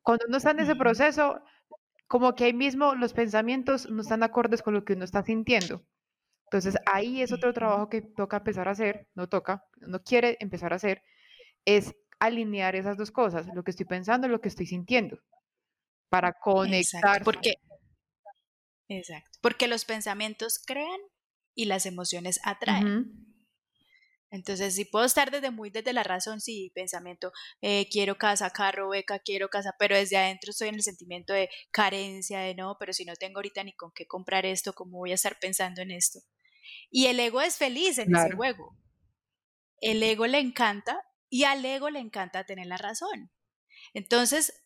Cuando 0.00 0.26
uno 0.28 0.36
está 0.36 0.52
en 0.52 0.60
ese 0.60 0.76
proceso, 0.76 1.40
como 2.06 2.36
que 2.36 2.44
ahí 2.44 2.52
mismo 2.52 2.94
los 2.94 3.12
pensamientos 3.12 3.90
no 3.90 4.02
están 4.02 4.22
acordes 4.22 4.62
con 4.62 4.74
lo 4.74 4.84
que 4.84 4.92
uno 4.92 5.04
está 5.04 5.24
sintiendo. 5.24 5.82
Entonces 6.44 6.76
ahí 6.86 7.22
es 7.22 7.32
otro 7.32 7.52
trabajo 7.52 7.88
que 7.88 8.02
toca 8.02 8.36
empezar 8.36 8.68
a 8.68 8.70
hacer, 8.70 9.08
no 9.16 9.28
toca, 9.28 9.64
no 9.80 10.00
quiere 10.00 10.36
empezar 10.38 10.72
a 10.72 10.76
hacer, 10.76 11.02
es 11.64 11.92
alinear 12.20 12.76
esas 12.76 12.96
dos 12.96 13.10
cosas, 13.10 13.46
lo 13.54 13.62
que 13.62 13.70
estoy 13.70 13.86
pensando 13.86 14.28
lo 14.28 14.40
que 14.40 14.48
estoy 14.48 14.66
sintiendo, 14.66 15.18
para 16.08 16.32
conectar. 16.32 17.00
Exacto, 17.00 17.24
porque, 17.24 17.54
exacto, 18.88 19.38
porque 19.40 19.68
los 19.68 19.84
pensamientos 19.84 20.60
crean 20.64 21.00
y 21.54 21.66
las 21.66 21.86
emociones 21.86 22.40
atraen. 22.44 23.28
Entonces, 24.30 24.74
si 24.74 24.84
puedo 24.84 25.06
estar 25.06 25.30
desde 25.30 25.50
muy 25.50 25.70
desde 25.70 25.94
la 25.94 26.02
razón, 26.02 26.40
sí, 26.40 26.70
pensamiento, 26.74 27.32
eh, 27.62 27.88
quiero 27.90 28.18
casa, 28.18 28.50
carro, 28.50 28.90
beca, 28.90 29.18
quiero 29.20 29.48
casa, 29.48 29.74
pero 29.78 29.96
desde 29.96 30.18
adentro 30.18 30.50
estoy 30.50 30.68
en 30.68 30.74
el 30.74 30.82
sentimiento 30.82 31.32
de 31.32 31.48
carencia, 31.70 32.40
de 32.40 32.54
no, 32.54 32.76
pero 32.78 32.92
si 32.92 33.06
no 33.06 33.14
tengo 33.16 33.38
ahorita 33.38 33.64
ni 33.64 33.72
con 33.72 33.90
qué 33.94 34.06
comprar 34.06 34.44
esto, 34.44 34.74
¿cómo 34.74 34.98
voy 34.98 35.12
a 35.12 35.14
estar 35.14 35.38
pensando 35.38 35.80
en 35.80 35.92
esto? 35.92 36.20
Y 36.90 37.06
el 37.06 37.18
ego 37.20 37.40
es 37.40 37.56
feliz 37.56 37.98
en 37.98 38.14
ese 38.14 38.32
juego. 38.32 38.76
El 39.80 40.02
ego 40.02 40.26
le 40.26 40.38
encanta 40.38 41.00
y 41.28 41.44
al 41.44 41.64
ego 41.64 41.90
le 41.90 41.98
encanta 41.98 42.44
tener 42.44 42.66
la 42.66 42.76
razón. 42.76 43.30
Entonces, 43.94 44.64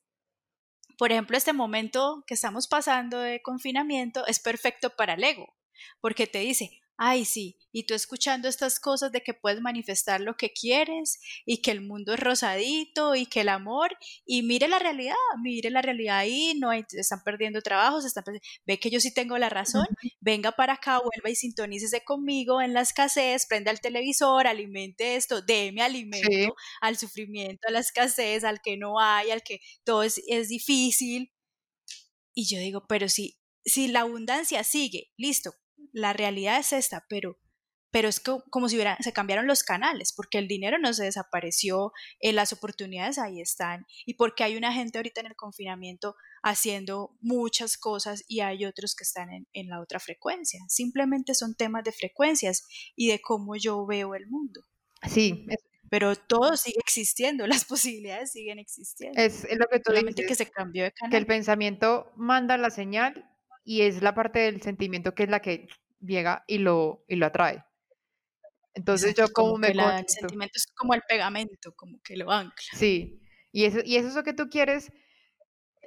por 0.98 1.12
ejemplo, 1.12 1.36
este 1.36 1.52
momento 1.52 2.22
que 2.26 2.34
estamos 2.34 2.68
pasando 2.68 3.18
de 3.18 3.42
confinamiento 3.42 4.26
es 4.26 4.40
perfecto 4.40 4.90
para 4.90 5.14
el 5.14 5.24
ego, 5.24 5.54
porque 6.00 6.26
te 6.26 6.38
dice, 6.38 6.81
ay 6.96 7.24
sí, 7.24 7.58
y 7.72 7.84
tú 7.84 7.94
escuchando 7.94 8.48
estas 8.48 8.78
cosas 8.78 9.12
de 9.12 9.22
que 9.22 9.34
puedes 9.34 9.60
manifestar 9.60 10.20
lo 10.20 10.36
que 10.36 10.52
quieres 10.52 11.18
y 11.46 11.62
que 11.62 11.70
el 11.70 11.80
mundo 11.80 12.14
es 12.14 12.20
rosadito 12.20 13.14
y 13.14 13.26
que 13.26 13.40
el 13.40 13.48
amor, 13.48 13.96
y 14.26 14.42
mire 14.42 14.68
la 14.68 14.78
realidad, 14.78 15.14
mire 15.42 15.70
la 15.70 15.82
realidad 15.82 16.18
ahí, 16.18 16.54
no 16.58 16.70
hay, 16.70 16.84
están 16.92 17.22
perdiendo 17.24 17.62
trabajos, 17.62 18.04
están 18.04 18.24
ve 18.66 18.78
que 18.78 18.90
yo 18.90 19.00
sí 19.00 19.12
tengo 19.12 19.38
la 19.38 19.48
razón, 19.48 19.86
venga 20.20 20.52
para 20.52 20.74
acá, 20.74 20.98
vuelva 21.00 21.30
y 21.30 21.34
sintonícese 21.34 22.04
conmigo 22.04 22.60
en 22.60 22.74
la 22.74 22.82
escasez, 22.82 23.46
prenda 23.46 23.70
el 23.70 23.80
televisor, 23.80 24.46
alimente 24.46 25.16
esto, 25.16 25.42
déme 25.42 25.82
alimento 25.82 26.54
al 26.80 26.96
sufrimiento, 26.98 27.68
a 27.68 27.70
la 27.72 27.80
escasez, 27.80 28.44
al 28.44 28.60
que 28.60 28.76
no 28.76 29.00
hay, 29.00 29.30
al 29.30 29.42
que 29.42 29.60
todo 29.84 30.02
es, 30.02 30.20
es 30.28 30.48
difícil. 30.48 31.32
Y 32.34 32.46
yo 32.46 32.58
digo, 32.58 32.86
pero 32.88 33.08
si, 33.08 33.38
si 33.64 33.88
la 33.88 34.00
abundancia 34.00 34.64
sigue, 34.64 35.12
listo, 35.16 35.54
la 35.92 36.12
realidad 36.12 36.58
es 36.58 36.72
esta, 36.72 37.04
pero, 37.08 37.38
pero 37.90 38.08
es 38.08 38.20
como 38.20 38.68
si 38.68 38.76
hubiera, 38.76 38.96
se 39.00 39.12
cambiaron 39.12 39.46
los 39.46 39.62
canales, 39.62 40.12
porque 40.12 40.38
el 40.38 40.48
dinero 40.48 40.78
no 40.78 40.92
se 40.92 41.04
desapareció, 41.04 41.92
eh, 42.20 42.32
las 42.32 42.52
oportunidades 42.52 43.18
ahí 43.18 43.40
están, 43.40 43.86
y 44.06 44.14
porque 44.14 44.44
hay 44.44 44.56
una 44.56 44.72
gente 44.72 44.98
ahorita 44.98 45.20
en 45.20 45.28
el 45.28 45.36
confinamiento 45.36 46.16
haciendo 46.42 47.16
muchas 47.20 47.76
cosas 47.76 48.24
y 48.26 48.40
hay 48.40 48.64
otros 48.64 48.94
que 48.94 49.04
están 49.04 49.30
en, 49.30 49.46
en 49.52 49.68
la 49.68 49.80
otra 49.80 50.00
frecuencia. 50.00 50.60
Simplemente 50.68 51.34
son 51.34 51.54
temas 51.54 51.84
de 51.84 51.92
frecuencias 51.92 52.66
y 52.96 53.08
de 53.08 53.20
cómo 53.20 53.56
yo 53.56 53.86
veo 53.86 54.14
el 54.14 54.26
mundo. 54.26 54.62
Sí, 55.08 55.46
pero 55.92 56.16
todo 56.16 56.56
sigue 56.56 56.78
existiendo, 56.78 57.46
las 57.46 57.66
posibilidades 57.66 58.32
siguen 58.32 58.58
existiendo. 58.58 59.20
Es, 59.20 59.42
lo 59.42 59.66
que 59.66 59.78
tú 59.78 59.90
Solamente 59.90 60.24
que 60.24 60.34
se 60.34 60.50
cambió 60.50 60.84
de 60.84 60.92
canal. 60.92 61.10
Que 61.10 61.18
el 61.18 61.26
pensamiento 61.26 62.10
manda 62.16 62.56
la 62.56 62.70
señal 62.70 63.30
y 63.62 63.82
es 63.82 64.00
la 64.00 64.14
parte 64.14 64.38
del 64.38 64.62
sentimiento 64.62 65.14
que 65.14 65.24
es 65.24 65.28
la 65.28 65.40
que 65.40 65.68
llega 66.02 66.44
y 66.46 66.58
lo, 66.58 67.04
y 67.08 67.16
lo 67.16 67.26
atrae. 67.26 67.64
Entonces 68.74 69.14
yo 69.14 69.28
como, 69.32 69.58
me... 69.58 69.68
el 69.68 70.08
sentimiento 70.08 70.52
es 70.56 70.66
como 70.74 70.94
el 70.94 71.02
pegamento, 71.08 71.74
como 71.74 72.00
que 72.02 72.16
lo 72.16 72.30
ancla. 72.30 72.78
Sí, 72.78 73.20
y 73.52 73.64
eso, 73.64 73.80
y 73.84 73.96
eso 73.96 74.08
es 74.08 74.14
lo 74.14 74.22
que 74.22 74.32
tú 74.32 74.48
quieres. 74.48 74.90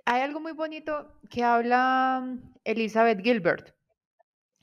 Hay 0.05 0.21
algo 0.21 0.39
muy 0.39 0.51
bonito 0.51 1.19
que 1.29 1.43
habla 1.43 2.21
mm, 2.23 2.53
Elizabeth 2.63 3.21
Gilbert. 3.21 3.75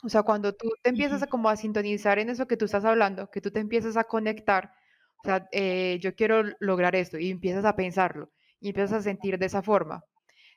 O 0.04 0.08
sea, 0.08 0.22
cuando 0.22 0.52
tú 0.52 0.70
te 0.82 0.90
empiezas 0.90 1.22
a 1.22 1.26
como 1.26 1.48
a 1.48 1.56
sintonizar 1.56 2.18
en 2.18 2.30
eso 2.30 2.46
que 2.46 2.56
tú 2.56 2.64
estás 2.64 2.84
hablando, 2.84 3.30
que 3.30 3.40
tú 3.40 3.50
te 3.50 3.60
empiezas 3.60 3.96
a 3.96 4.04
conectar, 4.04 4.72
o 5.16 5.24
sea, 5.24 5.48
eh, 5.52 5.98
yo 6.00 6.14
quiero 6.14 6.42
lograr 6.58 6.96
esto 6.96 7.18
y 7.18 7.30
empiezas 7.30 7.64
a 7.64 7.76
pensarlo 7.76 8.32
y 8.60 8.68
empiezas 8.68 9.00
a 9.00 9.02
sentir 9.02 9.38
de 9.38 9.46
esa 9.46 9.62
forma. 9.62 10.04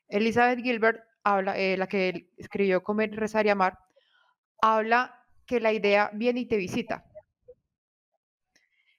Elizabeth 0.07 0.59
Gilbert 0.59 1.03
habla, 1.23 1.57
eh, 1.57 1.77
la 1.77 1.87
que 1.87 2.29
escribió 2.37 2.83
Comer, 2.83 3.15
Rezar 3.15 3.45
y 3.45 3.49
Amar, 3.49 3.77
habla 4.73 5.23
que 5.45 5.59
la 5.59 5.73
idea 5.73 6.09
viene 6.13 6.41
y 6.41 6.45
te 6.47 6.57
visita. 6.57 7.05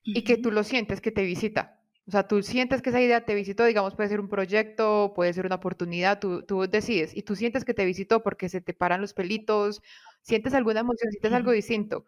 Y 0.05 0.22
que 0.24 0.37
tú 0.38 0.50
lo 0.52 0.62
sientes 0.64 1.00
que 1.00 1.11
te 1.11 1.22
visita. 1.22 1.81
O 2.07 2.11
sea, 2.12 2.29
tú 2.29 2.40
sientes 2.42 2.83
que 2.83 2.90
esa 2.90 3.00
idea 3.00 3.24
te 3.24 3.35
visitó, 3.35 3.64
digamos, 3.64 3.94
puede 3.96 4.09
ser 4.09 4.20
un 4.20 4.29
proyecto, 4.29 5.12
puede 5.16 5.33
ser 5.33 5.44
una 5.46 5.57
oportunidad, 5.57 6.20
tú, 6.20 6.42
tú 6.44 6.61
decides. 6.68 7.16
Y 7.16 7.22
tú 7.22 7.35
sientes 7.35 7.64
que 7.64 7.74
te 7.74 7.85
visitó 7.85 8.22
porque 8.22 8.48
se 8.48 8.61
te 8.61 8.74
paran 8.74 9.00
los 9.00 9.12
pelitos, 9.12 9.83
sientes 10.22 10.55
alguna 10.55 10.81
emoción, 10.81 11.11
sientes 11.11 11.33
algo 11.33 11.50
distinto. 11.50 12.07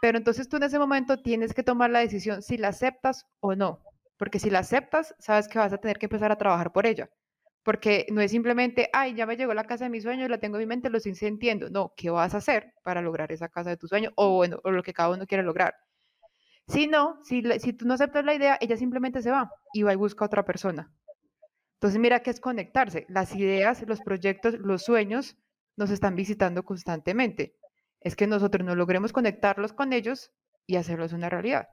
Pero 0.00 0.18
entonces 0.18 0.48
tú 0.48 0.56
en 0.58 0.64
ese 0.64 0.78
momento 0.78 1.22
tienes 1.22 1.54
que 1.54 1.62
tomar 1.62 1.90
la 1.90 2.00
decisión 2.00 2.42
si 2.42 2.58
la 2.58 2.68
aceptas 2.68 3.26
o 3.40 3.54
no. 3.56 3.82
Porque 4.18 4.38
si 4.40 4.50
la 4.50 4.60
aceptas, 4.60 5.14
sabes 5.18 5.48
que 5.48 5.58
vas 5.58 5.72
a 5.72 5.78
tener 5.78 5.98
que 5.98 6.06
empezar 6.06 6.32
a 6.32 6.38
trabajar 6.38 6.72
por 6.72 6.86
ella. 6.86 7.10
Porque 7.62 8.06
no 8.10 8.20
es 8.20 8.30
simplemente, 8.30 8.88
ay, 8.92 9.14
ya 9.14 9.26
me 9.26 9.36
llegó 9.36 9.52
la 9.52 9.64
casa 9.64 9.84
de 9.84 9.90
mis 9.90 10.02
sueños, 10.02 10.30
la 10.30 10.38
tengo 10.38 10.56
en 10.56 10.60
mi 10.62 10.66
mente, 10.66 10.88
lo 10.88 10.96
estoy 10.96 11.14
sintiendo. 11.14 11.68
No, 11.68 11.92
¿qué 11.96 12.10
vas 12.10 12.34
a 12.34 12.38
hacer 12.38 12.72
para 12.82 13.02
lograr 13.02 13.30
esa 13.32 13.48
casa 13.48 13.70
de 13.70 13.76
tus 13.76 13.90
sueños? 13.90 14.12
O 14.16 14.36
bueno, 14.36 14.60
o 14.64 14.70
lo 14.70 14.82
que 14.82 14.94
cada 14.94 15.10
uno 15.10 15.26
quiere 15.26 15.42
lograr. 15.42 15.74
Si 16.68 16.86
no, 16.86 17.18
si, 17.24 17.42
si 17.58 17.72
tú 17.72 17.86
no 17.86 17.94
aceptas 17.94 18.24
la 18.24 18.34
idea, 18.34 18.56
ella 18.60 18.76
simplemente 18.76 19.22
se 19.22 19.30
va 19.30 19.50
y 19.72 19.82
va 19.82 19.92
y 19.92 19.96
busca 19.96 20.24
a 20.24 20.26
otra 20.26 20.44
persona. 20.44 20.90
Entonces, 21.74 22.00
mira 22.00 22.20
que 22.20 22.30
es 22.30 22.40
conectarse. 22.40 23.06
Las 23.08 23.34
ideas, 23.34 23.84
los 23.86 24.00
proyectos, 24.00 24.58
los 24.58 24.82
sueños 24.82 25.36
nos 25.76 25.90
están 25.90 26.14
visitando 26.14 26.64
constantemente. 26.64 27.56
Es 28.00 28.16
que 28.16 28.26
nosotros 28.26 28.64
no 28.64 28.74
logremos 28.74 29.12
conectarlos 29.12 29.72
con 29.72 29.92
ellos 29.92 30.32
y 30.66 30.76
hacerlos 30.76 31.12
una 31.12 31.28
realidad 31.28 31.68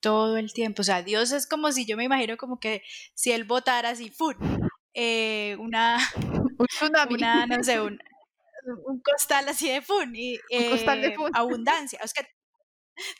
todo 0.00 0.36
el 0.36 0.52
tiempo. 0.52 0.82
O 0.82 0.84
sea, 0.84 1.02
Dios 1.02 1.32
es 1.32 1.46
como 1.46 1.72
si 1.72 1.86
yo 1.86 1.96
me 1.96 2.04
imagino 2.04 2.36
como 2.36 2.58
que 2.58 2.82
si 3.14 3.32
él 3.32 3.44
votara 3.44 3.90
así, 3.90 4.10
¡fun! 4.10 4.36
Eh, 4.94 5.56
una, 5.60 5.98
un 6.58 6.66
tsunami. 6.66 7.14
Una, 7.14 7.46
no 7.46 7.62
sé, 7.62 7.80
un, 7.80 7.98
un, 8.86 9.00
costal 9.00 9.48
así 9.48 9.68
de 9.68 9.82
fun. 9.82 10.14
Y, 10.14 10.38
un 10.50 10.70
costal 10.70 11.00
de 11.00 11.08
eh, 11.08 11.14
fun. 11.14 11.30
Abundancia. 11.34 11.98
Es 12.02 12.12
que 12.12 12.26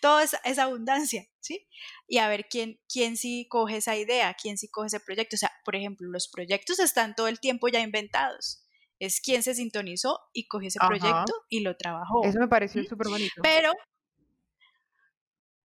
todo 0.01 0.21
es, 0.21 0.37
es, 0.45 0.59
abundancia, 0.59 1.25
¿sí? 1.41 1.69
Y 2.09 2.19
a 2.19 2.29
ver 2.29 2.47
quién, 2.49 2.81
quién 2.93 3.17
sí 3.17 3.47
coge 3.49 3.77
esa 3.77 3.97
idea, 3.97 4.35
quién 4.35 4.59
sí 4.59 4.69
coge 4.69 4.89
ese 4.89 5.01
proyecto. 5.01 5.37
O 5.37 5.39
sea, 5.39 5.53
por 5.65 5.77
ejemplo, 5.77 6.09
los 6.09 6.29
proyectos 6.29 6.81
están 6.81 7.15
todo 7.15 7.29
el 7.29 7.39
tiempo 7.39 7.69
ya 7.69 7.81
inventados. 7.81 8.65
Es 8.99 9.21
quien 9.21 9.45
se 9.45 9.55
sintonizó 9.55 10.19
y 10.33 10.49
cogió 10.49 10.67
ese 10.67 10.81
proyecto 10.81 11.33
y 11.49 11.61
lo 11.61 11.77
trabajó. 11.77 12.25
Eso 12.25 12.41
me 12.41 12.49
pareció 12.49 12.83
súper 12.83 13.07
bonito. 13.07 13.41
Pero 13.43 13.73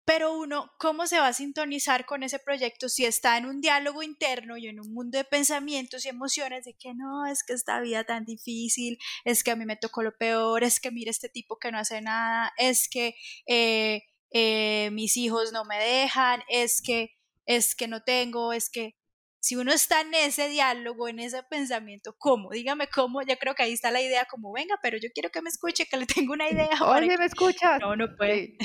pero 0.05 0.33
uno, 0.33 0.71
¿cómo 0.77 1.07
se 1.07 1.19
va 1.19 1.27
a 1.27 1.33
sintonizar 1.33 2.05
con 2.05 2.21
ese 2.21 2.37
proyecto 2.37 2.89
si 2.89 3.05
está 3.05 3.37
en 3.37 3.47
un 3.47 3.59
diálogo 3.59 4.03
interno 4.03 4.55
y 4.55 4.67
en 4.67 4.79
un 4.79 4.93
mundo 4.93 5.17
de 5.17 5.23
pensamientos 5.23 6.05
y 6.05 6.09
emociones 6.09 6.65
de 6.65 6.75
que 6.75 6.93
no, 6.93 7.25
es 7.25 7.43
que 7.43 7.53
esta 7.53 7.79
vida 7.81 8.03
tan 8.03 8.23
difícil, 8.23 8.99
es 9.23 9.43
que 9.43 9.51
a 9.51 9.55
mí 9.55 9.65
me 9.65 9.77
tocó 9.77 10.03
lo 10.03 10.15
peor, 10.15 10.63
es 10.63 10.79
que 10.79 10.91
mire 10.91 11.09
este 11.09 11.27
tipo 11.27 11.57
que 11.57 11.71
no 11.71 11.79
hace 11.79 12.01
nada, 12.01 12.53
es 12.57 12.87
que 12.87 13.15
eh, 13.47 14.03
eh, 14.31 14.89
mis 14.91 15.17
hijos 15.17 15.51
no 15.51 15.65
me 15.65 15.77
dejan, 15.77 16.43
es 16.49 16.83
que, 16.83 17.17
es 17.47 17.75
que 17.75 17.87
no 17.87 18.03
tengo, 18.03 18.53
es 18.53 18.69
que 18.69 18.95
si 19.39 19.55
uno 19.55 19.71
está 19.71 20.01
en 20.01 20.13
ese 20.13 20.49
diálogo, 20.49 21.07
en 21.07 21.19
ese 21.19 21.41
pensamiento, 21.43 22.15
¿cómo? 22.17 22.51
Dígame 22.51 22.87
cómo, 22.87 23.21
yo 23.23 23.37
creo 23.37 23.55
que 23.55 23.63
ahí 23.63 23.73
está 23.73 23.89
la 23.91 24.01
idea, 24.01 24.25
como 24.25 24.51
venga, 24.51 24.77
pero 24.83 24.97
yo 24.97 25.09
quiero 25.13 25.29
que 25.31 25.41
me 25.41 25.49
escuche, 25.49 25.87
que 25.87 25.97
le 25.97 26.05
tengo 26.05 26.33
una 26.33 26.49
idea. 26.49 26.69
Oye, 26.85 27.17
¿me 27.17 27.25
escuchas? 27.25 27.79
No, 27.79 27.95
no 27.95 28.15
puede 28.15 28.57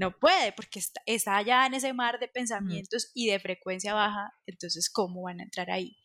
no 0.00 0.18
puede 0.18 0.52
porque 0.52 0.80
está, 1.04 1.36
allá 1.36 1.66
en 1.66 1.74
ese 1.74 1.92
mar 1.92 2.18
de 2.18 2.26
pensamientos 2.26 3.10
y 3.14 3.28
de 3.28 3.38
frecuencia 3.38 3.92
baja, 3.92 4.32
entonces 4.46 4.90
¿cómo 4.90 5.22
van 5.22 5.40
a 5.40 5.42
entrar 5.42 5.70
ahí? 5.70 5.98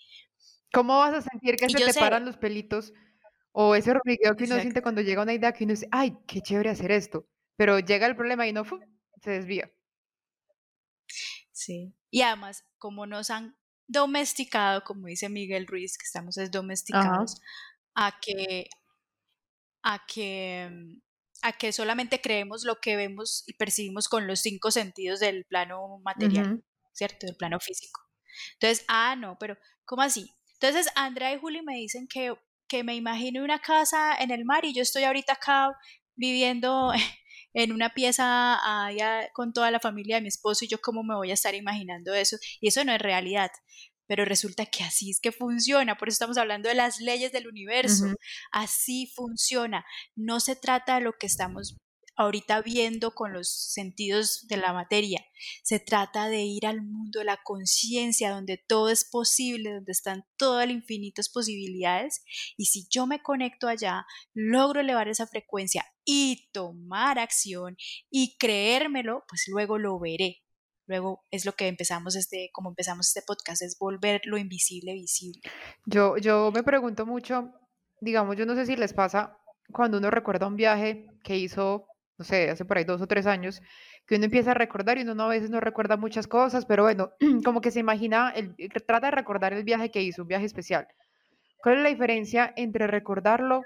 ¿Cómo 0.74 0.98
vas 0.98 1.14
a 1.14 1.22
sentir 1.22 1.56
que 1.56 1.70
se 1.70 1.78
te 1.78 2.00
paran 2.00 2.26
los 2.26 2.36
pelitos 2.36 2.92
o 3.54 3.74
ese 3.74 3.92
hormigueo 3.92 4.36
que 4.36 4.44
uno 4.44 4.60
siente 4.60 4.82
cuando 4.82 5.02
llega 5.02 5.24
una 5.24 5.34
idea 5.34 5.54
que 5.54 5.64
uno 5.64 5.72
dice, 5.72 5.88
ay, 5.92 6.14
qué 6.28 6.42
chévere 6.42 6.70
hacer 6.70 6.92
esto, 6.92 7.26
pero 7.56 7.80
llega 7.80 8.06
el 8.06 8.18
problema 8.18 8.46
y 8.46 8.52
no 8.52 8.66
se 8.66 9.32
desvía? 9.32 9.72
Sí, 11.54 11.96
y 12.12 12.22
además, 12.22 12.66
como 12.78 13.08
nos 13.08 13.30
han 13.30 13.56
domesticado, 13.88 14.84
como 14.84 15.08
dice 15.08 15.30
Miguel 15.30 15.68
Ruiz, 15.68 15.98
que 15.98 16.04
estamos 16.04 16.38
es 16.38 16.52
domesticados, 16.52 17.40
a 17.94 18.20
que, 18.20 18.68
a 19.84 20.06
que 20.06 20.70
mm, 20.70 21.05
a 21.46 21.52
que 21.54 21.72
solamente 21.72 22.22
creemos 22.22 22.64
lo 22.64 22.78
que 22.82 22.96
vemos 22.96 23.44
y 23.46 23.54
percibimos 23.54 24.10
con 24.10 24.26
los 24.26 24.40
cinco 24.40 24.72
sentidos 24.72 25.20
del 25.20 25.46
plano 25.46 26.00
material, 26.04 26.64
¿cierto? 26.92 27.28
Del 27.28 27.36
plano 27.36 27.60
físico. 27.60 28.02
Entonces, 28.54 28.84
ah, 28.88 29.16
no, 29.16 29.38
pero 29.40 29.56
¿cómo 29.86 30.02
así? 30.02 30.28
Entonces, 30.54 30.92
Andrea 30.96 31.34
y 31.34 31.40
Juli 31.40 31.62
me 31.62 31.76
dicen 31.76 32.08
que, 32.12 32.34
que 32.68 32.84
me 32.84 32.96
imagino 32.96 33.44
una 33.44 33.60
casa 33.60 34.16
en 34.18 34.32
el 34.32 34.44
mar 34.44 34.66
y 34.66 34.74
yo 34.74 34.82
estoy 34.82 35.04
ahorita 35.04 35.34
acá 35.34 35.70
viviendo 36.16 36.92
en 37.54 37.72
una 37.72 37.94
pieza 37.94 38.58
allá 38.88 39.30
con 39.34 39.54
toda 39.54 39.70
la 39.70 39.80
familia 39.80 40.16
de 40.16 40.24
mi 40.24 40.30
esposo 40.30 40.66
y 40.66 40.68
yo 40.68 40.80
cómo 40.82 41.04
me 41.04 41.16
voy 41.16 41.30
a 41.30 41.36
estar 41.36 41.54
imaginando 41.54 42.16
eso. 42.16 42.38
Y 42.60 42.70
eso 42.70 42.84
no 42.84 42.92
es 42.92 43.00
realidad. 43.00 43.52
Pero 44.08 44.26
resulta 44.26 44.66
que 44.66 44.84
así 44.84 45.12
es 45.12 45.20
que 45.20 45.32
funciona, 45.32 45.98
por 45.98 46.08
eso 46.08 46.16
estamos 46.16 46.38
hablando 46.38 46.70
de 46.70 46.76
las 46.76 47.00
leyes 47.00 47.32
del 47.32 47.48
universo, 47.48 48.06
así 48.52 49.12
funciona, 49.16 49.86
no 50.16 50.40
se 50.40 50.56
trata 50.56 50.96
de 50.96 51.02
lo 51.02 51.14
que 51.14 51.28
estamos 51.28 51.78
ahorita 52.16 52.62
viendo 52.62 53.14
con 53.14 53.34
los 53.34 53.50
sentidos 53.50 54.48
de 54.48 54.58
la 54.58 54.74
materia. 54.74 55.26
Se 55.64 55.80
trata 55.80 56.28
de 56.30 56.44
ir 56.44 56.66
al 56.66 56.82
mundo 56.82 57.20
de 57.20 57.26
la 57.26 57.40
conciencia, 57.44 58.32
donde 58.32 58.58
todo 58.58 58.90
es 58.90 59.06
posible, 59.06 59.74
donde 59.74 59.92
están 59.92 60.26
todas 60.38 60.68
las 60.68 60.76
infinitas 60.76 61.30
posibilidades. 61.30 62.24
Y 62.58 62.66
si 62.66 62.88
yo 62.90 63.06
me 63.06 63.22
conecto 63.22 63.68
allá, 63.68 64.06
logro 64.34 64.82
elevar 64.82 65.08
esa 65.08 65.28
frecuencia 65.28 65.86
y 66.06 66.50
tomar 66.52 67.20
acción 67.20 67.76
y 68.10 68.38
creérmelo, 68.38 69.24
pues 69.28 69.46
luego 69.48 69.78
lo 69.78 70.00
veré. 70.00 70.45
Luego 70.88 71.24
es 71.32 71.46
lo 71.46 71.54
que 71.54 71.68
empezamos 71.68 72.16
este, 72.16 72.50
como 72.54 72.70
empezamos 72.70 73.08
este 73.08 73.24
podcast, 73.26 73.62
es 73.62 73.78
volver 73.80 74.22
lo 74.26 74.38
invisible 74.38 74.94
visible. 74.94 75.42
Yo, 75.86 76.18
yo 76.18 76.52
me 76.54 76.64
pregunto 76.64 77.06
mucho, 77.06 77.52
digamos, 78.02 78.36
yo 78.38 78.46
no 78.46 78.56
sé 78.56 78.66
si 78.66 78.76
les 78.76 78.94
pasa 78.94 79.38
cuando 79.72 79.98
uno 79.98 80.12
recuerda 80.12 80.48
un 80.48 80.56
viaje 80.56 81.08
que 81.24 81.38
hizo 81.38 81.88
no 82.18 82.26
sé, 82.26 82.50
hace 82.50 82.66
por 82.66 82.78
ahí 82.78 82.84
dos 82.84 83.02
o 83.02 83.08
tres 83.08 83.26
años, 83.26 83.62
que 84.06 84.16
uno 84.16 84.26
empieza 84.26 84.52
a 84.52 84.54
recordar 84.54 84.98
y 84.98 85.02
uno 85.02 85.24
a 85.24 85.28
veces 85.28 85.50
no 85.50 85.60
recuerda 85.60 85.98
muchas 85.98 86.28
cosas, 86.28 86.66
pero 86.66 86.84
bueno, 86.84 87.12
como 87.44 87.62
que 87.62 87.72
se 87.72 87.80
imagina, 87.80 88.32
el, 88.32 88.56
trata 88.86 89.08
de 89.08 89.12
recordar 89.12 89.54
el 89.54 89.64
viaje 89.64 89.92
que 89.92 90.02
hizo, 90.02 90.22
un 90.22 90.28
viaje 90.28 90.46
especial. 90.46 90.88
¿Cuál 91.62 91.78
es 91.78 91.84
la 91.84 91.90
diferencia 91.90 92.54
entre 92.56 92.88
recordarlo 92.88 93.64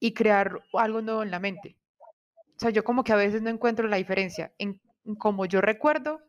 y 0.00 0.12
crear 0.12 0.60
algo 0.74 1.00
nuevo 1.00 1.22
en 1.22 1.30
la 1.30 1.38
mente? 1.38 1.76
O 2.56 2.60
sea, 2.60 2.70
yo 2.70 2.82
como 2.82 3.04
que 3.04 3.12
a 3.12 3.16
veces 3.16 3.42
no 3.42 3.50
encuentro 3.50 3.86
la 3.86 3.96
diferencia 3.96 4.52
en, 4.58 4.80
en 5.04 5.14
cómo 5.14 5.46
yo 5.46 5.60
recuerdo 5.60 6.20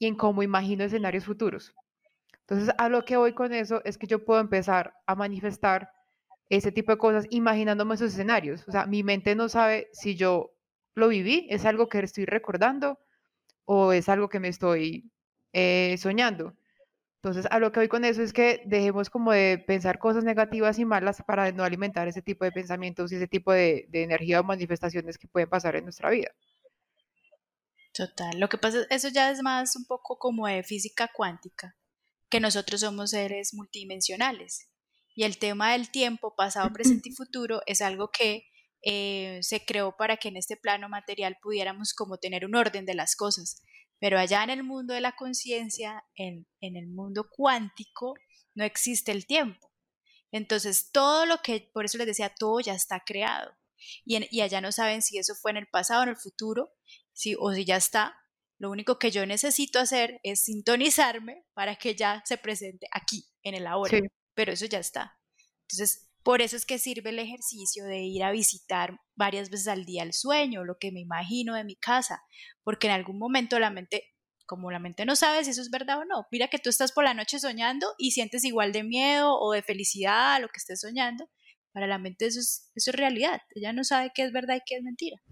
y 0.00 0.08
en 0.08 0.16
cómo 0.16 0.42
imagino 0.42 0.82
escenarios 0.82 1.24
futuros. 1.24 1.72
Entonces, 2.40 2.74
a 2.78 2.88
lo 2.88 3.04
que 3.04 3.16
voy 3.16 3.32
con 3.34 3.54
eso 3.54 3.80
es 3.84 3.96
que 3.96 4.08
yo 4.08 4.24
puedo 4.24 4.40
empezar 4.40 4.94
a 5.06 5.14
manifestar 5.14 5.92
ese 6.48 6.72
tipo 6.72 6.90
de 6.90 6.98
cosas 6.98 7.26
imaginándome 7.30 7.94
esos 7.94 8.12
escenarios. 8.12 8.66
O 8.66 8.72
sea, 8.72 8.86
mi 8.86 9.04
mente 9.04 9.36
no 9.36 9.48
sabe 9.48 9.88
si 9.92 10.16
yo 10.16 10.52
lo 10.96 11.08
viví, 11.08 11.46
es 11.50 11.64
algo 11.64 11.88
que 11.88 12.00
estoy 12.00 12.24
recordando 12.24 12.98
o 13.66 13.92
es 13.92 14.08
algo 14.08 14.28
que 14.28 14.40
me 14.40 14.48
estoy 14.48 15.08
eh, 15.52 15.94
soñando. 15.98 16.56
Entonces, 17.22 17.46
a 17.50 17.58
lo 17.58 17.70
que 17.70 17.80
voy 17.80 17.88
con 17.88 18.06
eso 18.06 18.22
es 18.22 18.32
que 18.32 18.62
dejemos 18.64 19.10
como 19.10 19.32
de 19.32 19.62
pensar 19.66 19.98
cosas 19.98 20.24
negativas 20.24 20.78
y 20.78 20.86
malas 20.86 21.22
para 21.22 21.52
no 21.52 21.64
alimentar 21.64 22.08
ese 22.08 22.22
tipo 22.22 22.44
de 22.46 22.52
pensamientos 22.52 23.12
y 23.12 23.16
ese 23.16 23.28
tipo 23.28 23.52
de, 23.52 23.88
energía 23.92 24.40
o 24.40 24.44
manifestaciones 24.44 25.18
que 25.18 25.28
pueden 25.28 25.50
pasar 25.50 25.76
en 25.76 25.84
nuestra 25.84 26.08
vida. 26.10 26.30
Total. 27.92 28.38
Lo 28.38 28.48
que 28.48 28.58
pasa, 28.58 28.86
eso 28.90 29.08
ya 29.08 29.30
es 29.30 29.42
más 29.42 29.76
un 29.76 29.84
poco 29.84 30.18
como 30.18 30.46
de 30.46 30.62
física 30.62 31.10
cuántica, 31.14 31.76
que 32.28 32.40
nosotros 32.40 32.80
somos 32.80 33.10
seres 33.10 33.52
multidimensionales. 33.54 34.68
Y 35.14 35.24
el 35.24 35.38
tema 35.38 35.72
del 35.72 35.90
tiempo, 35.90 36.34
pasado, 36.36 36.72
presente 36.72 37.08
y 37.08 37.14
futuro, 37.14 37.62
es 37.66 37.82
algo 37.82 38.10
que 38.10 38.44
eh, 38.82 39.40
se 39.42 39.64
creó 39.64 39.96
para 39.96 40.16
que 40.16 40.28
en 40.28 40.36
este 40.36 40.56
plano 40.56 40.88
material 40.88 41.36
pudiéramos 41.42 41.92
como 41.92 42.18
tener 42.18 42.46
un 42.46 42.54
orden 42.54 42.86
de 42.86 42.94
las 42.94 43.16
cosas. 43.16 43.62
Pero 43.98 44.18
allá 44.18 44.42
en 44.44 44.50
el 44.50 44.62
mundo 44.62 44.94
de 44.94 45.00
la 45.00 45.16
conciencia, 45.16 46.04
en, 46.14 46.46
en 46.60 46.76
el 46.76 46.88
mundo 46.88 47.28
cuántico, 47.28 48.14
no 48.54 48.64
existe 48.64 49.12
el 49.12 49.26
tiempo. 49.26 49.70
Entonces, 50.32 50.90
todo 50.92 51.26
lo 51.26 51.38
que, 51.38 51.70
por 51.74 51.84
eso 51.84 51.98
les 51.98 52.06
decía, 52.06 52.32
todo 52.34 52.60
ya 52.60 52.74
está 52.74 53.00
creado. 53.04 53.52
Y, 54.04 54.18
y, 54.34 54.40
allá 54.42 54.60
no 54.60 54.72
saben 54.72 55.02
si 55.02 55.18
eso 55.18 55.34
fue 55.34 55.50
en 55.50 55.56
el 55.56 55.66
pasado 55.66 56.00
o 56.00 56.02
en 56.04 56.10
el 56.10 56.16
futuro, 56.16 56.70
si, 57.12 57.34
o 57.38 57.52
si 57.52 57.64
ya 57.64 57.76
está. 57.76 58.16
Lo 58.58 58.70
único 58.70 58.98
que 58.98 59.10
yo 59.10 59.24
necesito 59.24 59.78
hacer 59.78 60.20
es 60.22 60.44
sintonizarme 60.44 61.44
para 61.54 61.76
que 61.76 61.94
ya 61.94 62.22
se 62.26 62.36
presente 62.36 62.86
aquí, 62.92 63.24
en 63.42 63.54
el 63.54 63.66
ahora. 63.66 63.98
Pero 64.34 64.52
eso 64.52 64.66
ya 64.66 64.78
está. 64.78 65.18
Entonces, 65.62 66.10
por 66.22 66.42
eso 66.42 66.56
es 66.56 66.66
que 66.66 66.78
sirve 66.78 67.10
el 67.10 67.18
ejercicio 67.18 67.84
de 67.84 68.02
ir 68.02 68.22
a 68.22 68.30
visitar 68.30 69.00
varias 69.16 69.50
veces 69.50 69.68
al 69.68 69.84
día 69.84 70.02
el 70.02 70.12
sueño, 70.12 70.64
lo 70.64 70.76
que 70.78 70.92
me 70.92 71.00
imagino 71.00 71.54
de 71.54 71.64
mi 71.64 71.76
casa, 71.76 72.22
porque 72.62 72.88
en 72.88 72.92
algún 72.92 73.18
momento 73.18 73.58
la 73.58 73.70
mente, 73.70 74.04
como 74.46 74.70
la 74.70 74.78
mente 74.78 75.06
no 75.06 75.16
sabe 75.16 75.44
si 75.44 75.50
eso 75.50 75.62
es 75.62 75.70
verdad 75.70 76.00
o 76.00 76.04
no, 76.04 76.26
mira 76.30 76.48
que 76.48 76.58
tú 76.58 76.68
estás 76.68 76.92
por 76.92 77.04
la 77.04 77.14
noche 77.14 77.38
soñando 77.38 77.94
y 77.96 78.10
sientes 78.10 78.44
igual 78.44 78.72
de 78.72 78.82
miedo 78.82 79.34
o 79.38 79.52
de 79.52 79.62
felicidad 79.62 80.40
lo 80.40 80.48
que 80.48 80.58
estés 80.58 80.80
soñando, 80.80 81.30
para 81.72 81.86
la 81.86 81.98
mente 81.98 82.26
eso 82.26 82.40
es, 82.40 82.70
eso 82.74 82.90
es 82.90 82.96
realidad, 82.96 83.40
ella 83.54 83.72
no 83.72 83.84
sabe 83.84 84.10
qué 84.14 84.24
es 84.24 84.32
verdad 84.32 84.56
y 84.56 84.62
qué 84.66 84.76
es 84.76 84.82
mentira. 84.82 85.22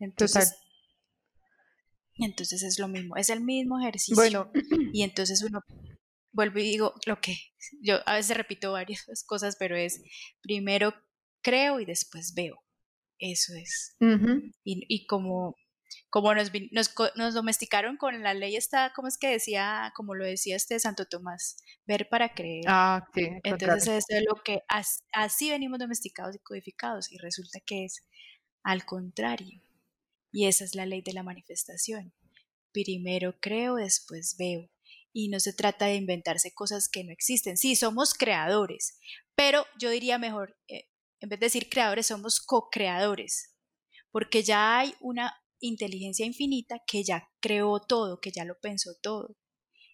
Entonces, 0.00 0.54
entonces 2.24 2.62
es 2.62 2.78
lo 2.78 2.88
mismo, 2.88 3.16
es 3.16 3.30
el 3.30 3.40
mismo 3.40 3.80
ejercicio. 3.80 4.16
Bueno. 4.16 4.50
Y 4.92 5.02
entonces 5.02 5.42
uno 5.42 5.60
vuelvo 6.32 6.58
y 6.58 6.62
digo 6.62 6.94
lo 7.06 7.20
que 7.20 7.36
yo 7.82 7.98
a 8.06 8.14
veces 8.14 8.36
repito 8.36 8.72
varias 8.72 9.04
cosas, 9.26 9.56
pero 9.58 9.76
es 9.76 10.02
primero 10.42 10.94
creo 11.42 11.80
y 11.80 11.84
después 11.84 12.34
veo. 12.34 12.62
Eso 13.18 13.52
es. 13.54 13.96
y, 14.64 14.86
y, 14.88 15.06
como, 15.06 15.54
como 16.08 16.34
nos, 16.34 16.50
nos, 16.72 16.94
nos, 17.16 17.34
domesticaron 17.34 17.98
con 17.98 18.22
la 18.22 18.32
ley 18.32 18.56
esta, 18.56 18.94
¿cómo 18.96 19.08
es 19.08 19.18
que 19.18 19.28
decía, 19.28 19.92
como 19.94 20.14
lo 20.14 20.24
decía 20.24 20.56
este 20.56 20.80
Santo 20.80 21.04
Tomás? 21.04 21.58
Ver 21.84 22.08
para 22.08 22.32
creer. 22.32 22.64
Ah, 22.66 23.06
sí. 23.14 23.28
Entonces 23.44 23.88
eso 23.88 24.16
es 24.16 24.24
lo 24.26 24.36
que 24.42 24.62
así 25.12 25.50
venimos 25.50 25.78
domesticados 25.78 26.34
y 26.34 26.38
codificados 26.38 27.12
y 27.12 27.18
resulta 27.18 27.60
que 27.60 27.84
es 27.84 28.06
al 28.62 28.86
contrario. 28.86 29.60
Y 30.32 30.46
esa 30.46 30.64
es 30.64 30.74
la 30.74 30.86
ley 30.86 31.02
de 31.02 31.12
la 31.12 31.22
manifestación. 31.22 32.12
Primero 32.72 33.36
creo, 33.40 33.76
después 33.76 34.36
veo 34.38 34.70
y 35.12 35.28
no 35.28 35.40
se 35.40 35.52
trata 35.52 35.86
de 35.86 35.96
inventarse 35.96 36.52
cosas 36.54 36.88
que 36.88 37.04
no 37.04 37.12
existen. 37.12 37.56
Sí, 37.56 37.74
somos 37.76 38.14
creadores, 38.14 38.98
pero 39.34 39.64
yo 39.78 39.90
diría 39.90 40.18
mejor, 40.18 40.56
eh, 40.68 40.88
en 41.20 41.28
vez 41.28 41.40
de 41.40 41.46
decir 41.46 41.68
creadores, 41.68 42.06
somos 42.06 42.40
co-creadores, 42.40 43.54
porque 44.10 44.42
ya 44.42 44.78
hay 44.78 44.94
una 45.00 45.34
inteligencia 45.60 46.24
infinita 46.24 46.80
que 46.86 47.04
ya 47.04 47.28
creó 47.40 47.80
todo, 47.80 48.20
que 48.20 48.30
ya 48.30 48.44
lo 48.44 48.58
pensó 48.60 48.92
todo. 49.02 49.36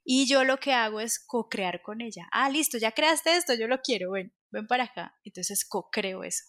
Y 0.05 0.27
yo 0.27 0.45
lo 0.45 0.59
que 0.59 0.73
hago 0.73 1.01
es 1.01 1.19
co-crear 1.19 1.83
con 1.83 2.01
ella. 2.01 2.29
Ah, 2.31 2.49
listo, 2.49 2.79
ya 2.79 2.93
creaste 2.93 3.37
esto, 3.37 3.55
yo 3.55 3.67
lo 3.67 3.81
quiero, 3.81 4.13
ven, 4.13 4.33
ven 4.53 4.67
para 4.69 4.85
acá. 4.85 5.15
Entonces 5.25 5.65
co-creo 5.69 6.23
eso. 6.23 6.45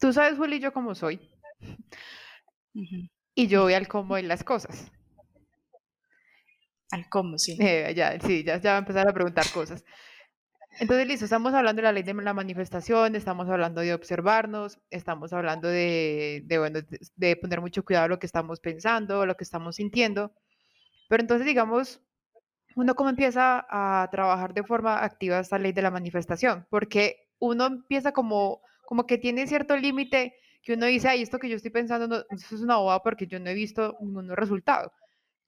Tú 0.00 0.12
sabes, 0.12 0.36
Juli, 0.36 0.60
cómo 0.72 0.94
soy. 0.94 1.20
Y 3.34 3.46
yo 3.46 3.62
voy 3.62 3.74
al 3.74 3.88
cómo 3.88 4.16
de 4.16 4.22
las 4.22 4.44
cosas. 4.44 4.90
Al 6.90 7.08
cómo, 7.08 7.38
sí. 7.38 7.56
Eh, 7.58 7.92
ya, 7.96 8.20
sí, 8.20 8.44
ya, 8.44 8.60
ya 8.60 8.72
va 8.72 8.76
a 8.76 8.80
empezar 8.80 9.08
a 9.08 9.12
preguntar 9.14 9.46
cosas. 9.52 9.84
Entonces, 10.80 11.06
listo, 11.06 11.26
estamos 11.26 11.52
hablando 11.52 11.80
de 11.80 11.84
la 11.84 11.92
ley 11.92 12.02
de 12.02 12.14
la 12.14 12.32
manifestación, 12.32 13.14
estamos 13.14 13.48
hablando 13.48 13.82
de 13.82 13.92
observarnos, 13.92 14.78
estamos 14.90 15.32
hablando 15.32 15.68
de, 15.68 16.42
de, 16.46 16.58
bueno, 16.58 16.80
de, 17.16 17.36
poner 17.36 17.60
mucho 17.60 17.84
cuidado 17.84 18.06
a 18.06 18.08
lo 18.08 18.18
que 18.18 18.26
estamos 18.26 18.58
pensando, 18.60 19.26
lo 19.26 19.36
que 19.36 19.44
estamos 19.44 19.76
sintiendo. 19.76 20.32
Pero 21.08 21.22
entonces, 21.22 21.46
digamos, 21.46 22.00
uno 22.76 22.94
cómo 22.94 23.10
empieza 23.10 23.66
a 23.68 24.08
trabajar 24.10 24.54
de 24.54 24.64
forma 24.64 25.04
activa 25.04 25.40
esta 25.40 25.58
ley 25.58 25.72
de 25.72 25.82
la 25.82 25.90
manifestación, 25.90 26.66
porque 26.70 27.28
uno 27.38 27.66
empieza 27.66 28.12
como, 28.12 28.62
como 28.86 29.06
que 29.06 29.18
tiene 29.18 29.46
cierto 29.46 29.76
límite 29.76 30.34
que 30.62 30.74
uno 30.74 30.86
dice, 30.86 31.08
ay, 31.08 31.22
esto 31.22 31.38
que 31.38 31.48
yo 31.48 31.56
estoy 31.56 31.70
pensando, 31.70 32.06
no, 32.06 32.24
eso 32.30 32.54
es 32.54 32.60
una 32.60 32.76
bobada 32.76 33.00
porque 33.02 33.26
yo 33.26 33.40
no 33.40 33.50
he 33.50 33.54
visto 33.54 33.96
ningún 34.00 34.28
resultado 34.36 34.92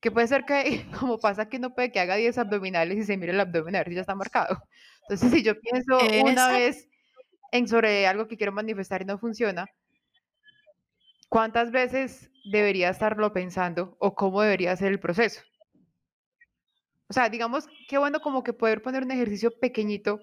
que 0.05 0.11
puede 0.11 0.27
ser 0.27 0.45
que, 0.45 0.85
como 1.01 1.19
pasa 1.19 1.49
que 1.49 1.59
no 1.59 1.75
puede 1.75 1.91
que 1.91 1.99
haga 1.99 2.17
10 2.17 2.37
abdominales 2.37 2.99
y 2.99 3.05
se 3.05 3.17
mire 3.17 3.33
el 3.33 3.41
abdomen 3.41 3.75
a 3.75 3.79
ver 3.79 3.89
si 3.89 3.95
ya 3.95 4.03
está 4.03 4.15
marcado. 4.15 4.63
Entonces, 5.01 5.33
si 5.33 5.43
yo 5.43 5.59
pienso 5.59 5.99
una 6.23 6.49
vez 6.49 6.91
en 7.53 7.67
sobre 7.67 8.07
algo 8.07 8.29
que 8.29 8.37
quiero 8.37 8.53
manifestar 8.53 9.01
y 9.01 9.07
no 9.07 9.17
funciona, 9.17 9.65
¿cuántas 11.31 11.71
veces 11.71 12.31
debería 12.53 12.91
estarlo 12.91 13.33
pensando 13.33 13.97
o 13.99 14.15
cómo 14.15 14.43
debería 14.43 14.77
ser 14.77 14.93
el 14.93 15.01
proceso? 15.01 15.41
O 17.09 17.15
sea, 17.15 17.31
digamos, 17.31 17.67
qué 17.89 17.97
bueno 17.97 18.21
como 18.21 18.45
que 18.45 18.53
poder 18.53 18.83
poner 18.83 19.05
un 19.05 19.11
ejercicio 19.11 19.59
pequeñito 19.59 20.21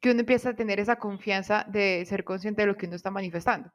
que 0.00 0.12
uno 0.12 0.20
empieza 0.20 0.50
a 0.50 0.56
tener 0.56 0.80
esa 0.80 0.96
confianza 0.96 1.66
de 1.68 2.06
ser 2.06 2.24
consciente 2.24 2.62
de 2.62 2.68
lo 2.68 2.76
que 2.78 2.86
uno 2.86 2.96
está 2.96 3.10
manifestando. 3.10 3.70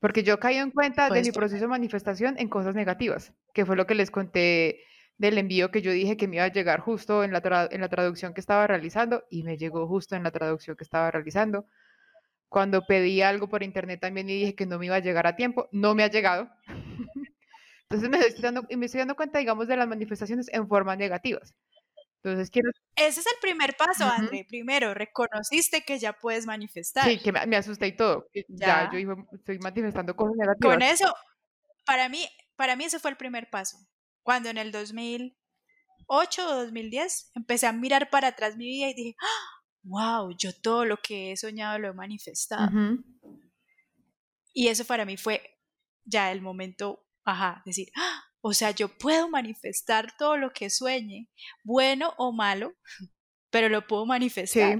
Porque 0.00 0.22
yo 0.22 0.38
caí 0.38 0.56
en 0.56 0.70
cuenta 0.70 1.10
de 1.10 1.22
mi 1.22 1.32
proceso 1.32 1.62
de 1.62 1.68
manifestación 1.68 2.36
en 2.38 2.48
cosas 2.48 2.74
negativas, 2.74 3.32
que 3.52 3.66
fue 3.66 3.76
lo 3.76 3.86
que 3.86 3.94
les 3.94 4.10
conté 4.10 4.80
del 5.16 5.36
envío 5.36 5.70
que 5.72 5.82
yo 5.82 5.90
dije 5.90 6.16
que 6.16 6.28
me 6.28 6.36
iba 6.36 6.44
a 6.44 6.52
llegar 6.52 6.80
justo 6.80 7.24
en 7.24 7.32
la, 7.32 7.68
en 7.70 7.80
la 7.80 7.88
traducción 7.88 8.32
que 8.32 8.40
estaba 8.40 8.66
realizando 8.68 9.24
y 9.28 9.42
me 9.42 9.56
llegó 9.56 9.86
justo 9.88 10.14
en 10.14 10.22
la 10.22 10.30
traducción 10.30 10.76
que 10.76 10.84
estaba 10.84 11.10
realizando. 11.10 11.66
Cuando 12.48 12.86
pedí 12.86 13.20
algo 13.20 13.48
por 13.48 13.62
internet 13.62 14.00
también 14.00 14.30
y 14.30 14.34
dije 14.34 14.54
que 14.54 14.66
no 14.66 14.78
me 14.78 14.86
iba 14.86 14.96
a 14.96 15.00
llegar 15.00 15.26
a 15.26 15.36
tiempo, 15.36 15.68
no 15.72 15.94
me 15.94 16.04
ha 16.04 16.08
llegado. 16.08 16.48
Entonces 17.90 18.08
me 18.08 18.18
estoy, 18.18 18.42
dando, 18.42 18.66
me 18.70 18.86
estoy 18.86 19.00
dando 19.00 19.16
cuenta, 19.16 19.38
digamos, 19.38 19.66
de 19.66 19.76
las 19.76 19.88
manifestaciones 19.88 20.48
en 20.52 20.68
formas 20.68 20.96
negativas. 20.98 21.54
Entonces 22.22 22.50
quiero... 22.50 22.70
Ese 22.96 23.20
es 23.20 23.26
el 23.26 23.38
primer 23.40 23.76
paso, 23.76 24.04
André. 24.04 24.44
Primero, 24.48 24.92
reconociste 24.92 25.82
que 25.82 25.98
ya 25.98 26.12
puedes 26.12 26.46
manifestar. 26.46 27.04
Sí, 27.04 27.20
que 27.20 27.32
me, 27.32 27.56
asusté 27.56 27.86
y 27.86 27.96
todo. 27.96 28.26
Ya, 28.48 28.90
yo 28.92 28.98
estoy 29.32 29.58
manifestando 29.60 30.16
cosas 30.16 30.36
negativas. 30.36 30.74
Con 30.74 30.82
eso, 30.82 31.14
para 31.86 32.08
mí, 32.08 32.26
para 32.56 32.76
mí 32.76 32.84
ese 32.84 32.98
fue 32.98 33.12
el 33.12 33.16
primer 33.16 33.48
paso. 33.50 33.78
Cuando 34.22 34.50
en 34.50 34.58
el 34.58 34.72
2000, 34.72 35.38
2008 36.08 36.48
o 36.48 36.54
2010, 36.64 37.32
empecé 37.34 37.66
a 37.66 37.72
mirar 37.72 38.10
para 38.10 38.28
atrás 38.28 38.56
mi 38.56 38.66
vida 38.66 38.88
y 38.88 38.94
dije, 38.94 39.16
wow, 39.82 40.34
yo 40.36 40.50
todo 40.60 40.84
lo 40.84 40.96
que 40.96 41.32
he 41.32 41.36
soñado 41.36 41.78
lo 41.78 41.88
he 41.88 41.92
manifestado. 41.92 42.70
Y 44.52 44.68
eso 44.68 44.84
para 44.84 45.04
mí 45.04 45.16
fue 45.16 45.42
ya 46.04 46.32
el 46.32 46.40
momento, 46.40 47.06
ajá, 47.24 47.62
decir, 47.64 47.88
¡Ah! 47.94 48.24
O 48.40 48.52
sea, 48.52 48.70
yo 48.70 48.88
puedo 48.88 49.28
manifestar 49.28 50.16
todo 50.16 50.36
lo 50.36 50.52
que 50.52 50.70
sueñe, 50.70 51.28
bueno 51.64 52.14
o 52.18 52.32
malo, 52.32 52.74
pero 53.50 53.68
lo 53.68 53.86
puedo 53.86 54.06
manifestar. 54.06 54.78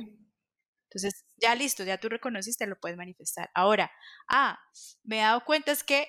Entonces, 0.90 1.26
ya 1.36 1.54
listo, 1.54 1.84
ya 1.84 1.98
tú 1.98 2.08
reconociste, 2.08 2.66
lo 2.66 2.78
puedes 2.78 2.96
manifestar. 2.96 3.50
Ahora, 3.54 3.90
ah, 4.28 4.58
me 5.04 5.18
he 5.18 5.22
dado 5.22 5.44
cuenta 5.44 5.72
es 5.72 5.84
que 5.84 6.08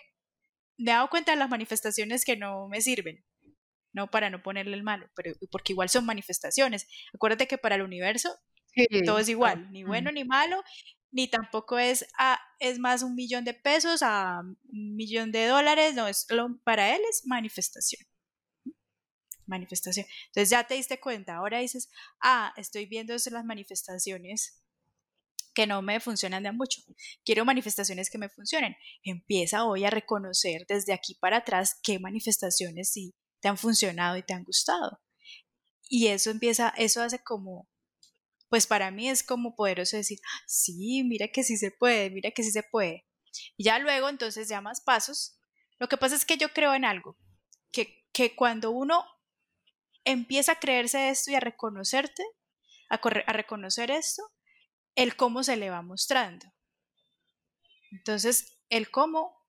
me 0.77 0.91
he 0.91 0.93
dado 0.93 1.09
cuenta 1.09 1.33
de 1.33 1.37
las 1.37 1.49
manifestaciones 1.49 2.23
que 2.23 2.37
no 2.37 2.67
me 2.69 2.81
sirven. 2.81 3.25
No 3.91 4.09
para 4.11 4.29
no 4.29 4.43
ponerle 4.43 4.75
el 4.75 4.83
malo, 4.83 5.09
pero 5.15 5.33
porque 5.51 5.73
igual 5.73 5.89
son 5.89 6.05
manifestaciones. 6.05 6.87
Acuérdate 7.13 7.47
que 7.47 7.57
para 7.57 7.75
el 7.75 7.81
universo 7.81 8.29
todo 9.03 9.19
es 9.19 9.27
igual, 9.29 9.71
ni 9.71 9.83
bueno 9.83 10.11
ni 10.11 10.23
malo, 10.23 10.63
ni 11.11 11.29
tampoco 11.29 11.79
es, 11.79 12.05
ah, 12.17 12.39
es 12.59 12.79
más 12.79 13.03
un 13.03 13.15
millón 13.15 13.45
de 13.45 13.53
pesos 13.53 14.01
a 14.03 14.41
un 14.41 14.95
millón 14.95 15.31
de 15.31 15.47
dólares, 15.47 15.95
no, 15.95 16.07
es 16.07 16.25
lo, 16.29 16.59
para 16.63 16.95
él 16.95 17.01
es 17.09 17.25
manifestación. 17.25 18.05
Manifestación. 19.45 20.05
Entonces 20.27 20.49
ya 20.49 20.65
te 20.65 20.75
diste 20.75 20.99
cuenta, 20.99 21.37
ahora 21.37 21.59
dices, 21.59 21.89
ah, 22.21 22.53
estoy 22.57 22.85
viendo 22.85 23.13
las 23.13 23.45
manifestaciones 23.45 24.61
que 25.53 25.67
no 25.67 25.81
me 25.81 25.99
funcionan 25.99 26.43
de 26.43 26.51
mucho. 26.51 26.81
Quiero 27.25 27.45
manifestaciones 27.45 28.09
que 28.09 28.17
me 28.17 28.29
funcionen. 28.29 28.75
Empieza 29.03 29.65
hoy 29.65 29.85
a 29.85 29.89
reconocer 29.89 30.65
desde 30.67 30.93
aquí 30.93 31.15
para 31.15 31.37
atrás 31.37 31.79
qué 31.83 31.99
manifestaciones 31.99 32.91
sí 32.91 33.13
te 33.41 33.47
han 33.47 33.57
funcionado 33.57 34.17
y 34.17 34.23
te 34.23 34.33
han 34.33 34.43
gustado. 34.43 35.01
Y 35.89 36.07
eso 36.07 36.29
empieza, 36.29 36.69
eso 36.77 37.01
hace 37.01 37.19
como, 37.19 37.67
pues 38.49 38.67
para 38.67 38.91
mí 38.91 39.09
es 39.09 39.23
como 39.23 39.55
poderoso 39.55 39.97
decir, 39.97 40.19
sí, 40.45 41.03
mira 41.03 41.27
que 41.27 41.43
sí 41.43 41.57
se 41.57 41.71
puede, 41.71 42.09
mira 42.09 42.31
que 42.31 42.43
sí 42.43 42.51
se 42.51 42.63
puede. 42.63 43.05
Y 43.57 43.63
ya 43.65 43.79
luego 43.79 44.09
entonces 44.09 44.49
ya 44.49 44.61
más 44.61 44.81
pasos. 44.81 45.39
Lo 45.77 45.87
que 45.87 45.97
pasa 45.97 46.15
es 46.15 46.25
que 46.25 46.37
yo 46.37 46.49
creo 46.49 46.73
en 46.73 46.83
algo, 46.83 47.17
que, 47.71 48.07
que 48.11 48.35
cuando 48.35 48.71
uno 48.71 49.05
empieza 50.03 50.53
a 50.53 50.59
creerse 50.59 51.09
esto 51.09 51.31
y 51.31 51.35
a 51.35 51.39
reconocerte, 51.39 52.23
a, 52.89 52.95
a 52.95 53.33
reconocer 53.33 53.91
esto, 53.91 54.23
el 54.95 55.15
cómo 55.15 55.43
se 55.43 55.55
le 55.55 55.69
va 55.69 55.81
mostrando. 55.81 56.45
Entonces, 57.91 58.59
el 58.69 58.91
cómo 58.91 59.39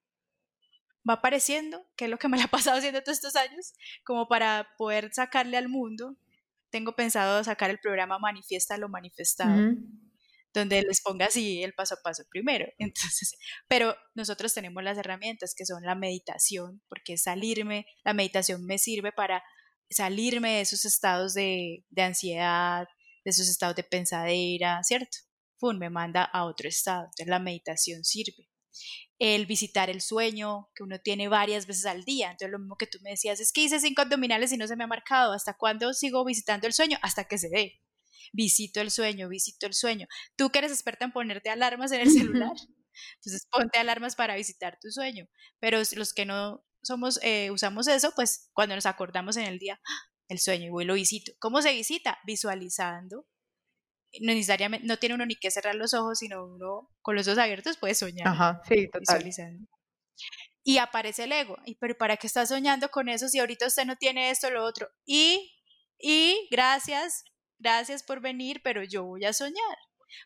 va 1.07 1.15
apareciendo, 1.15 1.85
que 1.95 2.05
es 2.05 2.11
lo 2.11 2.17
que 2.17 2.27
me 2.27 2.41
ha 2.41 2.47
pasado 2.47 2.77
haciendo 2.77 3.01
todos 3.01 3.17
estos 3.17 3.35
años, 3.35 3.73
como 4.05 4.27
para 4.27 4.69
poder 4.77 5.13
sacarle 5.13 5.57
al 5.57 5.69
mundo. 5.69 6.15
Tengo 6.71 6.95
pensado 6.95 7.43
sacar 7.43 7.69
el 7.69 7.79
programa 7.79 8.17
Manifiesta 8.19 8.77
lo 8.77 8.89
manifestado, 8.89 9.75
donde 10.53 10.81
les 10.81 11.01
ponga 11.01 11.27
así 11.27 11.63
el 11.63 11.73
paso 11.73 11.95
a 11.95 12.01
paso 12.03 12.23
primero. 12.29 12.65
Entonces, 12.79 13.35
pero 13.67 13.95
nosotros 14.15 14.53
tenemos 14.53 14.83
las 14.83 14.97
herramientas 14.97 15.53
que 15.55 15.65
son 15.65 15.83
la 15.83 15.95
meditación, 15.95 16.81
porque 16.87 17.17
salirme, 17.17 17.85
la 18.03 18.13
meditación 18.13 18.65
me 18.65 18.77
sirve 18.77 19.11
para 19.11 19.43
salirme 19.89 20.55
de 20.55 20.61
esos 20.61 20.85
estados 20.85 21.33
de, 21.33 21.85
de 21.89 22.01
ansiedad, 22.01 22.87
de 23.23 23.29
esos 23.29 23.49
estados 23.49 23.75
de 23.75 23.83
pensadera, 23.83 24.81
¿cierto? 24.83 25.17
me 25.77 25.89
manda 25.89 26.23
a 26.23 26.45
otro 26.45 26.67
estado. 26.67 27.03
Entonces 27.03 27.27
la 27.27 27.39
meditación 27.39 28.03
sirve. 28.03 28.50
El 29.19 29.45
visitar 29.45 29.89
el 29.89 30.01
sueño, 30.01 30.69
que 30.75 30.83
uno 30.83 30.99
tiene 30.99 31.27
varias 31.27 31.67
veces 31.67 31.85
al 31.85 32.03
día. 32.03 32.31
Entonces 32.31 32.51
lo 32.51 32.59
mismo 32.59 32.77
que 32.77 32.87
tú 32.87 32.97
me 33.01 33.11
decías, 33.11 33.39
es 33.39 33.51
que 33.51 33.61
hice 33.61 33.79
cinco 33.79 34.01
abdominales 34.01 34.51
y 34.51 34.57
no 34.57 34.67
se 34.67 34.75
me 34.75 34.83
ha 34.83 34.87
marcado. 34.87 35.33
¿Hasta 35.33 35.55
cuándo 35.55 35.93
sigo 35.93 36.25
visitando 36.25 36.67
el 36.67 36.73
sueño? 36.73 36.97
Hasta 37.01 37.25
que 37.25 37.37
se 37.37 37.49
dé. 37.49 37.81
Visito 38.33 38.81
el 38.81 38.91
sueño, 38.91 39.29
visito 39.29 39.65
el 39.65 39.73
sueño. 39.73 40.07
Tú 40.35 40.49
que 40.49 40.59
eres 40.59 40.71
experta 40.71 41.05
en 41.05 41.11
ponerte 41.11 41.49
alarmas 41.49 41.91
en 41.91 42.01
el 42.01 42.11
celular. 42.11 42.53
Entonces 43.15 43.47
ponte 43.49 43.79
alarmas 43.79 44.15
para 44.15 44.35
visitar 44.35 44.77
tu 44.81 44.89
sueño. 44.89 45.27
Pero 45.59 45.79
los 45.95 46.13
que 46.13 46.25
no 46.25 46.63
somos, 46.81 47.19
eh, 47.23 47.51
usamos 47.51 47.87
eso, 47.87 48.13
pues 48.15 48.49
cuando 48.53 48.75
nos 48.75 48.85
acordamos 48.85 49.37
en 49.37 49.45
el 49.45 49.59
día, 49.59 49.79
¡ah! 49.85 50.11
el 50.27 50.39
sueño 50.39 50.67
y 50.67 50.69
voy 50.69 50.85
lo 50.85 50.93
visito. 50.93 51.33
¿Cómo 51.39 51.61
se 51.61 51.73
visita? 51.73 52.19
Visualizando 52.25 53.27
no 54.19 54.33
necesariamente, 54.33 54.85
no 54.85 54.97
tiene 54.97 55.15
uno 55.15 55.25
ni 55.25 55.35
que 55.35 55.51
cerrar 55.51 55.75
los 55.75 55.93
ojos, 55.93 56.19
sino 56.19 56.45
uno 56.45 56.89
con 57.01 57.15
los 57.15 57.27
ojos 57.27 57.39
abiertos 57.39 57.77
puede 57.77 57.95
soñar. 57.95 58.27
Ajá, 58.27 58.61
sí, 58.67 58.89
total. 58.89 59.23
Y 60.63 60.77
aparece 60.77 61.23
el 61.23 61.31
ego. 61.31 61.57
¿Y 61.65 61.75
pero 61.75 61.97
para 61.97 62.17
qué 62.17 62.27
está 62.27 62.45
soñando 62.45 62.89
con 62.89 63.09
eso 63.09 63.27
si 63.27 63.39
ahorita 63.39 63.67
usted 63.67 63.85
no 63.85 63.95
tiene 63.95 64.29
esto 64.29 64.47
o 64.47 64.51
lo 64.51 64.63
otro? 64.63 64.87
Y, 65.05 65.55
y 65.97 66.47
gracias, 66.51 67.23
gracias 67.57 68.03
por 68.03 68.21
venir, 68.21 68.61
pero 68.63 68.83
yo 68.83 69.03
voy 69.03 69.25
a 69.25 69.33
soñar. 69.33 69.77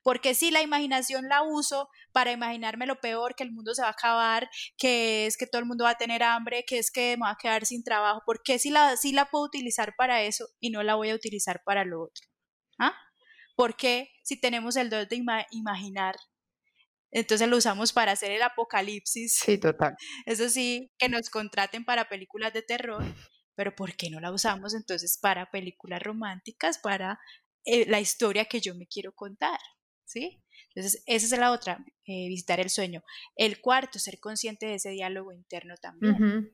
Porque 0.04 0.34
si 0.34 0.52
la 0.52 0.62
imaginación 0.62 1.30
la 1.30 1.44
uso 1.44 1.90
para 2.12 2.32
imaginarme 2.32 2.88
lo 2.88 3.00
peor, 3.00 3.36
que 3.36 3.44
el 3.44 3.52
mundo 3.52 3.74
se 3.76 3.82
va 3.82 3.90
a 3.90 3.92
acabar, 3.92 4.50
que 4.78 5.28
es 5.28 5.38
que 5.38 5.48
todo 5.48 5.60
el 5.60 5.68
mundo 5.68 5.84
va 5.84 5.92
a 5.92 5.98
tener 5.98 6.24
hambre, 6.24 6.66
que 6.66 6.80
es 6.80 6.92
que 6.92 7.16
me 7.18 7.26
va 7.26 7.32
a 7.32 7.38
quedar 7.40 7.66
sin 7.66 7.84
trabajo, 7.84 8.22
¿por 8.26 8.42
qué 8.44 8.60
si 8.60 8.72
la, 8.72 8.98
si 8.98 9.12
la 9.12 9.26
puedo 9.26 9.46
utilizar 9.46 9.94
para 9.96 10.24
eso 10.24 10.48
y 10.60 10.72
no 10.72 10.84
la 10.84 10.96
voy 10.96 11.12
a 11.12 11.16
utilizar 11.16 11.62
para 11.64 11.86
lo 11.86 12.02
otro? 12.04 12.28
¿Ah? 12.80 12.94
Porque 13.56 14.10
si 14.24 14.40
tenemos 14.40 14.76
el 14.76 14.90
don 14.90 15.08
de 15.08 15.46
imaginar, 15.52 16.16
entonces 17.12 17.48
lo 17.48 17.58
usamos 17.58 17.94
para 17.94 18.12
hacer 18.12 18.32
el 18.32 18.42
apocalipsis. 18.42 19.40
Sí, 19.44 19.58
total. 19.58 19.96
Eso 20.26 20.50
sí, 20.50 20.92
que 20.98 21.10
nos 21.10 21.30
contraten 21.30 21.86
para 21.86 22.10
películas 22.10 22.54
de 22.54 22.62
terror, 22.62 23.04
pero 23.56 23.74
¿por 23.76 23.96
qué 23.96 24.10
no 24.10 24.20
la 24.20 24.32
usamos 24.32 24.74
entonces 24.74 25.18
para 25.18 25.50
películas 25.50 26.04
románticas, 26.04 26.78
para 26.80 27.20
eh, 27.64 27.86
la 27.88 28.00
historia 28.00 28.46
que 28.46 28.60
yo 28.60 28.76
me 28.76 28.88
quiero 28.88 29.14
contar? 29.14 29.60
¿Sí? 30.04 30.44
Entonces, 30.76 31.04
esa 31.06 31.36
es 31.36 31.40
la 31.40 31.52
otra, 31.52 31.84
eh, 32.06 32.28
visitar 32.28 32.60
el 32.60 32.70
sueño. 32.70 33.02
El 33.38 33.62
cuarto, 33.62 33.98
ser 33.98 34.20
consciente 34.20 34.66
de 34.66 34.76
ese 34.76 34.90
diálogo 34.90 35.32
interno 35.32 35.76
también. 35.78 36.52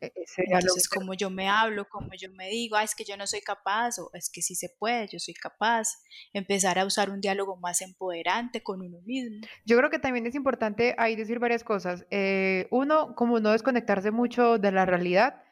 E-, 0.00 0.12
Entonces, 0.36 0.88
como 0.88 1.14
yo 1.14 1.30
me 1.30 1.48
hablo, 1.48 1.88
como 1.88 2.08
yo 2.14 2.30
me 2.32 2.48
digo, 2.48 2.78
es 2.78 2.94
que 2.94 3.04
yo 3.04 3.16
no 3.16 3.26
soy 3.26 3.40
capaz, 3.40 3.98
o 3.98 4.10
es 4.14 4.30
que 4.30 4.42
sí 4.42 4.54
se 4.54 4.68
puede, 4.78 5.08
yo 5.08 5.18
soy 5.18 5.34
capaz, 5.34 5.88
empezar 6.32 6.78
a 6.78 6.84
usar 6.84 7.10
un 7.10 7.20
diálogo 7.20 7.56
más 7.56 7.80
empoderante 7.82 8.62
con 8.62 8.80
uno 8.80 9.00
mismo. 9.02 9.46
Yo 9.64 9.76
creo 9.76 9.90
que 9.90 9.98
también 9.98 10.26
es 10.26 10.34
importante 10.34 10.94
ahí 10.98 11.16
decir 11.16 11.38
varias 11.38 11.64
cosas. 11.64 12.06
Eh, 12.10 12.66
uno, 12.70 13.14
como 13.14 13.40
no 13.40 13.52
desconectarse 13.52 14.10
mucho 14.10 14.58
de 14.58 14.72
la 14.72 14.86
realidad, 14.86 15.42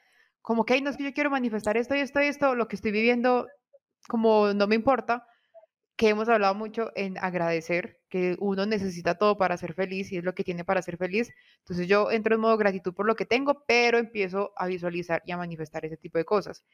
como 0.42 0.64
que, 0.64 0.80
no 0.80 0.90
es 0.90 0.96
que 0.96 1.04
yo 1.04 1.12
quiero 1.12 1.30
manifestar 1.30 1.76
esto 1.76 1.94
y 1.94 2.00
esto 2.00 2.22
y 2.22 2.26
esto, 2.26 2.54
lo 2.54 2.68
que 2.68 2.76
estoy 2.76 2.90
viviendo, 2.90 3.46
como 4.08 4.54
no 4.54 4.66
me 4.66 4.74
importa, 4.74 5.26
que 5.96 6.08
hemos 6.08 6.28
hablado 6.28 6.54
mucho 6.54 6.90
en 6.94 7.18
agradecer, 7.18 7.97
que 8.09 8.37
uno 8.40 8.66
necesita 8.66 9.16
todo 9.16 9.37
para 9.37 9.57
ser 9.57 9.75
feliz 9.75 10.11
y 10.12 10.18
es 10.18 10.25
lo 10.25 10.35
que 10.35 10.44
tiene 10.44 10.64
para 10.64 10.83
ser 10.83 10.97
feliz. 10.97 11.31
Entonces 11.59 11.87
yo 11.88 12.11
entro 12.11 12.35
en 12.35 12.40
modo 12.40 12.57
gratitud 12.57 12.94
por 12.94 13.07
lo 13.07 13.16
que 13.16 13.27
tengo, 13.27 13.64
pero 13.66 13.99
empiezo 13.99 14.53
a 14.57 14.66
visualizar 14.66 15.23
y 15.27 15.33
a 15.33 15.37
manifestar 15.37 15.85
ese 15.85 15.97
tipo 15.97 16.18
de 16.18 16.25
cosas. 16.25 16.64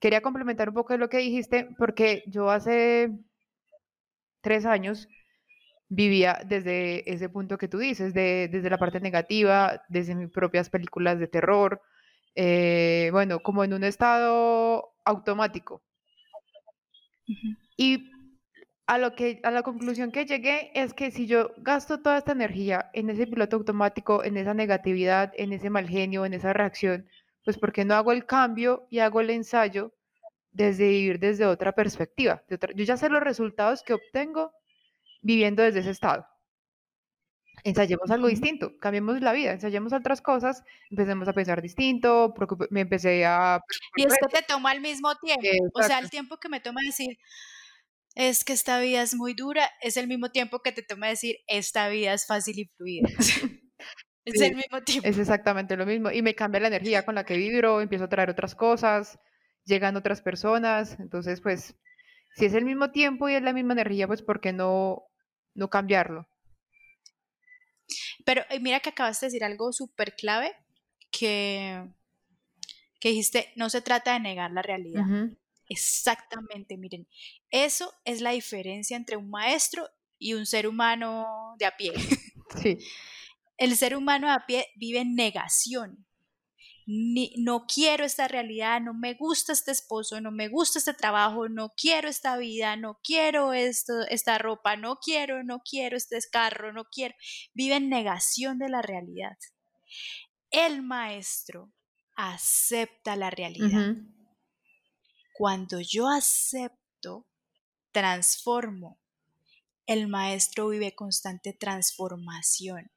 Quería 0.00 0.20
complementar 0.20 0.68
un 0.68 0.74
poco 0.74 0.92
de 0.92 0.98
lo 0.98 1.08
que 1.08 1.18
dijiste, 1.18 1.68
porque 1.78 2.22
yo 2.26 2.50
hace 2.50 3.10
tres 4.40 4.64
años 4.66 5.08
vivía 5.88 6.40
desde 6.46 7.10
ese 7.10 7.28
punto 7.28 7.58
que 7.58 7.68
tú 7.68 7.78
dices, 7.78 8.14
desde 8.14 8.70
la 8.70 8.78
parte 8.78 9.00
negativa, 9.00 9.82
desde 9.88 10.14
mis 10.14 10.30
propias 10.30 10.70
películas 10.70 11.18
de 11.18 11.28
terror, 11.28 11.80
eh, 12.34 13.08
bueno, 13.12 13.40
como 13.40 13.64
en 13.64 13.72
un 13.72 13.84
estado 13.84 14.94
automático. 15.04 15.82
Y 17.76 18.10
a 18.88 18.96
lo 18.96 19.14
que 19.14 19.38
a 19.42 19.50
la 19.50 19.62
conclusión 19.62 20.10
que 20.10 20.24
llegué 20.24 20.70
es 20.74 20.94
que 20.94 21.10
si 21.10 21.26
yo 21.26 21.52
gasto 21.58 22.00
toda 22.00 22.16
esta 22.16 22.32
energía 22.32 22.90
en 22.94 23.10
ese 23.10 23.26
piloto 23.26 23.56
automático, 23.56 24.24
en 24.24 24.38
esa 24.38 24.54
negatividad, 24.54 25.30
en 25.36 25.52
ese 25.52 25.68
mal 25.68 25.86
genio, 25.86 26.24
en 26.24 26.32
esa 26.32 26.54
reacción, 26.54 27.06
pues 27.44 27.58
porque 27.58 27.84
no 27.84 27.94
hago 27.94 28.12
el 28.12 28.24
cambio 28.24 28.86
y 28.88 29.00
hago 29.00 29.20
el 29.20 29.28
ensayo 29.28 29.92
desde 30.52 30.88
vivir 30.88 31.18
desde 31.18 31.44
otra 31.44 31.72
perspectiva. 31.72 32.42
yo 32.48 32.84
ya 32.84 32.96
sé 32.96 33.10
los 33.10 33.22
resultados 33.22 33.82
que 33.82 33.92
obtengo 33.92 34.52
viviendo 35.20 35.62
desde 35.62 35.80
ese 35.80 35.90
estado. 35.90 36.26
Ensayemos 37.64 38.10
algo 38.10 38.28
distinto, 38.28 38.78
cambiemos 38.78 39.20
la 39.20 39.32
vida, 39.32 39.52
ensayemos 39.52 39.92
otras 39.92 40.22
cosas, 40.22 40.64
empecemos 40.90 41.28
a 41.28 41.34
pensar 41.34 41.60
distinto, 41.60 42.32
me 42.70 42.80
empecé 42.80 43.26
a... 43.26 43.60
Y 43.96 44.06
es 44.06 44.14
que 44.14 44.28
te 44.28 44.42
toma 44.44 44.72
el 44.72 44.80
mismo 44.80 45.14
tiempo, 45.16 45.44
o 45.74 45.82
sea, 45.82 45.98
el 45.98 46.08
tiempo 46.08 46.38
que 46.38 46.48
me 46.48 46.60
toma 46.60 46.80
decir, 46.86 47.18
es 48.18 48.44
que 48.44 48.52
esta 48.52 48.80
vida 48.80 49.00
es 49.00 49.14
muy 49.14 49.32
dura, 49.32 49.70
es 49.80 49.96
el 49.96 50.08
mismo 50.08 50.32
tiempo 50.32 50.60
que 50.60 50.72
te 50.72 50.82
toma 50.82 51.06
decir, 51.06 51.36
esta 51.46 51.88
vida 51.88 52.12
es 52.12 52.26
fácil 52.26 52.58
y 52.58 52.64
fluida. 52.76 53.08
es 54.24 54.40
el 54.40 54.56
mismo 54.56 54.82
tiempo. 54.82 55.08
Es 55.08 55.18
exactamente 55.18 55.76
lo 55.76 55.86
mismo. 55.86 56.10
Y 56.10 56.20
me 56.20 56.34
cambia 56.34 56.60
la 56.60 56.66
energía 56.66 57.04
con 57.04 57.14
la 57.14 57.24
que 57.24 57.36
vibro, 57.36 57.80
empiezo 57.80 58.06
a 58.06 58.08
traer 58.08 58.28
otras 58.28 58.56
cosas, 58.56 59.20
llegan 59.64 59.96
otras 59.96 60.20
personas. 60.20 60.98
Entonces, 60.98 61.40
pues, 61.40 61.76
si 62.34 62.46
es 62.46 62.54
el 62.54 62.64
mismo 62.64 62.90
tiempo 62.90 63.28
y 63.28 63.34
es 63.34 63.42
la 63.42 63.52
misma 63.52 63.74
energía, 63.74 64.08
pues, 64.08 64.20
¿por 64.22 64.40
qué 64.40 64.52
no, 64.52 65.04
no 65.54 65.70
cambiarlo? 65.70 66.28
Pero 68.24 68.42
eh, 68.50 68.58
mira 68.58 68.80
que 68.80 68.88
acabas 68.88 69.20
de 69.20 69.28
decir 69.28 69.44
algo 69.44 69.72
súper 69.72 70.16
clave, 70.16 70.56
que, 71.12 71.88
que 72.98 73.10
dijiste, 73.10 73.52
no 73.54 73.70
se 73.70 73.80
trata 73.80 74.14
de 74.14 74.20
negar 74.20 74.50
la 74.50 74.62
realidad. 74.62 75.04
Exactamente, 75.68 76.76
miren, 76.78 77.06
eso 77.50 77.92
es 78.04 78.20
la 78.20 78.30
diferencia 78.30 78.96
entre 78.96 79.16
un 79.16 79.28
maestro 79.30 79.88
y 80.18 80.34
un 80.34 80.46
ser 80.46 80.66
humano 80.66 81.26
de 81.58 81.66
a 81.66 81.76
pie. 81.76 81.92
Sí, 82.62 82.78
El 83.58 83.76
ser 83.76 83.94
humano 83.94 84.26
de 84.28 84.32
a 84.32 84.46
pie 84.46 84.66
vive 84.76 85.00
en 85.00 85.14
negación. 85.14 86.06
Ni- 86.86 87.34
no 87.36 87.66
quiero 87.66 88.06
esta 88.06 88.26
realidad, 88.26 88.80
no 88.80 88.94
me 88.94 89.12
gusta 89.14 89.52
este 89.52 89.70
esposo, 89.72 90.18
no 90.22 90.30
me 90.30 90.48
gusta 90.48 90.78
este 90.78 90.94
trabajo, 90.94 91.50
no 91.50 91.74
quiero 91.76 92.08
esta 92.08 92.38
vida, 92.38 92.76
no 92.76 92.98
quiero 93.04 93.52
esto, 93.52 94.00
esta 94.08 94.38
ropa, 94.38 94.76
no 94.76 94.96
quiero, 94.96 95.44
no 95.44 95.60
quiero 95.60 95.98
este 95.98 96.18
carro, 96.32 96.72
no 96.72 96.84
quiero. 96.90 97.14
Vive 97.52 97.76
en 97.76 97.90
negación 97.90 98.58
de 98.58 98.70
la 98.70 98.80
realidad. 98.80 99.36
El 100.50 100.82
maestro 100.82 101.70
acepta 102.16 103.14
la 103.16 103.28
realidad. 103.30 103.92
Cuando 105.38 105.80
yo 105.80 106.08
acepto, 106.08 107.24
transformo. 107.92 108.98
El 109.86 110.08
maestro 110.08 110.66
vive 110.70 110.96
constante 110.96 111.52
transformación, 111.52 112.90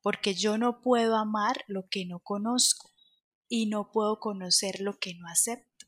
porque 0.00 0.36
yo 0.36 0.58
no 0.58 0.80
puedo 0.80 1.16
amar 1.16 1.64
lo 1.66 1.88
que 1.88 2.06
no 2.06 2.20
conozco 2.20 2.92
y 3.48 3.66
no 3.66 3.90
puedo 3.90 4.20
conocer 4.20 4.78
lo 4.78 5.00
que 5.00 5.14
no 5.16 5.26
acepto. 5.26 5.86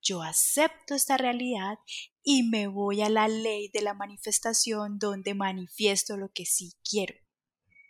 Yo 0.00 0.22
acepto 0.22 0.94
esta 0.94 1.16
realidad 1.16 1.80
y 2.22 2.44
me 2.44 2.68
voy 2.68 3.02
a 3.02 3.08
la 3.08 3.26
ley 3.26 3.70
de 3.74 3.82
la 3.82 3.94
manifestación 3.94 5.00
donde 5.00 5.34
manifiesto 5.34 6.16
lo 6.16 6.30
que 6.32 6.46
sí 6.46 6.74
quiero. 6.88 7.23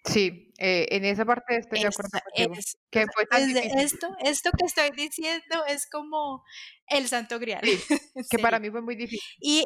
Sí, 0.05 0.53
eh, 0.59 0.87
en 0.91 1.05
esa 1.05 1.25
parte 1.25 1.57
estoy 1.57 1.81
de 1.81 1.87
acuerdo 1.89 2.11
Esa- 2.13 2.21
contigo. 2.25 2.55
es- 2.59 2.77
Que 2.91 3.07
fue 3.13 3.27
tan 3.27 3.47
desde 3.47 3.63
difícil, 3.63 3.81
esto, 3.81 4.17
esto 4.21 4.51
que 4.59 4.67
estoy 4.67 4.91
diciendo 4.97 5.65
es 5.69 5.89
como 5.91 6.45
el 6.89 7.09
santo 7.09 7.39
grial. 7.39 7.63
Sí, 7.65 7.79
que 8.31 8.39
para 8.39 8.59
mí 8.61 8.71
fue 8.71 8.83
muy 8.83 8.95
difícil. 8.97 9.21
Y, 9.41 9.65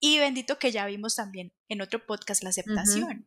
y 0.00 0.18
bendito 0.18 0.58
que 0.58 0.70
ya 0.70 0.86
vimos 0.86 1.16
también 1.16 1.52
en 1.68 1.80
otro 1.82 2.04
podcast 2.06 2.42
la 2.42 2.50
aceptación. 2.50 3.26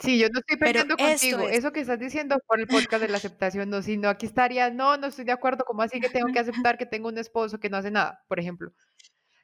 Sí, 0.00 0.18
yo 0.18 0.28
no 0.28 0.40
estoy 0.40 0.56
peleando 0.56 0.96
contigo. 0.96 1.48
es, 1.48 1.58
Eso 1.58 1.72
que 1.72 1.80
estás 1.80 1.98
diciendo 1.98 2.36
por 2.48 2.58
el 2.60 2.66
podcast 2.66 3.00
de 3.02 3.08
la 3.08 3.18
aceptación, 3.18 3.70
no, 3.70 3.80
sino 3.80 4.08
aquí 4.08 4.26
estaría, 4.26 4.70
no, 4.70 4.96
no 4.96 5.06
estoy 5.06 5.24
de 5.24 5.32
acuerdo. 5.32 5.64
¿Cómo 5.64 5.82
así 5.82 6.00
que 6.00 6.08
tengo 6.10 6.32
que 6.32 6.40
aceptar 6.40 6.76
que 6.76 6.84
tengo 6.86 7.08
un 7.08 7.16
esposo 7.18 7.60
que 7.60 7.70
no 7.70 7.76
hace 7.76 7.90
nada, 7.92 8.24
por 8.28 8.40
ejemplo? 8.40 8.72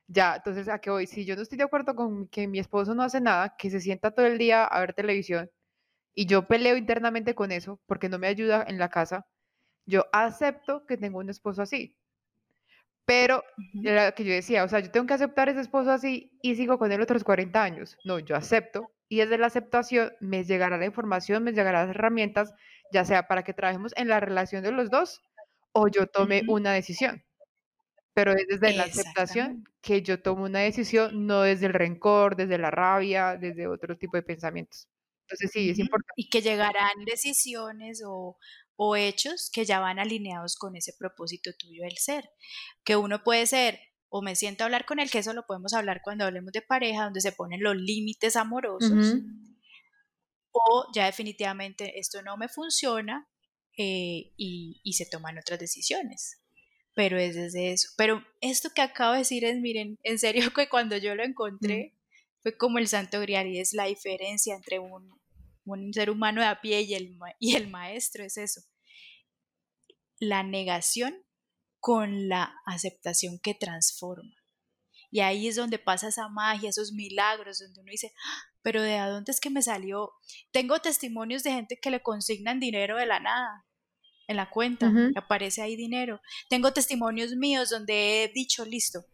Ya, 0.09 0.37
entonces, 0.37 0.69
¿a 0.69 0.79
qué 0.81 0.91
voy? 0.91 1.07
Si 1.07 1.27
yo 1.27 1.37
no 1.37 1.43
estoy 1.43 1.59
de 1.59 1.65
acuerdo 1.65 1.95
con 1.95 2.29
que 2.29 2.49
mi 2.49 2.59
esposo 2.59 2.95
no 2.95 3.03
hace 3.03 3.21
nada, 3.21 3.55
que 3.59 3.71
se 3.71 3.81
sienta 3.81 4.11
todo 4.11 4.27
el 4.27 4.39
día 4.39 4.65
a 4.65 4.81
ver 4.81 4.95
televisión, 4.95 5.51
y 6.15 6.27
yo 6.27 6.49
peleo 6.49 6.77
internamente 6.77 7.35
con 7.35 7.53
eso 7.53 7.81
porque 7.87 8.09
no 8.09 8.19
me 8.19 8.29
ayuda 8.29 8.65
en 8.67 8.79
la 8.79 8.91
casa, 8.91 9.27
yo 9.87 10.07
acepto 10.13 10.87
que 10.87 10.97
tengo 10.97 11.19
un 11.19 11.31
esposo 11.31 11.63
así. 11.63 11.97
Pero 13.05 13.43
lo 13.73 14.15
que 14.15 14.25
yo 14.25 14.33
decía, 14.33 14.65
o 14.65 14.69
sea, 14.69 14.81
yo 14.81 14.91
tengo 14.91 15.07
que 15.07 15.15
aceptar 15.15 15.49
ese 15.49 15.61
esposo 15.61 15.91
así 15.91 16.31
y 16.43 16.57
sigo 16.57 16.79
con 16.79 16.93
él 16.93 17.01
otros 17.01 17.25
40 17.25 17.63
años. 17.63 17.97
No, 18.05 18.19
yo 18.19 18.37
acepto 18.37 18.93
y 19.09 19.19
desde 19.19 19.39
la 19.39 19.47
aceptación 19.47 20.13
me 20.21 20.45
llegará 20.45 20.77
la 20.77 20.85
información, 20.87 21.43
me 21.43 21.53
llegarán 21.53 21.89
las 21.89 21.97
herramientas, 21.97 22.53
ya 22.93 23.05
sea 23.05 23.27
para 23.27 23.45
que 23.45 23.55
trabajemos 23.55 23.95
en 23.97 24.09
la 24.09 24.21
relación 24.21 24.63
de 24.63 24.73
los 24.73 24.91
dos 24.91 25.23
o 25.73 25.89
yo 25.89 26.07
tome 26.07 26.43
una 26.49 26.73
decisión. 26.73 27.23
Pero 28.19 28.33
es 28.33 28.49
desde 28.49 28.73
la 28.77 28.83
aceptación 28.83 29.63
que 29.81 30.03
yo 30.03 30.21
tomo 30.21 30.43
una 30.43 30.59
decisión, 30.59 31.29
no 31.29 31.43
desde 31.43 31.67
el 31.67 31.73
rencor, 31.73 32.35
desde 32.35 32.59
la 32.59 32.69
rabia, 32.69 33.37
desde 33.37 33.69
otro 33.69 33.97
tipo 33.97 34.17
de 34.17 34.25
pensamientos. 34.25 34.89
Entonces 35.29 35.53
sí, 35.53 35.71
es 35.71 35.79
importante. 35.79 36.15
Y 36.17 36.29
que 36.29 36.43
llegarán 36.43 37.05
decisiones 37.07 38.03
o, 38.05 38.37
o 38.75 38.97
hechos 38.97 39.51
que 39.53 39.65
ya 39.65 39.79
van 39.79 40.01
alineados 40.01 40.57
con 40.57 40.75
ese 40.75 40.95
propósito 40.99 41.53
tuyo 41.57 41.85
del 41.85 41.97
ser. 41.97 42.29
Que 42.83 42.97
uno 42.97 43.23
puede 43.23 43.47
ser, 43.47 43.79
o 44.09 44.21
me 44.21 44.35
siento 44.35 44.65
a 44.65 44.67
hablar 44.67 44.85
con 44.85 44.99
él, 44.99 45.13
que 45.13 45.19
eso 45.19 45.33
lo 45.33 45.47
podemos 45.47 45.73
hablar 45.73 46.01
cuando 46.03 46.25
hablemos 46.25 46.51
de 46.51 46.63
pareja, 46.63 47.05
donde 47.05 47.21
se 47.21 47.31
ponen 47.31 47.63
los 47.63 47.77
límites 47.77 48.35
amorosos, 48.35 48.91
Ujú. 48.91 49.23
o 50.51 50.87
ya 50.93 51.07
definitivamente 51.07 52.01
esto 52.01 52.21
no 52.23 52.37
me 52.37 52.49
funciona 52.49 53.29
eh, 53.77 54.33
y, 54.37 54.81
y 54.83 54.93
se 54.95 55.07
toman 55.07 55.39
otras 55.39 55.61
decisiones. 55.61 56.43
Pero 56.99 57.17
es 57.17 57.37
desde 57.37 57.71
eso. 57.71 57.91
Pero 57.97 58.25
esto 58.41 58.71
que 58.75 58.83
acabo 58.83 59.13
de 59.13 59.19
decir 59.21 59.45
es, 59.45 59.57
miren, 59.61 60.01
en 60.03 60.19
serio 60.19 60.41
que 60.57 60.69
cuando 60.69 60.97
yo 60.97 61.15
lo 61.15 61.23
Mm. 61.23 61.31
encontré 61.31 61.95
fue 62.43 62.57
como 62.59 62.79
el 62.79 62.89
santo 62.89 63.21
grial 63.21 63.47
y 63.47 63.61
es 63.61 63.73
la 63.73 63.85
diferencia 63.85 64.57
entre 64.57 64.81
un, 64.81 65.09
un 65.65 65.93
ser 65.95 66.11
humano 66.11 66.41
de 66.41 66.49
a 66.49 66.61
pie 66.61 66.81
y 66.83 66.95
el, 66.95 67.17
y 67.39 67.55
el 67.55 67.69
maestro, 67.69 68.25
es 68.25 68.37
eso. 68.37 68.63
La 70.19 70.43
negación 70.43 71.25
con 71.79 72.29
la 72.29 72.53
aceptación 72.67 73.39
que 73.39 73.55
transforma. 73.55 74.35
Y 75.13 75.21
ahí 75.21 75.47
es 75.47 75.55
donde 75.55 75.79
pasa 75.79 76.09
esa 76.09 76.29
magia, 76.29 76.69
esos 76.69 76.91
milagros, 76.93 77.61
donde 77.61 77.81
uno 77.81 77.93
dice, 77.93 78.13
"Ah, 78.27 78.43
pero 78.61 78.83
¿de 78.83 78.99
dónde 78.99 79.31
es 79.31 79.39
que 79.39 79.51
me 79.51 79.63
salió? 79.63 80.11
Tengo 80.51 80.81
testimonios 80.81 81.45
de 81.45 81.53
gente 81.53 81.79
que 81.81 81.93
le 81.93 82.03
consignan 82.03 82.59
dinero 82.59 82.97
de 82.97 83.07
la 83.07 83.21
nada 83.21 83.68
en 84.29 84.37
la 84.37 84.51
cuenta, 84.51 84.97
aparece 85.15 85.63
ahí 85.63 85.77
dinero. 85.77 86.21
Tengo 86.51 86.73
testimonios 86.73 87.35
míos 87.37 87.71
donde 87.71 88.25
he 88.25 88.29
dicho, 88.29 88.65
listo, 88.65 89.05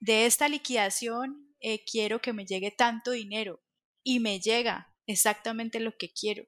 de 0.00 0.26
esta 0.26 0.48
liquidación 0.48 1.54
eh, 1.60 1.84
quiero 1.84 2.20
que 2.20 2.32
me 2.32 2.46
llegue 2.46 2.70
tanto 2.70 3.12
dinero 3.12 3.60
y 4.04 4.20
me 4.20 4.40
llega 4.40 4.94
exactamente 5.06 5.80
lo 5.80 5.96
que 5.98 6.10
quiero. 6.10 6.44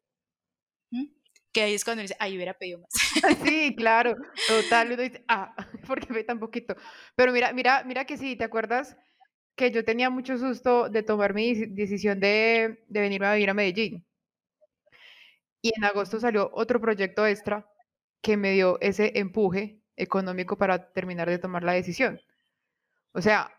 ¿Mm? 0.91 1.05
Que 1.53 1.63
ahí 1.63 1.75
es 1.75 1.85
cuando 1.85 2.03
dice, 2.03 2.17
ay, 2.21 2.37
hubiera 2.37 2.55
pedido 2.55 2.81
más. 2.81 2.91
Sí, 3.45 3.75
claro, 3.77 4.17
total. 4.47 4.93
Uno 4.93 5.03
dice, 5.03 5.25
ah, 5.29 5.55
¿por 5.87 6.01
qué 6.01 6.07
fue 6.13 6.25
tan 6.25 6.39
poquito? 6.39 6.75
Pero 7.17 7.33
mira, 7.33 7.53
mira, 7.53 7.85
mira 7.85 8.05
que 8.05 8.17
sí, 8.17 8.37
¿te 8.37 8.45
acuerdas 8.45 8.97
que 9.57 9.71
yo 9.73 9.85
tenía 9.85 10.11
mucho 10.11 10.39
susto 10.39 10.89
de 10.89 11.03
tomar 11.03 11.35
mi 11.35 11.55
deci- 11.55 11.75
decisión 11.75 12.21
de, 12.21 12.85
de 12.89 13.01
venirme 13.01 13.27
a 13.29 13.35
vivir 13.35 13.51
a 13.51 13.55
Medellín? 13.55 14.07
Y 15.63 15.71
en 15.77 15.85
agosto 15.85 16.19
salió 16.19 16.51
otro 16.53 16.81
proyecto 16.81 17.25
extra 17.25 17.65
que 18.23 18.37
me 18.37 18.53
dio 18.53 18.79
ese 18.81 19.13
empuje 19.19 19.81
económico 19.97 20.57
para 20.59 20.93
terminar 20.93 21.29
de 21.29 21.39
tomar 21.39 21.65
la 21.65 21.73
decisión. 21.73 22.21
O 23.13 23.23
sea, 23.23 23.51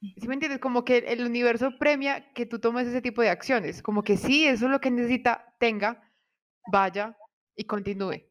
¿sí 0.00 0.28
me 0.28 0.34
entiendes? 0.34 0.60
Como 0.60 0.84
que 0.84 0.98
el 0.98 1.24
universo 1.24 1.78
premia 1.78 2.32
que 2.34 2.46
tú 2.46 2.60
tomes 2.60 2.88
ese 2.88 3.02
tipo 3.02 3.22
de 3.22 3.30
acciones. 3.30 3.82
Como 3.82 4.02
que 4.02 4.16
sí, 4.16 4.46
eso 4.46 4.66
es 4.66 4.72
lo 4.72 4.80
que 4.80 4.90
necesita, 4.90 5.54
tenga, 5.58 6.02
vaya 6.72 7.16
y 7.56 7.64
continúe. 7.66 8.24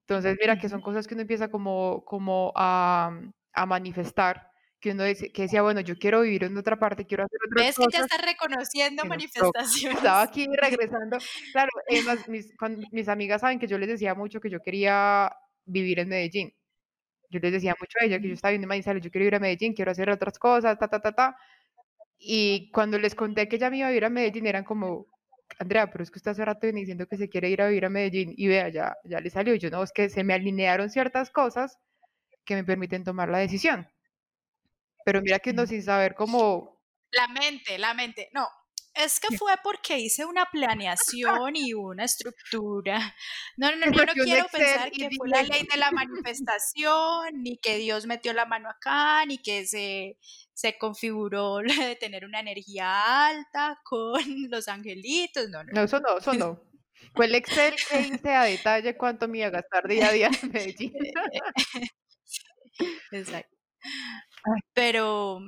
Entonces, 0.00 0.36
mira 0.40 0.58
que 0.58 0.68
son 0.68 0.80
cosas 0.82 1.06
que 1.06 1.14
uno 1.14 1.22
empieza 1.22 1.48
como, 1.50 2.04
como 2.04 2.52
a, 2.56 3.18
a 3.54 3.66
manifestar, 3.66 4.51
que 4.82 4.90
uno 4.90 5.04
dice, 5.04 5.32
que 5.32 5.42
decía, 5.42 5.62
bueno, 5.62 5.80
yo 5.80 5.96
quiero 5.96 6.22
vivir 6.22 6.44
en 6.44 6.58
otra 6.58 6.78
parte, 6.78 7.06
quiero 7.06 7.24
hacer 7.24 7.38
otras 7.46 7.66
¿Ves 7.66 7.76
que 7.76 7.82
ya 7.84 8.00
cosas, 8.00 8.10
estás 8.12 8.26
reconociendo 8.26 9.02
toca. 9.04 9.16
Estaba 9.16 9.50
manifestaciones? 9.52 10.04
aquí 10.04 10.46
regresando. 10.60 11.18
Claro, 11.52 11.70
además, 11.90 12.28
mis, 12.28 12.54
cuando- 12.58 12.86
mis 12.90 13.08
amigas 13.08 13.40
saben 13.42 13.58
que 13.60 13.68
yo 13.68 13.78
les 13.78 13.88
decía 13.88 14.14
mucho 14.14 14.40
que 14.40 14.50
yo 14.50 14.60
quería 14.60 15.32
vivir 15.64 16.00
en 16.00 16.08
Medellín. 16.08 16.52
Yo 17.30 17.40
les 17.40 17.52
decía 17.52 17.74
mucho 17.80 17.98
a 18.00 18.04
ella 18.06 18.20
que 18.20 18.28
yo 18.28 18.34
estaba 18.34 18.50
viendo 18.52 18.68
Manizales, 18.68 19.02
yo 19.04 19.10
quiero 19.10 19.26
ir 19.26 19.34
a 19.36 19.40
Medellín, 19.40 19.74
quiero 19.74 19.90
hacer 19.92 20.10
otras 20.10 20.38
cosas, 20.38 20.78
ta, 20.78 20.88
ta, 20.88 21.00
ta, 21.00 21.12
ta. 21.12 21.36
Y 22.18 22.70
cuando 22.72 22.98
les 22.98 23.14
conté 23.14 23.48
que 23.48 23.56
ella 23.56 23.70
me 23.70 23.78
iba 23.78 23.86
a 23.88 23.90
vivir 23.90 24.04
a 24.04 24.10
Medellín, 24.10 24.46
eran 24.46 24.64
como, 24.64 25.06
Andrea, 25.58 25.90
pero 25.90 26.04
es 26.04 26.10
que 26.10 26.18
usted 26.18 26.32
hace 26.32 26.44
rato 26.44 26.60
viene 26.66 26.80
diciendo 26.80 27.06
que 27.06 27.16
se 27.16 27.28
quiere 27.28 27.50
ir 27.50 27.62
a 27.62 27.68
vivir 27.68 27.84
a 27.86 27.90
Medellín 27.90 28.34
y 28.36 28.48
vea, 28.48 28.68
ya, 28.70 28.96
ya 29.04 29.20
le 29.20 29.30
salió. 29.30 29.54
Yo 29.56 29.70
no, 29.70 29.82
es 29.82 29.92
que 29.92 30.08
se 30.10 30.24
me 30.24 30.34
alinearon 30.34 30.90
ciertas 30.90 31.30
cosas 31.30 31.78
que 32.44 32.54
me 32.56 32.64
permiten 32.64 33.04
tomar 33.04 33.28
la 33.30 33.38
decisión. 33.38 33.88
Pero 35.04 35.22
mira 35.22 35.38
que 35.38 35.50
uno 35.50 35.62
Ujú. 35.62 35.70
sin 35.70 35.82
saber 35.82 36.14
cómo... 36.14 36.80
La 37.10 37.28
mente, 37.28 37.78
la 37.78 37.92
mente. 37.94 38.30
No, 38.32 38.48
es 38.94 39.20
que 39.20 39.36
fue 39.36 39.52
porque 39.62 39.98
hice 39.98 40.24
una 40.26 40.46
planeación 40.46 41.56
y 41.56 41.72
una 41.72 42.04
estructura. 42.04 43.14
No, 43.56 43.70
no, 43.70 43.86
no, 43.86 43.92
yo 43.92 44.04
no 44.04 44.12
quiero 44.12 44.46
pensar 44.48 44.90
que 44.90 45.08
fue 45.16 45.28
la 45.28 45.42
ley 45.42 45.66
de 45.70 45.78
la 45.78 45.90
manifestación, 45.90 47.42
ni 47.42 47.58
que 47.58 47.78
Dios 47.78 48.06
metió 48.06 48.32
la 48.34 48.44
mano 48.44 48.68
acá, 48.68 49.24
ni 49.24 49.38
que 49.38 49.66
se, 49.66 50.18
se 50.52 50.76
configuró 50.76 51.58
de 51.58 51.96
tener 51.96 52.24
una 52.24 52.40
energía 52.40 53.26
alta 53.26 53.80
con 53.84 54.20
los 54.50 54.68
angelitos. 54.68 55.48
No, 55.48 55.64
no, 55.64 55.72
no, 55.72 55.82
eso 55.84 56.00
no, 56.00 56.18
eso 56.18 56.34
no. 56.34 56.60
Fue 57.14 57.26
el 57.26 57.34
Excel 57.34 57.74
que 57.88 58.00
hice 58.26 58.30
a 58.34 58.44
detalle 58.44 58.96
cuánto 58.96 59.26
me 59.26 59.38
iba 59.38 59.46
a 59.48 59.50
gastar 59.50 59.88
día 59.88 60.08
a 60.08 60.12
día 60.12 60.30
en 60.42 60.52
Medellín. 60.52 60.92
Exacto. 63.10 63.56
Ay, 64.44 64.60
Pero, 64.74 65.40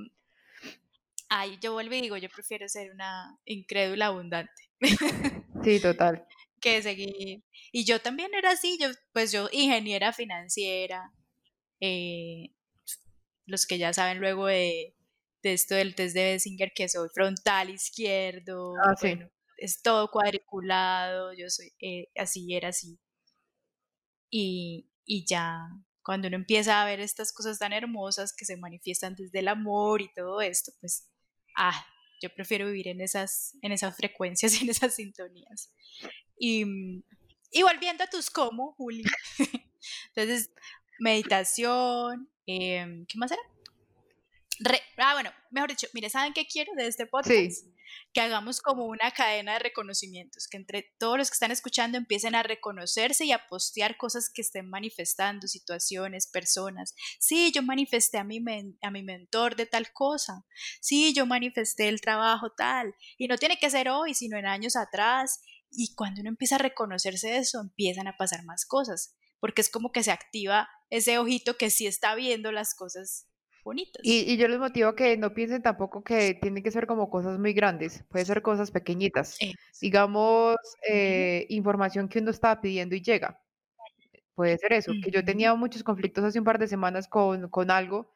ay, 1.29 1.59
yo 1.61 1.73
vuelvo 1.73 1.95
y 1.95 2.01
digo, 2.01 2.17
yo 2.17 2.29
prefiero 2.29 2.69
ser 2.69 2.91
una 2.93 3.39
incrédula 3.45 4.07
abundante. 4.07 4.53
Sí, 5.65 5.81
total. 5.81 6.27
que 6.61 6.83
seguir. 6.83 7.43
Y 7.73 7.85
yo 7.85 8.01
también 8.01 8.35
era 8.35 8.51
así, 8.53 8.79
yo, 8.81 8.89
pues 9.13 9.33
yo 9.33 9.49
ingeniera 9.53 10.13
financiera, 10.13 11.13
eh, 11.81 12.55
los 13.47 13.67
que 13.67 13.79
ya 13.79 13.93
saben 13.93 14.21
luego 14.21 14.47
de, 14.47 14.97
de 15.43 15.53
esto 15.55 15.75
del 15.75 15.95
test 15.95 16.15
de 16.15 16.25
Bessinger, 16.33 16.73
que 16.75 16.89
soy 16.89 17.09
frontal 17.15 17.71
izquierdo, 17.71 18.75
Ah, 18.85 18.95
sí. 18.97 19.09
bueno, 19.09 19.31
es 19.59 19.83
todo 19.83 20.11
cuadriculado, 20.11 21.33
yo 21.35 21.51
soy, 21.51 21.73
eh, 21.81 22.09
así 22.17 22.55
era 22.55 22.69
así. 22.71 22.99
y, 24.31 24.89
y 25.05 25.25
ya 25.27 25.59
cuando 26.05 26.29
uno 26.29 26.37
empieza 26.37 26.83
a 26.83 26.85
ver 26.85 27.01
estas 27.01 27.33
cosas 27.33 27.59
tan 27.59 27.73
hermosas 27.73 28.35
que 28.37 28.45
se 28.45 28.57
manifiestan 28.57 29.15
desde 29.15 29.39
el 29.39 29.49
amor 29.49 30.03
y 30.03 30.13
todo 30.13 30.41
esto, 30.41 30.73
pues, 30.81 31.09
ah, 31.57 31.87
yo 32.21 32.29
prefiero 32.35 32.67
vivir 32.67 32.89
en 32.89 33.01
esas, 33.01 33.57
en 33.63 33.73
esas 33.73 33.97
frecuencias 33.97 34.61
y 34.61 34.65
en 34.65 34.71
esas 34.71 34.95
sintonías. 34.95 35.73
Y, 36.39 36.65
y 37.51 37.63
volviendo 37.63 38.05
a 38.05 38.07
tus 38.07 38.31
cómo, 38.31 38.73
Juli. 38.75 39.05
Entonces, 40.15 40.51
meditación, 41.01 42.29
em, 42.47 43.07
¿qué 43.07 43.19
más 43.19 43.33
era? 43.33 43.43
Ah, 44.99 45.15
bueno, 45.15 45.31
mejor 45.51 45.71
dicho, 45.71 45.87
mire, 45.93 46.11
¿saben 46.11 46.33
qué 46.33 46.47
quiero 46.47 46.73
de 46.75 46.87
este 46.87 47.07
podcast? 47.07 47.67
Que 48.13 48.21
hagamos 48.21 48.61
como 48.61 48.87
una 48.87 49.11
cadena 49.11 49.55
de 49.55 49.59
reconocimientos, 49.61 50.49
que 50.49 50.57
entre 50.57 50.95
todos 50.99 51.19
los 51.19 51.31
que 51.31 51.35
están 51.35 51.51
escuchando 51.51 51.99
empiecen 51.99 52.35
a 52.35 52.43
reconocerse 52.43 53.25
y 53.25 53.33
a 53.33 53.47
postear 53.47 53.97
cosas 53.97 54.31
que 54.33 54.43
estén 54.43 54.69
manifestando, 54.69 55.47
situaciones, 55.47 56.27
personas. 56.27 56.95
Sí, 57.19 57.53
yo 57.53 57.63
manifesté 57.63 58.19
a 58.19 58.25
mi, 58.25 58.43
a 58.83 58.91
mi 58.91 59.03
mentor 59.03 59.57
de 59.57 59.67
tal 59.67 59.93
cosa. 59.93 60.45
Sí, 60.81 61.13
yo 61.13 61.27
manifesté 61.27 61.89
el 61.89 62.01
trabajo 62.01 62.53
tal. 62.57 62.95
Y 63.19 63.29
no 63.29 63.39
tiene 63.39 63.59
que 63.59 63.71
ser 63.71 63.89
hoy, 63.89 64.15
sino 64.15 64.39
en 64.39 64.47
años 64.47 64.77
atrás. 64.77 65.41
Y 65.71 65.95
cuando 65.95 66.21
uno 66.21 66.31
empieza 66.31 66.57
a 66.57 66.59
reconocerse 66.59 67.37
eso, 67.37 67.61
empiezan 67.61 68.07
a 68.07 68.17
pasar 68.17 68.45
más 68.45 68.65
cosas, 68.65 69.17
porque 69.41 69.61
es 69.61 69.69
como 69.69 69.93
que 69.93 70.03
se 70.03 70.13
activa 70.13 70.69
ese 70.91 71.19
ojito 71.19 71.57
que 71.57 71.71
sí 71.71 71.87
está 71.87 72.15
viendo 72.15 72.53
las 72.53 72.75
cosas 72.75 73.29
bonitas. 73.65 74.01
Y, 74.05 74.37
yo 74.37 74.47
les 74.47 74.59
motivo 74.59 74.95
que 74.95 75.17
no 75.17 75.35
piensen 75.35 75.63
tampoco 75.63 76.05
que 76.05 76.35
tienen 76.35 76.63
que 76.63 76.71
ser 76.71 76.87
como 76.87 77.11
cosas 77.11 77.39
muy 77.39 77.53
grandes, 77.53 78.05
puede 78.11 78.25
ser 78.25 78.43
cosas 78.43 78.71
pequeñitas. 78.71 79.39
Digamos, 79.81 80.57
eh, 80.89 81.47
información 81.49 82.09
que 82.09 82.21
uno 82.21 82.31
estaba 82.31 82.61
pidiendo 82.61 82.95
y 82.95 83.03
llega. 83.03 83.41
Puede 84.35 84.59
ser 84.59 84.73
eso, 84.73 84.93
que 85.03 85.11
yo 85.11 85.25
tenía 85.25 85.55
muchos 85.55 85.83
conflictos 85.83 86.25
hace 86.25 86.39
un 86.39 86.45
par 86.45 86.59
de 86.59 86.67
semanas 86.67 87.09
con, 87.09 87.49
con, 87.51 87.71
algo 87.71 88.13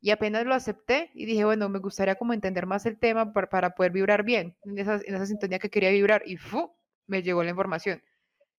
y 0.00 0.10
apenas 0.10 0.44
lo 0.44 0.54
acepté 0.54 1.10
y 1.14 1.24
dije, 1.24 1.44
bueno, 1.44 1.68
me 1.68 1.78
gustaría 1.78 2.16
como 2.16 2.32
entender 2.32 2.66
más 2.66 2.84
el 2.84 2.98
tema 2.98 3.32
para, 3.32 3.48
para 3.48 3.70
poder 3.70 3.92
vibrar 3.92 4.24
bien 4.24 4.56
en 4.64 4.78
esa, 4.78 4.94
en 4.94 5.14
esa 5.14 5.26
sintonía 5.26 5.60
que 5.60 5.70
quería 5.70 5.90
vibrar 5.90 6.22
y 6.26 6.36
¡fu! 6.36 6.72
me 7.06 7.22
llegó 7.22 7.44
la 7.44 7.50
información. 7.50 8.02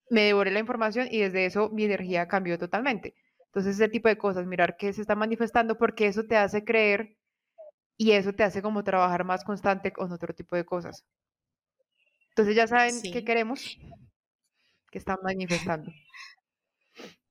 Me 0.10 0.22
devoré 0.22 0.52
la 0.52 0.60
información 0.60 1.08
y 1.12 1.20
desde 1.20 1.46
eso 1.46 1.70
mi 1.70 1.84
energía 1.84 2.28
cambió 2.28 2.58
totalmente. 2.58 3.16
Entonces, 3.54 3.76
ese 3.76 3.88
tipo 3.88 4.08
de 4.08 4.18
cosas, 4.18 4.48
mirar 4.48 4.78
qué 4.78 4.92
se 4.94 5.02
está 5.02 5.14
manifestando, 5.14 5.78
porque 5.78 6.08
eso 6.08 6.24
te 6.26 6.36
hace 6.36 6.66
creer 6.66 7.20
y 7.98 8.14
eso 8.14 8.34
te 8.34 8.44
hace 8.44 8.64
como 8.64 8.84
trabajar 8.84 9.24
más 9.26 9.44
constante 9.44 9.94
con 9.94 10.12
otro 10.12 10.34
tipo 10.34 10.56
de 10.56 10.66
cosas. 10.66 11.06
Entonces, 12.30 12.56
ya 12.56 12.66
saben 12.66 13.00
qué 13.04 13.24
queremos, 13.24 13.78
que 14.90 14.98
están 14.98 15.20
manifestando. 15.22 15.92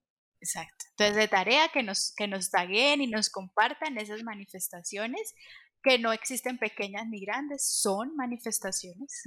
Exacto. 0.40 0.84
Entonces, 0.90 1.16
de 1.16 1.26
tarea 1.26 1.68
que 1.72 1.82
nos, 1.82 2.14
que 2.16 2.28
nos 2.28 2.50
taguen 2.50 3.00
y 3.00 3.08
nos 3.08 3.28
compartan 3.28 3.98
esas 3.98 4.22
manifestaciones, 4.22 5.34
que 5.82 5.98
no 5.98 6.12
existen 6.12 6.56
pequeñas 6.56 7.08
ni 7.08 7.20
grandes, 7.24 7.66
son 7.66 8.14
manifestaciones. 8.14 9.24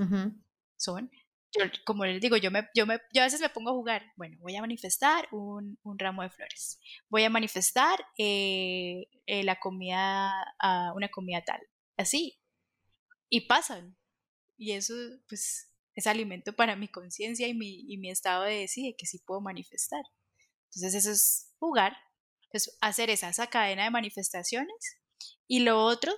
Son 0.77 1.11
como 1.85 2.05
les 2.05 2.21
digo, 2.21 2.37
yo, 2.37 2.51
me, 2.51 2.67
yo, 2.73 2.85
me, 2.85 2.95
a 2.95 3.23
veces 3.23 3.41
me 3.41 3.49
pongo 3.49 3.69
a 3.71 3.73
jugar, 3.73 4.13
bueno, 4.15 4.37
voy 4.39 4.55
a 4.55 4.61
manifestar 4.61 5.27
un, 5.31 5.77
un 5.83 5.99
ramo 5.99 6.21
de 6.23 6.29
flores, 6.29 6.79
voy 7.09 7.23
a 7.23 7.29
manifestar 7.29 7.99
eh, 8.17 9.07
eh, 9.25 9.43
la 9.43 9.59
comida, 9.59 10.31
una 10.95 11.09
comida 11.09 11.43
tal, 11.43 11.61
así, 11.97 12.39
y 13.29 13.41
pasan, 13.41 13.97
y 14.57 14.71
eso 14.71 14.93
pues 15.27 15.71
es 15.95 16.07
alimento 16.07 16.53
para 16.53 16.75
mi 16.75 16.87
conciencia 16.87 17.47
y 17.47 17.53
mi, 17.53 17.85
y 17.87 17.97
mi 17.97 18.09
estado 18.09 18.43
de 18.43 18.59
decir 18.59 18.95
que 18.97 19.05
sí 19.05 19.19
puedo 19.19 19.41
manifestar. 19.41 20.03
Entonces 20.65 20.95
eso 20.95 21.11
es 21.11 21.53
jugar, 21.57 21.95
es 22.51 22.77
hacer 22.81 23.09
esa, 23.09 23.29
esa 23.29 23.47
cadena 23.47 23.85
de 23.85 23.91
manifestaciones, 23.91 24.99
y 25.47 25.59
lo 25.59 25.83
otro 25.83 26.11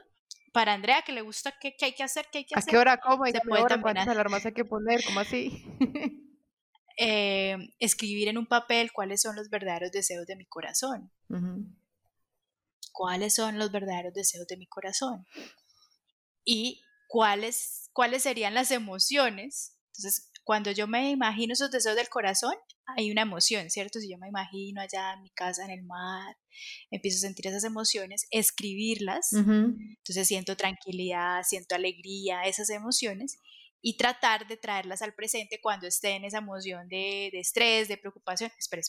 para 0.58 0.74
Andrea, 0.74 1.04
que 1.04 1.12
le 1.12 1.22
gusta, 1.22 1.54
¿qué, 1.62 1.76
hay 1.80 1.94
que 1.94 2.02
hacer? 2.02 2.26
¿Qué 2.32 2.40
hay 2.40 2.46
que 2.46 2.56
hacer? 2.56 2.68
¿A 2.68 2.72
qué 2.72 2.78
hora? 2.80 2.98
¿Cómo? 2.98 3.28
Se 3.28 3.42
puede 3.42 3.62
hora, 3.62 3.80
¿Cuántas 3.80 4.08
alarmas 4.08 4.44
hay 4.44 4.54
que 4.54 4.66
poner? 4.66 5.04
¿Cómo 5.06 5.20
así? 5.20 5.64
eh, 6.98 7.58
escribir 7.78 8.28
en 8.28 8.40
un 8.40 8.48
papel 8.48 8.92
cuáles 8.92 9.22
son 9.22 9.36
los 9.36 9.52
verdaderos 9.52 9.92
deseos 9.92 10.26
de 10.26 10.36
mi 10.36 10.48
corazón. 10.48 11.12
¿Cuáles 12.92 13.36
son 13.36 13.60
los 13.60 13.72
verdaderos 13.72 14.16
deseos 14.16 14.48
de 14.48 14.58
mi 14.58 14.66
corazón? 14.66 15.28
Y 16.44 16.82
cuáles, 17.08 17.92
cuáles 17.94 18.24
serían 18.24 18.56
las 18.56 18.72
emociones. 18.72 19.78
Entonces, 19.90 20.32
cuando 20.48 20.72
yo 20.72 20.88
me 20.88 21.12
imagino 21.12 21.52
esos 21.52 21.72
deseos 21.72 21.98
del 21.98 22.08
corazón, 22.08 22.54
hay 22.96 23.12
una 23.12 23.24
emoción, 23.24 23.70
¿cierto? 23.70 24.00
Si 24.00 24.10
yo 24.10 24.18
me 24.18 24.30
imagino 24.30 24.80
allá 24.80 25.12
en 25.12 25.24
mi 25.24 25.30
casa, 25.32 25.66
en 25.66 25.72
el 25.72 25.84
mar, 25.84 26.38
empiezo 26.90 27.18
a 27.18 27.28
sentir 27.28 27.48
esas 27.48 27.66
emociones, 27.66 28.28
escribirlas, 28.32 29.34
entonces 29.34 30.26
siento 30.26 30.56
tranquilidad, 30.56 31.44
siento 31.44 31.76
alegría, 31.76 32.44
esas 32.44 32.70
emociones, 32.70 33.42
y 33.82 33.98
tratar 33.98 34.48
de 34.48 34.56
traerlas 34.56 35.02
al 35.02 35.14
presente 35.16 35.60
cuando 35.62 35.86
esté 35.86 36.12
en 36.12 36.24
esa 36.24 36.38
emoción 36.38 36.88
de, 36.88 37.28
estrés, 37.34 37.90
de 37.90 37.98
preocupación, 37.98 38.50
espera, 38.58 38.84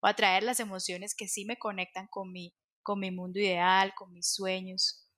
o 0.00 0.06
a 0.06 0.14
traer 0.14 0.44
las 0.44 0.60
emociones 0.60 1.16
que 1.16 1.26
sí 1.26 1.44
me 1.44 1.56
conectan 1.58 2.06
con 2.06 2.30
mi, 2.30 2.54
con 2.84 3.00
mi 3.00 3.10
mundo 3.10 3.40
ideal, 3.40 3.94
con 3.96 4.12
mis 4.12 4.32
sueños, 4.32 5.09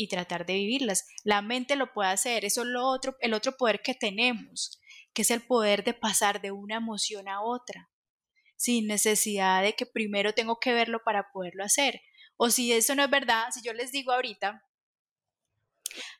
y 0.00 0.08
tratar 0.08 0.46
de 0.46 0.54
vivirlas. 0.54 1.06
La 1.24 1.42
mente 1.42 1.76
lo 1.76 1.92
puede 1.92 2.08
hacer, 2.08 2.46
eso 2.46 2.62
es 2.62 2.68
lo 2.68 2.86
otro, 2.86 3.16
el 3.20 3.34
otro 3.34 3.58
poder 3.58 3.82
que 3.82 3.94
tenemos, 3.94 4.80
que 5.12 5.20
es 5.20 5.30
el 5.30 5.42
poder 5.42 5.84
de 5.84 5.92
pasar 5.92 6.40
de 6.40 6.52
una 6.52 6.76
emoción 6.76 7.28
a 7.28 7.42
otra, 7.42 7.90
sin 8.56 8.86
necesidad 8.86 9.62
de 9.62 9.74
que 9.74 9.84
primero 9.84 10.32
tengo 10.32 10.58
que 10.58 10.72
verlo 10.72 11.02
para 11.04 11.30
poderlo 11.34 11.64
hacer. 11.64 12.00
O 12.38 12.48
si 12.48 12.72
eso 12.72 12.94
no 12.94 13.04
es 13.04 13.10
verdad, 13.10 13.48
si 13.50 13.60
yo 13.62 13.74
les 13.74 13.92
digo 13.92 14.10
ahorita, 14.12 14.66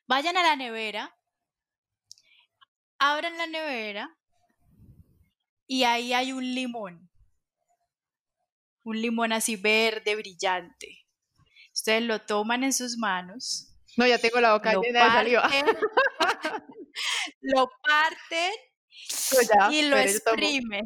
vayan 0.07 0.37
a 0.37 0.43
la 0.43 0.57
nevera, 0.57 1.17
abran 2.99 3.39
la 3.39 3.47
nevera 3.47 4.15
y 5.67 5.85
ahí 5.85 6.13
hay 6.13 6.33
un 6.33 6.55
limón, 6.55 7.11
un 8.85 9.01
limón 9.01 9.33
así 9.33 9.57
verde, 9.57 10.17
brillante. 10.17 11.07
Ustedes 11.73 12.03
lo 12.03 12.21
toman 12.21 12.63
en 12.63 12.75
sus 12.75 12.99
manos 12.99 13.70
no, 13.97 14.07
ya 14.07 14.19
tengo 14.19 14.41
la 14.41 14.55
boca 14.55 14.73
llena 14.81 15.05
de 15.05 15.11
saliva. 15.11 15.51
lo 17.41 17.71
parten 17.83 18.53
y 19.73 19.83
lo 19.83 19.97
exprimen. 19.97 20.85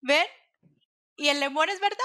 ¿Ven? 0.00 0.26
Y 1.16 1.28
el 1.28 1.40
limón 1.40 1.68
es 1.68 1.80
verdad. 1.80 1.98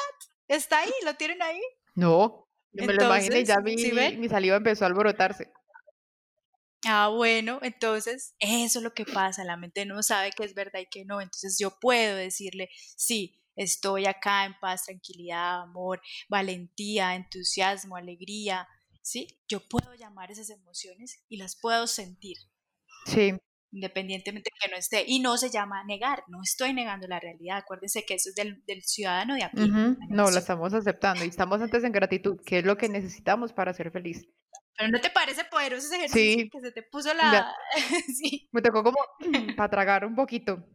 Está 0.47 0.79
ahí, 0.79 0.91
lo 1.03 1.15
tienen 1.15 1.41
ahí. 1.41 1.61
No, 1.95 2.49
yo 2.71 2.85
me 2.85 2.93
lo 2.93 3.05
imaginé 3.05 3.41
y 3.41 3.45
ya 3.45 3.59
mi, 3.59 3.75
mi 3.75 4.29
saliva 4.29 4.57
empezó 4.57 4.85
a 4.85 4.87
alborotarse. 4.87 5.51
Ah, 6.85 7.07
bueno, 7.07 7.59
entonces 7.61 8.35
eso 8.39 8.79
es 8.79 8.83
lo 8.83 8.93
que 8.93 9.05
pasa, 9.05 9.45
la 9.45 9.55
mente 9.55 9.85
no 9.85 10.03
sabe 10.03 10.31
que 10.31 10.43
es 10.43 10.53
verdad 10.53 10.81
y 10.81 10.87
que 10.87 11.05
no, 11.05 11.21
entonces 11.21 11.57
yo 11.57 11.79
puedo 11.79 12.17
decirle, 12.17 12.69
sí, 12.97 13.41
Estoy 13.55 14.05
acá 14.05 14.45
en 14.45 14.55
paz, 14.59 14.85
tranquilidad, 14.85 15.61
amor, 15.61 16.01
valentía, 16.29 17.15
entusiasmo, 17.15 17.95
alegría. 17.95 18.67
¿Sí? 19.01 19.27
Yo 19.47 19.59
puedo 19.59 19.93
llamar 19.95 20.31
esas 20.31 20.49
emociones 20.49 21.23
y 21.27 21.37
las 21.37 21.59
puedo 21.59 21.87
sentir. 21.87 22.37
Sí. 23.05 23.33
Independientemente 23.71 24.49
de 24.53 24.59
que 24.59 24.71
no 24.71 24.77
esté. 24.77 25.03
Y 25.05 25.19
no 25.19 25.37
se 25.37 25.49
llama 25.49 25.83
negar, 25.83 26.23
no 26.27 26.39
estoy 26.41 26.73
negando 26.73 27.07
la 27.07 27.19
realidad. 27.19 27.57
Acuérdense 27.57 28.05
que 28.05 28.15
eso 28.15 28.29
es 28.29 28.35
del, 28.35 28.83
ciudadano 28.83 29.35
de 29.35 29.43
a 29.43 29.51
pie. 29.51 29.67
No, 30.09 30.31
la 30.31 30.39
estamos 30.39 30.73
aceptando 30.73 31.25
y 31.25 31.27
estamos 31.27 31.61
antes 31.61 31.83
en 31.83 31.91
gratitud, 31.91 32.39
que 32.45 32.59
es 32.59 32.65
lo 32.65 32.77
que 32.77 32.87
necesitamos 32.87 33.51
para 33.51 33.73
ser 33.73 33.91
feliz. 33.91 34.25
Pero 34.77 34.89
¿no 34.89 35.01
te 35.01 35.09
parece 35.09 35.43
poderoso 35.43 35.87
ese 35.87 35.97
ejercicio 35.97 36.47
que 36.51 36.61
se 36.61 36.71
te 36.71 36.83
puso 36.83 37.13
la... 37.13 37.53
sí. 38.17 38.47
Me 38.51 38.61
tocó 38.61 38.83
como 38.83 38.97
para 39.57 39.69
tragar 39.69 40.05
un 40.05 40.15
poquito. 40.15 40.65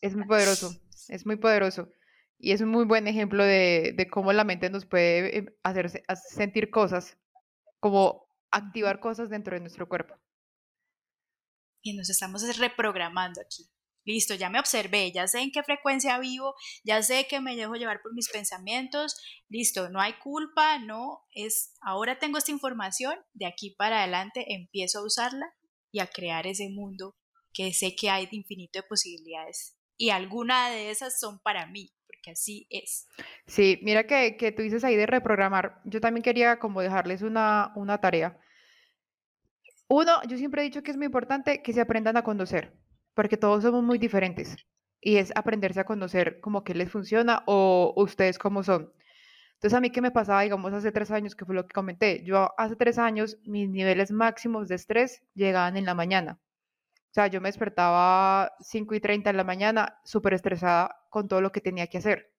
Es 0.00 0.16
muy 0.16 0.26
poderoso 0.26 0.70
es 1.08 1.26
muy 1.26 1.36
poderoso. 1.36 1.92
Y 2.38 2.52
es 2.52 2.62
un 2.62 2.70
muy 2.70 2.86
buen 2.86 3.06
ejemplo 3.06 3.44
de, 3.44 4.08
cómo 4.10 4.32
la 4.32 4.44
mente 4.44 4.70
nos 4.70 4.86
puede 4.86 5.38
eh, 5.38 5.58
hacer 5.62 5.90
sentir 6.16 6.70
cosas, 6.70 7.18
como 7.80 8.26
activar 8.50 8.98
cosas 8.98 9.28
dentro 9.28 9.54
de 9.54 9.60
nuestro 9.60 9.88
cuerpo. 9.88 10.14
Y 11.82 11.94
nos 11.94 12.08
estamos 12.08 12.42
reprogramando 12.58 13.40
aquí. 13.40 13.68
Listo, 14.04 14.34
ya 14.34 14.48
me 14.48 14.58
observé, 14.58 15.12
ya 15.12 15.28
sé 15.28 15.40
en 15.40 15.52
qué 15.52 15.62
frecuencia 15.62 16.18
vivo, 16.18 16.54
ya 16.82 17.02
sé 17.02 17.26
que 17.28 17.40
me 17.40 17.54
dejo 17.54 17.74
llevar 17.74 18.00
por 18.00 18.14
mis 18.14 18.30
pensamientos, 18.30 19.14
listo, 19.50 19.90
no 19.90 20.00
hay 20.00 20.14
culpa, 20.14 20.78
no, 20.78 21.26
es, 21.32 21.74
ahora 21.82 22.18
tengo 22.18 22.38
esta 22.38 22.50
información, 22.50 23.14
de 23.34 23.44
aquí 23.44 23.74
para 23.76 23.98
adelante 23.98 24.54
empiezo 24.54 25.00
a 25.00 25.04
usarla 25.04 25.54
y 25.92 26.00
a 26.00 26.06
crear 26.06 26.46
ese 26.46 26.70
mundo 26.70 27.14
que 27.52 27.74
sé 27.74 27.94
que 27.94 28.08
hay 28.08 28.26
de 28.26 28.36
infinito 28.36 28.78
de 28.78 28.88
posibilidades 28.88 29.76
y 30.00 30.08
alguna 30.08 30.70
de 30.70 30.90
esas 30.90 31.20
son 31.20 31.40
para 31.40 31.66
mí, 31.66 31.92
porque 32.06 32.30
así 32.30 32.66
es. 32.70 33.06
Sí, 33.46 33.78
mira 33.82 34.06
que, 34.06 34.38
que 34.38 34.50
tú 34.50 34.62
dices 34.62 34.82
ahí 34.82 34.96
de 34.96 35.04
reprogramar. 35.04 35.82
Yo 35.84 36.00
también 36.00 36.22
quería 36.22 36.58
como 36.58 36.80
dejarles 36.80 37.20
una, 37.20 37.70
una 37.76 37.98
tarea. 37.98 38.40
Uno, 39.88 40.22
yo 40.26 40.38
siempre 40.38 40.62
he 40.62 40.64
dicho 40.64 40.82
que 40.82 40.90
es 40.90 40.96
muy 40.96 41.04
importante 41.04 41.60
que 41.60 41.74
se 41.74 41.82
aprendan 41.82 42.16
a 42.16 42.24
conocer, 42.24 42.72
porque 43.12 43.36
todos 43.36 43.62
somos 43.62 43.82
muy 43.82 43.98
diferentes 43.98 44.56
y 45.02 45.16
es 45.16 45.32
aprenderse 45.34 45.80
a 45.80 45.84
conocer 45.84 46.40
como 46.40 46.64
qué 46.64 46.72
les 46.72 46.90
funciona 46.90 47.42
o 47.46 47.92
ustedes 47.94 48.38
cómo 48.38 48.62
son. 48.62 48.94
Entonces, 49.56 49.76
a 49.76 49.82
mí 49.82 49.90
qué 49.90 50.00
me 50.00 50.10
pasaba, 50.10 50.40
digamos, 50.40 50.72
hace 50.72 50.92
tres 50.92 51.10
años, 51.10 51.34
que 51.36 51.44
fue 51.44 51.54
lo 51.54 51.66
que 51.66 51.74
comenté. 51.74 52.24
Yo 52.24 52.48
hace 52.56 52.74
tres 52.74 52.96
años, 52.96 53.36
mis 53.44 53.68
niveles 53.68 54.12
máximos 54.12 54.68
de 54.68 54.76
estrés 54.76 55.22
llegaban 55.34 55.76
en 55.76 55.84
la 55.84 55.92
mañana. 55.92 56.40
O 57.10 57.12
sea, 57.12 57.26
yo 57.26 57.40
me 57.40 57.48
despertaba 57.48 58.52
5 58.60 58.94
y 58.94 59.00
30 59.00 59.30
en 59.30 59.36
la 59.36 59.44
mañana, 59.44 59.98
súper 60.04 60.34
estresada 60.34 60.96
con 61.10 61.26
todo 61.28 61.40
lo 61.40 61.50
que 61.50 61.60
tenía 61.60 61.88
que 61.88 61.98
hacer. 61.98 62.32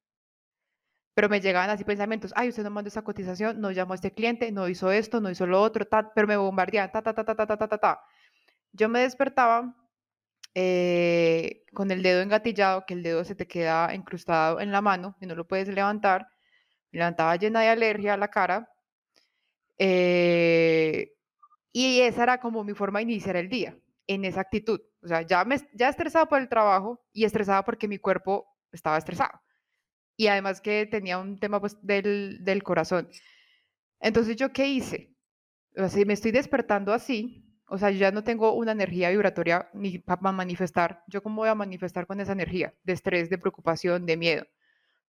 Pero 1.14 1.28
me 1.30 1.42
llegaban 1.42 1.70
así 1.70 1.84
pensamientos, 1.84 2.32
ay, 2.36 2.50
usted 2.50 2.64
no 2.64 2.70
mandó 2.70 2.88
esa 2.88 3.04
cotización, 3.04 3.60
no 3.60 3.72
llamó 3.72 3.94
a 3.94 3.96
este 3.96 4.14
cliente, 4.14 4.52
no 4.52 4.70
hizo 4.70 4.92
esto, 4.92 5.20
no 5.20 5.30
hizo 5.30 5.46
lo 5.46 5.62
otro, 5.62 5.86
ta, 5.86 6.14
pero 6.14 6.28
me 6.28 6.38
bombardeaban, 6.38 6.92
ta, 6.92 7.02
ta, 7.02 7.14
ta, 7.14 7.26
ta, 7.26 7.36
ta, 7.36 7.48
ta, 7.48 7.68
ta, 7.68 7.78
ta. 7.78 8.02
Yo 8.74 8.90
me 8.90 9.02
despertaba 9.02 9.76
eh, 10.56 11.64
con 11.74 11.92
el 11.92 12.04
dedo 12.04 12.22
engatillado, 12.22 12.86
que 12.86 12.94
el 12.94 13.04
dedo 13.04 13.24
se 13.26 13.36
te 13.36 13.48
queda 13.48 13.94
incrustado 13.96 14.60
en 14.62 14.72
la 14.72 14.82
mano 14.82 15.16
y 15.22 15.26
no 15.28 15.36
lo 15.36 15.48
puedes 15.48 15.68
levantar. 15.70 16.28
Me 16.92 17.00
levantaba 17.00 17.36
llena 17.38 17.62
de 17.62 17.70
alergia 17.70 18.14
a 18.16 18.18
la 18.18 18.30
cara. 18.30 18.70
Eh, 19.78 21.14
y 21.74 22.02
esa 22.02 22.24
era 22.24 22.40
como 22.40 22.64
mi 22.64 22.74
forma 22.74 23.00
de 23.00 23.04
iniciar 23.04 23.36
el 23.38 23.50
día, 23.50 23.78
en 24.14 24.26
esa 24.26 24.42
actitud. 24.42 24.82
O 25.02 25.08
sea, 25.08 25.22
ya, 25.24 25.46
me, 25.46 25.58
ya 25.74 25.90
estresada 25.90 26.26
por 26.28 26.42
el 26.42 26.50
trabajo 26.50 27.02
y 27.14 27.26
estresada 27.26 27.64
porque 27.64 27.88
mi 27.88 27.98
cuerpo 27.98 28.46
estaba 28.72 28.98
estresado. 28.98 29.40
Y 30.18 30.28
además 30.28 30.62
que 30.62 30.86
tenía 30.86 31.18
un 31.18 31.40
tema 31.40 31.60
pues, 31.60 31.78
del, 31.82 32.44
del 32.44 32.64
corazón. 32.64 33.10
Entonces, 34.00 34.36
¿yo 34.36 34.52
qué 34.52 34.68
hice? 34.68 35.16
O 35.78 35.88
sea, 35.88 36.06
me 36.06 36.14
estoy 36.14 36.32
despertando 36.32 36.94
así, 36.94 37.52
o 37.74 37.78
sea, 37.78 37.90
yo 37.90 38.00
ya 38.00 38.12
no 38.12 38.22
tengo 38.26 38.54
una 38.54 38.74
energía 38.74 39.10
vibratoria 39.12 39.70
ni 39.74 39.98
para 40.00 40.34
manifestar. 40.34 41.04
¿Yo 41.08 41.24
cómo 41.24 41.38
voy 41.38 41.50
a 41.50 41.56
manifestar 41.56 42.06
con 42.06 42.20
esa 42.20 42.34
energía 42.34 42.74
de 42.84 42.92
estrés, 42.92 43.30
de 43.30 43.38
preocupación, 43.38 44.06
de 44.06 44.18
miedo? 44.18 44.46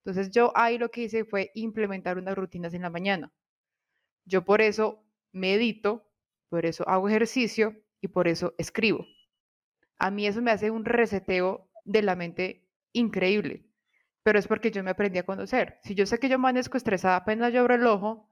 Entonces 0.05 0.31
yo 0.31 0.53
ahí 0.55 0.79
lo 0.79 0.89
que 0.91 1.03
hice 1.03 1.25
fue 1.25 1.51
implementar 1.55 2.19
unas 2.19 2.37
rutinas 2.37 2.73
en 2.73 2.83
la 2.83 2.91
mañana. 2.91 3.33
Yo 4.25 4.45
por 4.45 4.61
eso 4.61 5.05
medito, 5.33 6.09
por 6.49 6.65
eso 6.65 6.89
hago 6.89 7.09
ejercicio 7.09 7.82
y 8.03 8.09
por 8.09 8.29
eso 8.29 8.55
escribo. 8.59 9.07
A 9.99 10.11
mí 10.11 10.27
eso 10.27 10.43
me 10.43 10.51
hace 10.51 10.71
un 10.71 10.85
reseteo 10.85 11.71
de 11.85 12.03
la 12.03 12.17
mente 12.17 12.69
increíble, 12.93 13.65
pero 14.23 14.39
es 14.39 14.47
porque 14.47 14.71
yo 14.71 14.83
me 14.83 14.91
aprendí 14.91 15.19
a 15.19 15.25
conocer. 15.25 15.79
Si 15.85 15.95
yo 15.95 16.05
sé 16.05 16.19
que 16.19 16.29
yo 16.29 16.35
amanezco 16.35 16.77
estresada 16.77 17.17
apenas 17.17 17.53
yo 17.53 17.61
abro 17.61 17.77
el 17.77 17.87
ojo, 17.87 18.29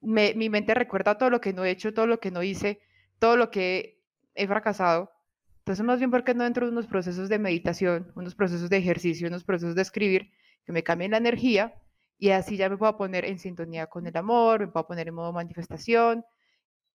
mi 0.00 0.50
mente 0.50 0.74
recuerda 0.74 1.16
todo 1.16 1.30
lo 1.30 1.40
que 1.40 1.52
no 1.52 1.64
he 1.64 1.70
hecho, 1.70 1.94
todo 1.94 2.08
lo 2.08 2.18
que 2.18 2.32
no 2.32 2.42
hice, 2.42 2.80
todo 3.20 3.36
lo 3.36 3.50
que 3.50 4.02
he 4.34 4.46
fracasado. 4.48 5.12
Entonces, 5.58 5.84
más 5.84 6.00
bien, 6.00 6.10
porque 6.10 6.34
no 6.34 6.44
entro 6.44 6.66
en 6.66 6.72
unos 6.72 6.88
procesos 6.88 7.28
de 7.28 7.38
meditación, 7.38 8.10
unos 8.16 8.34
procesos 8.34 8.68
de 8.68 8.78
ejercicio, 8.78 9.28
unos 9.28 9.44
procesos 9.44 9.76
de 9.76 9.82
escribir, 9.82 10.32
que 10.64 10.72
me 10.72 10.82
cambien 10.82 11.12
la 11.12 11.18
energía 11.18 11.74
y 12.18 12.30
así 12.30 12.56
ya 12.56 12.68
me 12.68 12.76
puedo 12.76 12.96
poner 12.96 13.24
en 13.24 13.38
sintonía 13.38 13.86
con 13.86 14.08
el 14.08 14.16
amor, 14.16 14.60
me 14.60 14.66
puedo 14.66 14.88
poner 14.88 15.06
en 15.06 15.14
modo 15.14 15.32
manifestación 15.32 16.24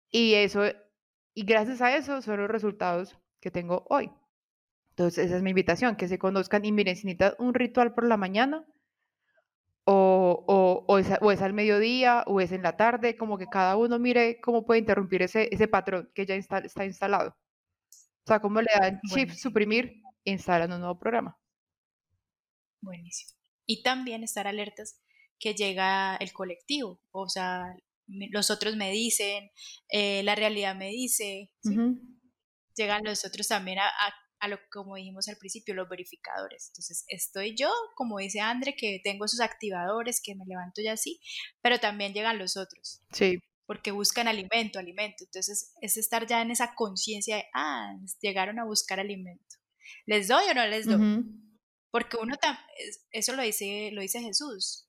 y 0.10 0.34
eso, 0.36 0.64
y 1.36 1.46
gracias 1.46 1.82
a 1.82 1.96
eso 1.96 2.22
son 2.22 2.40
los 2.40 2.50
resultados 2.50 3.18
que 3.40 3.52
tengo 3.52 3.86
hoy. 3.90 4.10
Entonces, 4.92 5.26
esa 5.26 5.36
es 5.36 5.44
mi 5.44 5.50
invitación, 5.50 5.98
que 5.98 6.08
se 6.08 6.18
conozcan 6.18 6.64
y 6.64 6.72
miren, 6.72 6.96
si 6.96 7.06
necesitan 7.06 7.36
un 7.38 7.54
ritual 7.54 7.94
por 7.94 8.06
la 8.06 8.16
mañana, 8.16 8.66
o, 9.84 10.86
o, 10.88 10.98
es, 10.98 11.42
al 11.42 11.54
mediodía 11.54 12.24
o 12.26 12.42
es 12.42 12.52
en 12.52 12.64
la 12.64 12.76
tarde, 12.76 13.18
como 13.18 13.38
que 13.38 13.46
cada 13.46 13.76
uno 13.76 14.00
mire 14.00 14.40
cómo 14.42 14.66
puede 14.66 14.80
interrumpir 14.80 15.22
ese, 15.22 15.48
ese 15.52 15.68
patrón 15.68 16.10
que 16.16 16.26
ya 16.26 16.36
está 16.36 16.86
instalado. 16.86 17.38
O 18.26 18.28
sea, 18.28 18.40
cómo 18.40 18.62
le 18.62 18.72
dan 18.80 19.00
chip, 19.14 19.30
suprimir 19.30 20.02
e 20.24 20.32
instalan 20.32 20.72
un 20.72 20.80
nuevo 20.80 20.98
programa. 20.98 21.38
Buenísimo. 22.82 23.38
Y 23.68 23.84
también 23.84 24.24
estar 24.24 24.48
alertas 24.48 25.00
que 25.38 25.54
llega 25.54 26.16
el 26.16 26.34
colectivo, 26.34 27.00
o 27.12 27.30
sea, 27.30 27.76
los 28.08 28.50
otros 28.50 28.76
me 28.76 28.92
dicen, 28.92 29.52
eh, 29.90 30.24
la 30.24 30.36
realidad 30.36 30.76
me 30.76 30.90
dice, 30.90 31.52
llegan 32.76 33.04
los 33.04 33.26
otros 33.26 33.48
también 33.48 33.80
a, 33.80 33.88
a 33.88 34.14
a 34.40 34.48
lo 34.48 34.60
como 34.72 34.96
dijimos 34.96 35.28
al 35.28 35.38
principio, 35.38 35.74
los 35.74 35.90
verificadores. 35.90 36.68
Entonces, 36.70 37.06
estoy 37.08 37.56
yo, 37.56 37.72
como 37.96 38.20
dice 38.20 38.40
Andre, 38.40 38.76
que 38.76 39.00
tengo 39.04 39.26
esos 39.26 39.40
activadores, 39.40 40.22
que 40.22 40.36
me 40.36 40.46
levanto 40.46 40.82
ya 40.82 40.94
así, 40.94 41.20
pero 41.62 41.80
también 41.80 42.14
llegan 42.14 42.38
los 42.38 42.58
otros. 42.58 43.02
Sí. 43.12 43.40
Porque 43.66 43.92
buscan 43.92 44.28
alimento, 44.28 44.78
alimento. 44.78 45.24
Entonces, 45.24 45.74
es 45.82 45.98
estar 45.98 46.28
ya 46.28 46.42
en 46.42 46.52
esa 46.52 46.76
conciencia 46.76 47.38
de, 47.38 47.46
ah, 47.54 47.96
llegaron 48.22 48.60
a 48.60 48.66
buscar 48.66 49.00
alimento. 49.00 49.56
¿Les 50.06 50.28
doy 50.28 50.46
o 50.50 50.54
no 50.54 50.68
les 50.68 50.86
doy? 50.86 51.24
Porque 51.90 52.18
uno, 52.18 52.36
eso 53.12 53.36
lo 53.36 53.42
dice, 53.42 53.90
lo 53.94 54.02
dice 54.02 54.22
Jesús, 54.22 54.85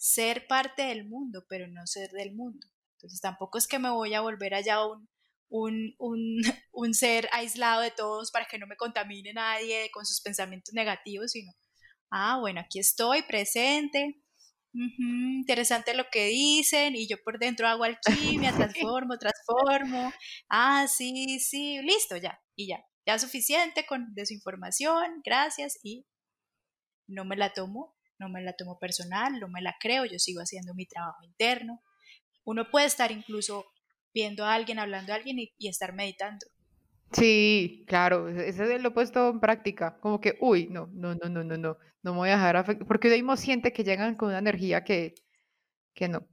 ser 0.00 0.46
parte 0.46 0.82
del 0.82 1.06
mundo, 1.06 1.44
pero 1.48 1.68
no 1.68 1.86
ser 1.86 2.10
del 2.10 2.34
mundo. 2.34 2.66
Entonces, 2.96 3.20
tampoco 3.20 3.58
es 3.58 3.66
que 3.66 3.78
me 3.78 3.90
voy 3.90 4.14
a 4.14 4.20
volver 4.20 4.54
allá 4.54 4.84
un 4.86 5.08
un, 5.50 5.94
un, 6.72 6.94
ser 6.94 7.28
aislado 7.32 7.82
de 7.82 7.90
todos 7.90 8.30
para 8.30 8.46
que 8.46 8.58
no 8.58 8.66
me 8.66 8.76
contamine 8.76 9.32
nadie 9.32 9.90
con 9.92 10.06
sus 10.06 10.20
pensamientos 10.20 10.72
negativos, 10.74 11.32
sino, 11.32 11.52
ah, 12.10 12.38
bueno, 12.40 12.60
aquí 12.60 12.78
estoy 12.78 13.22
presente, 13.22 14.22
interesante 14.72 15.94
lo 15.94 16.04
que 16.10 16.26
dicen 16.26 16.94
y 16.94 17.08
yo 17.08 17.16
por 17.24 17.38
dentro 17.40 17.66
hago 17.66 17.84
alquimia, 17.84 18.52
transformo, 18.56 19.18
transformo, 19.18 20.12
ah, 20.48 20.86
sí, 20.88 21.40
sí, 21.40 21.80
listo, 21.82 22.16
ya, 22.16 22.40
y 22.56 22.68
ya, 22.68 22.84
ya 23.06 23.18
suficiente 23.18 23.84
con 23.86 24.14
de 24.14 24.26
su 24.26 24.34
información, 24.34 25.20
gracias 25.24 25.78
y 25.82 26.06
no 27.08 27.24
me 27.24 27.36
la 27.36 27.52
tomo, 27.52 27.96
no 28.20 28.28
me 28.28 28.42
la 28.42 28.52
tomo 28.52 28.78
personal, 28.78 29.40
no 29.40 29.48
me 29.48 29.62
la 29.62 29.74
creo, 29.80 30.04
yo 30.04 30.18
sigo 30.18 30.42
haciendo 30.42 30.74
mi 30.74 30.86
trabajo 30.86 31.24
interno. 31.24 31.82
Uno 32.44 32.70
puede 32.70 32.86
estar 32.86 33.10
incluso 33.10 33.64
viendo 34.12 34.44
a 34.44 34.54
alguien, 34.54 34.78
hablando 34.78 35.12
a 35.12 35.16
alguien 35.16 35.38
y, 35.38 35.68
estar 35.68 35.94
meditando. 35.94 36.46
Sí, 37.12 37.84
claro, 37.88 38.28
e-, 38.28 38.50
ese 38.50 38.78
lo 38.78 38.90
he 38.90 38.92
puesto 38.92 39.30
en 39.30 39.40
práctica, 39.40 39.98
como 40.00 40.20
que, 40.20 40.36
uy, 40.40 40.68
no, 40.68 40.88
no, 40.92 41.14
no, 41.14 41.28
no, 41.28 41.42
no, 41.42 41.56
no, 41.56 41.78
no 42.02 42.12
me 42.12 42.18
voy 42.18 42.28
a 42.28 42.36
dejar 42.36 42.56
afectar, 42.56 42.86
porque 42.86 43.08
mismo 43.08 43.36
siente 43.36 43.72
que 43.72 43.84
llegan 43.84 44.14
con 44.14 44.28
una 44.28 44.38
energía 44.38 44.84
que, 44.84 45.14
que 45.94 46.08
no. 46.08 46.28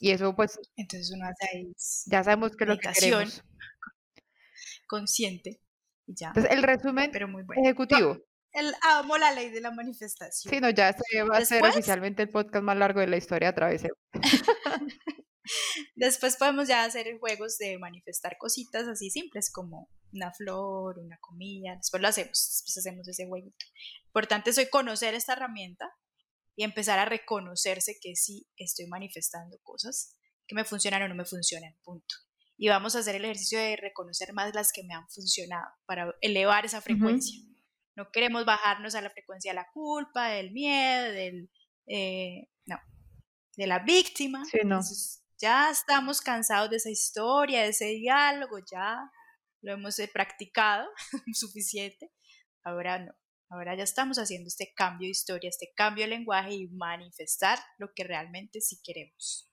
Y 0.00 0.10
eso 0.10 0.34
pues... 0.34 0.58
Entonces 0.76 1.12
uno 1.14 1.26
hace 1.26 1.56
ahí... 1.56 1.72
Ya 2.06 2.22
sabemos 2.22 2.56
que 2.56 2.64
es 2.64 2.68
lo 2.68 2.78
que 2.78 2.88
queremos. 2.92 3.42
Consciente. 4.86 5.60
Y 6.06 6.14
ya. 6.14 6.28
Entonces 6.28 6.52
el 6.52 6.62
resumen 6.62 7.10
Pero 7.12 7.28
muy 7.28 7.42
bueno. 7.42 7.62
ejecutivo. 7.62 8.18
El, 8.52 8.74
amo 8.82 9.16
la 9.18 9.32
ley 9.32 9.50
de 9.50 9.60
la 9.60 9.70
manifestación. 9.70 10.52
Sí, 10.52 10.60
no, 10.60 10.70
ya 10.70 10.90
este 10.90 11.22
va 11.22 11.38
a 11.38 11.44
ser 11.44 11.64
oficialmente 11.64 12.22
el 12.22 12.28
podcast 12.28 12.62
más 12.62 12.76
largo 12.76 13.00
de 13.00 13.06
la 13.06 13.16
historia 13.16 13.48
a 13.48 13.54
través 13.54 13.82
de... 13.82 13.90
Después 15.96 16.36
podemos 16.36 16.68
ya 16.68 16.84
hacer 16.84 17.18
juegos 17.18 17.58
de 17.58 17.78
manifestar 17.78 18.36
cositas 18.38 18.86
así 18.86 19.10
simples 19.10 19.50
como 19.50 19.88
una 20.12 20.32
flor, 20.32 20.98
una 20.98 21.18
comida. 21.20 21.76
Después 21.76 22.00
lo 22.00 22.08
hacemos, 22.08 22.32
después 22.32 22.78
hacemos 22.78 23.08
ese 23.08 23.26
jueguito. 23.26 23.66
Importante 24.06 24.50
es 24.50 24.70
conocer 24.70 25.14
esta 25.14 25.32
herramienta 25.32 25.90
y 26.54 26.64
empezar 26.64 26.98
a 26.98 27.04
reconocerse 27.04 27.98
que 28.00 28.14
sí 28.14 28.46
estoy 28.56 28.86
manifestando 28.86 29.58
cosas 29.62 30.18
que 30.46 30.54
me 30.54 30.64
funcionan 30.64 31.02
o 31.02 31.08
no 31.08 31.14
me 31.14 31.24
funcionan, 31.24 31.74
punto. 31.82 32.14
Y 32.56 32.68
vamos 32.68 32.94
a 32.94 33.00
hacer 33.00 33.16
el 33.16 33.24
ejercicio 33.24 33.58
de 33.58 33.76
reconocer 33.76 34.32
más 34.34 34.54
las 34.54 34.72
que 34.72 34.84
me 34.84 34.94
han 34.94 35.08
funcionado 35.08 35.66
para 35.86 36.14
elevar 36.20 36.64
esa 36.64 36.80
frecuencia. 36.80 37.40
No 37.96 38.10
queremos 38.10 38.44
bajarnos 38.44 38.94
a 38.94 39.02
la 39.02 39.10
frecuencia 39.10 39.52
de 39.52 39.56
la 39.56 39.70
culpa, 39.72 40.28
del 40.28 40.52
miedo, 40.52 41.12
del... 41.12 41.50
Eh, 41.86 42.48
no, 42.66 42.78
de 43.56 43.66
la 43.66 43.80
víctima. 43.80 44.44
Sí, 44.44 44.58
no 44.64 44.80
ya 45.42 45.70
estamos 45.70 46.20
cansados 46.20 46.70
de 46.70 46.76
esa 46.76 46.88
historia, 46.88 47.62
de 47.62 47.70
ese 47.70 47.86
diálogo, 47.86 48.58
ya 48.70 49.10
lo 49.60 49.72
hemos 49.72 49.98
eh, 49.98 50.08
practicado 50.10 50.88
suficiente. 51.34 52.12
Ahora 52.62 53.00
no, 53.00 53.12
ahora 53.50 53.74
ya 53.74 53.82
estamos 53.82 54.18
haciendo 54.18 54.46
este 54.46 54.72
cambio 54.74 55.06
de 55.06 55.10
historia, 55.10 55.50
este 55.50 55.72
cambio 55.74 56.04
de 56.04 56.10
lenguaje 56.10 56.54
y 56.54 56.68
manifestar 56.68 57.58
lo 57.78 57.92
que 57.92 58.04
realmente 58.04 58.60
sí 58.60 58.80
queremos. 58.84 59.50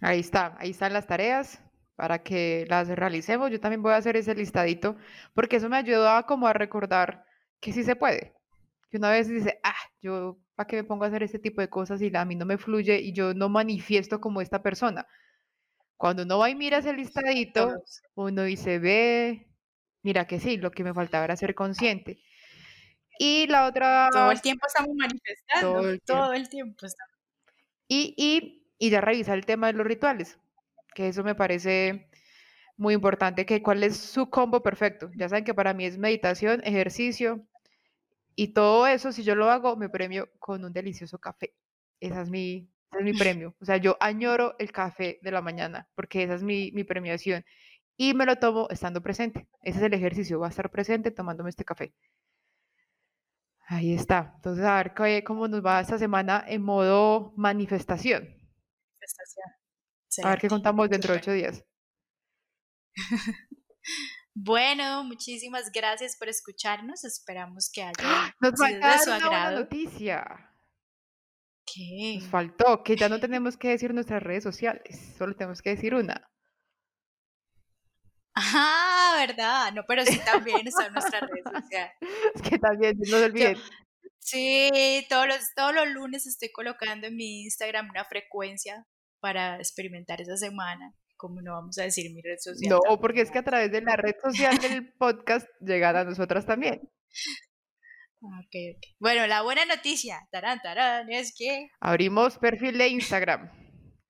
Ahí 0.00 0.18
está, 0.18 0.56
ahí 0.58 0.70
están 0.70 0.92
las 0.92 1.06
tareas 1.06 1.60
para 1.94 2.20
que 2.24 2.66
las 2.68 2.88
realicemos. 2.88 3.52
Yo 3.52 3.60
también 3.60 3.82
voy 3.82 3.92
a 3.92 3.96
hacer 3.96 4.16
ese 4.16 4.34
listadito 4.34 4.96
porque 5.34 5.56
eso 5.56 5.68
me 5.68 5.76
ayuda 5.76 6.24
como 6.24 6.48
a 6.48 6.52
recordar 6.52 7.24
que 7.60 7.72
sí 7.72 7.84
se 7.84 7.96
puede. 7.96 8.34
Que 8.90 8.96
una 8.96 9.10
vez 9.10 9.28
dice, 9.28 9.60
ah, 9.62 9.74
yo, 10.00 10.38
¿para 10.54 10.66
qué 10.66 10.76
me 10.76 10.84
pongo 10.84 11.04
a 11.04 11.08
hacer 11.08 11.22
este 11.22 11.38
tipo 11.38 11.60
de 11.60 11.68
cosas 11.68 12.00
y 12.00 12.14
a 12.14 12.24
mí 12.24 12.34
no 12.34 12.46
me 12.46 12.58
fluye 12.58 12.98
y 13.00 13.12
yo 13.12 13.34
no 13.34 13.48
manifiesto 13.48 14.20
como 14.20 14.40
esta 14.40 14.62
persona? 14.62 15.06
Cuando 15.96 16.22
uno 16.22 16.38
va 16.38 16.48
y 16.48 16.54
mira 16.54 16.78
ese 16.78 16.92
listadito, 16.92 17.82
uno 18.14 18.44
dice, 18.44 18.78
ve, 18.78 19.48
mira 20.02 20.26
que 20.26 20.40
sí, 20.40 20.56
lo 20.56 20.70
que 20.70 20.84
me 20.84 20.94
faltaba 20.94 21.24
era 21.24 21.36
ser 21.36 21.54
consciente. 21.54 22.22
Y 23.18 23.46
la 23.48 23.66
otra... 23.66 24.08
Todo 24.12 24.30
el 24.30 24.40
tiempo 24.40 24.66
estamos 24.66 24.94
manifestando, 24.94 25.98
todo 26.06 26.32
el 26.32 26.48
tiempo. 26.48 26.86
Y, 27.88 28.14
y, 28.16 28.64
y 28.78 28.90
ya 28.90 29.00
revisar 29.00 29.36
el 29.36 29.44
tema 29.44 29.66
de 29.66 29.72
los 29.72 29.86
rituales, 29.86 30.38
que 30.94 31.08
eso 31.08 31.24
me 31.24 31.34
parece 31.34 32.07
muy 32.78 32.94
importante, 32.94 33.46
que 33.46 33.62
cuál 33.62 33.84
es 33.84 33.98
su 33.98 34.30
combo 34.30 34.62
perfecto. 34.62 35.10
Ya 35.16 35.28
saben 35.30 35.44
que 35.44 35.54
para 35.54 35.74
mí 35.74 35.86
es 35.86 35.98
meditación, 35.98 36.62
ejercicio 36.64 37.46
y 38.36 38.54
todo 38.54 38.86
eso, 38.86 39.12
si 39.12 39.24
yo 39.24 39.34
lo 39.34 39.50
hago, 39.50 39.76
me 39.76 39.88
premio 39.90 40.30
con 40.40 40.64
un 40.64 40.72
delicioso 40.72 41.18
café. 41.18 41.54
Esa 42.00 42.22
es 42.22 42.30
mi, 42.30 42.70
ese 42.92 43.00
es 43.00 43.04
mi 43.04 43.14
premio. 43.14 43.56
O 43.60 43.64
sea, 43.66 43.78
yo 43.78 43.96
añoro 44.00 44.56
el 44.58 44.72
café 44.72 45.18
de 45.22 45.32
la 45.32 45.42
mañana 45.42 45.88
porque 45.96 46.22
esa 46.24 46.34
es 46.34 46.42
mi, 46.44 46.72
mi 46.72 46.84
premiación. 46.84 47.44
Y 47.96 48.14
me 48.14 48.26
lo 48.26 48.36
tomo 48.36 48.68
estando 48.70 49.02
presente. 49.02 49.48
Ese 49.62 49.78
es 49.78 49.84
el 49.84 49.94
ejercicio, 49.94 50.38
voy 50.38 50.46
a 50.46 50.50
estar 50.50 50.70
presente 50.70 51.10
tomándome 51.12 51.50
este 51.50 51.64
café. 51.64 51.94
Ahí 53.68 53.94
está. 53.94 54.32
Entonces, 54.36 54.64
a 54.64 54.76
ver 54.76 54.94
qué- 54.94 55.22
cómo 55.24 55.46
nos 55.48 55.64
va 55.64 55.80
esta 55.80 55.98
semana 55.98 56.44
en 56.48 56.62
modo 56.62 57.32
manifestación. 57.36 58.22
Manifestación. 58.24 59.46
A 60.20 60.30
ver 60.30 60.38
qué 60.40 60.48
contamos 60.48 60.88
dentro 60.90 61.12
de 61.14 61.18
ocho 61.18 61.32
días. 61.32 61.64
Bueno, 64.34 65.02
muchísimas 65.02 65.72
gracias 65.72 66.16
por 66.16 66.28
escucharnos. 66.28 67.04
Esperamos 67.04 67.70
que 67.72 67.82
haya 67.82 68.34
Nos 68.40 68.54
sido 68.58 69.18
de 69.18 69.26
una 69.26 69.50
noticia. 69.50 70.52
¿Qué? 71.66 72.18
Nos 72.20 72.28
faltó 72.30 72.82
que 72.84 72.96
ya 72.96 73.08
no 73.08 73.18
tenemos 73.20 73.56
que 73.56 73.68
decir 73.68 73.92
nuestras 73.92 74.22
redes 74.22 74.44
sociales, 74.44 75.14
solo 75.18 75.34
tenemos 75.34 75.60
que 75.60 75.70
decir 75.70 75.94
una. 75.94 76.30
Ah, 78.34 79.16
¿verdad? 79.26 79.72
No, 79.72 79.82
pero 79.88 80.04
sí 80.04 80.20
también 80.24 80.66
están 80.68 80.92
nuestras 80.92 81.22
redes 81.22 81.44
sociales. 81.62 81.92
Es 82.34 82.42
que 82.42 82.58
también, 82.58 82.96
no 82.98 83.18
se 83.18 83.32
Yo, 83.34 83.48
olviden. 83.50 83.58
sí, 84.20 85.04
todos 85.08 85.26
los, 85.26 85.54
todos 85.56 85.74
los 85.74 85.88
lunes 85.88 86.26
estoy 86.26 86.52
colocando 86.52 87.08
en 87.08 87.16
mi 87.16 87.42
Instagram 87.42 87.90
una 87.90 88.04
frecuencia 88.04 88.86
para 89.20 89.56
experimentar 89.56 90.20
esa 90.20 90.36
semana. 90.36 90.94
Como 91.18 91.42
no 91.42 91.52
vamos 91.52 91.76
a 91.78 91.82
decir 91.82 92.10
mi 92.14 92.22
red 92.22 92.38
social 92.38 92.70
No, 92.70 92.98
porque 92.98 93.20
es 93.20 93.30
que 93.30 93.40
a 93.40 93.44
través 93.44 93.70
de 93.70 93.82
la 93.82 93.96
red 93.96 94.14
social 94.22 94.56
del 94.56 94.90
podcast 94.94 95.46
llegan 95.60 95.96
a 95.96 96.04
nosotras 96.04 96.46
también. 96.46 96.80
Ah, 98.20 98.40
Ok, 98.40 98.54
ok. 98.76 98.82
Bueno, 98.98 99.28
la 99.28 99.42
buena 99.42 99.64
noticia, 99.64 100.26
tarán, 100.32 100.58
tarán, 100.60 101.08
es 101.08 101.32
que 101.38 101.68
Abrimos 101.78 102.36
perfil 102.38 102.76
de 102.76 102.88
Instagram. 102.88 103.48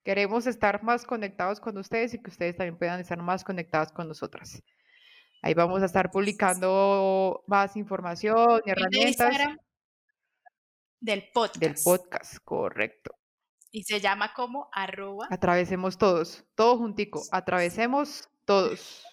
Queremos 0.02 0.46
estar 0.46 0.82
más 0.82 1.04
conectados 1.04 1.61
con 1.61 1.76
ustedes 1.76 2.14
y 2.14 2.22
que 2.22 2.30
ustedes 2.30 2.56
también 2.56 2.78
puedan 2.78 3.00
estar 3.00 3.18
más 3.18 3.44
conectados 3.44 3.92
con 3.92 4.09
nosotras. 4.09 4.62
Ahí 5.42 5.52
vamos 5.52 5.82
a 5.82 5.84
estar 5.84 6.11
publicando 6.11 7.44
más 7.46 7.76
información 7.76 8.62
y 8.64 8.68
de 8.68 8.72
herramientas 8.72 9.28
Instagram 9.28 9.59
del 11.00 11.20
del 11.20 11.30
podcast. 11.30 11.84
podcast, 11.84 12.38
correcto. 12.44 13.17
Y 13.70 13.82
se 13.84 14.00
llama 14.00 14.32
como 14.34 14.68
arroba 14.72 15.26
Atravesemos 15.30 15.98
todos, 15.98 16.44
todo 16.54 16.78
juntico, 16.78 17.22
atravesemos 17.32 18.28
todos. 18.44 19.04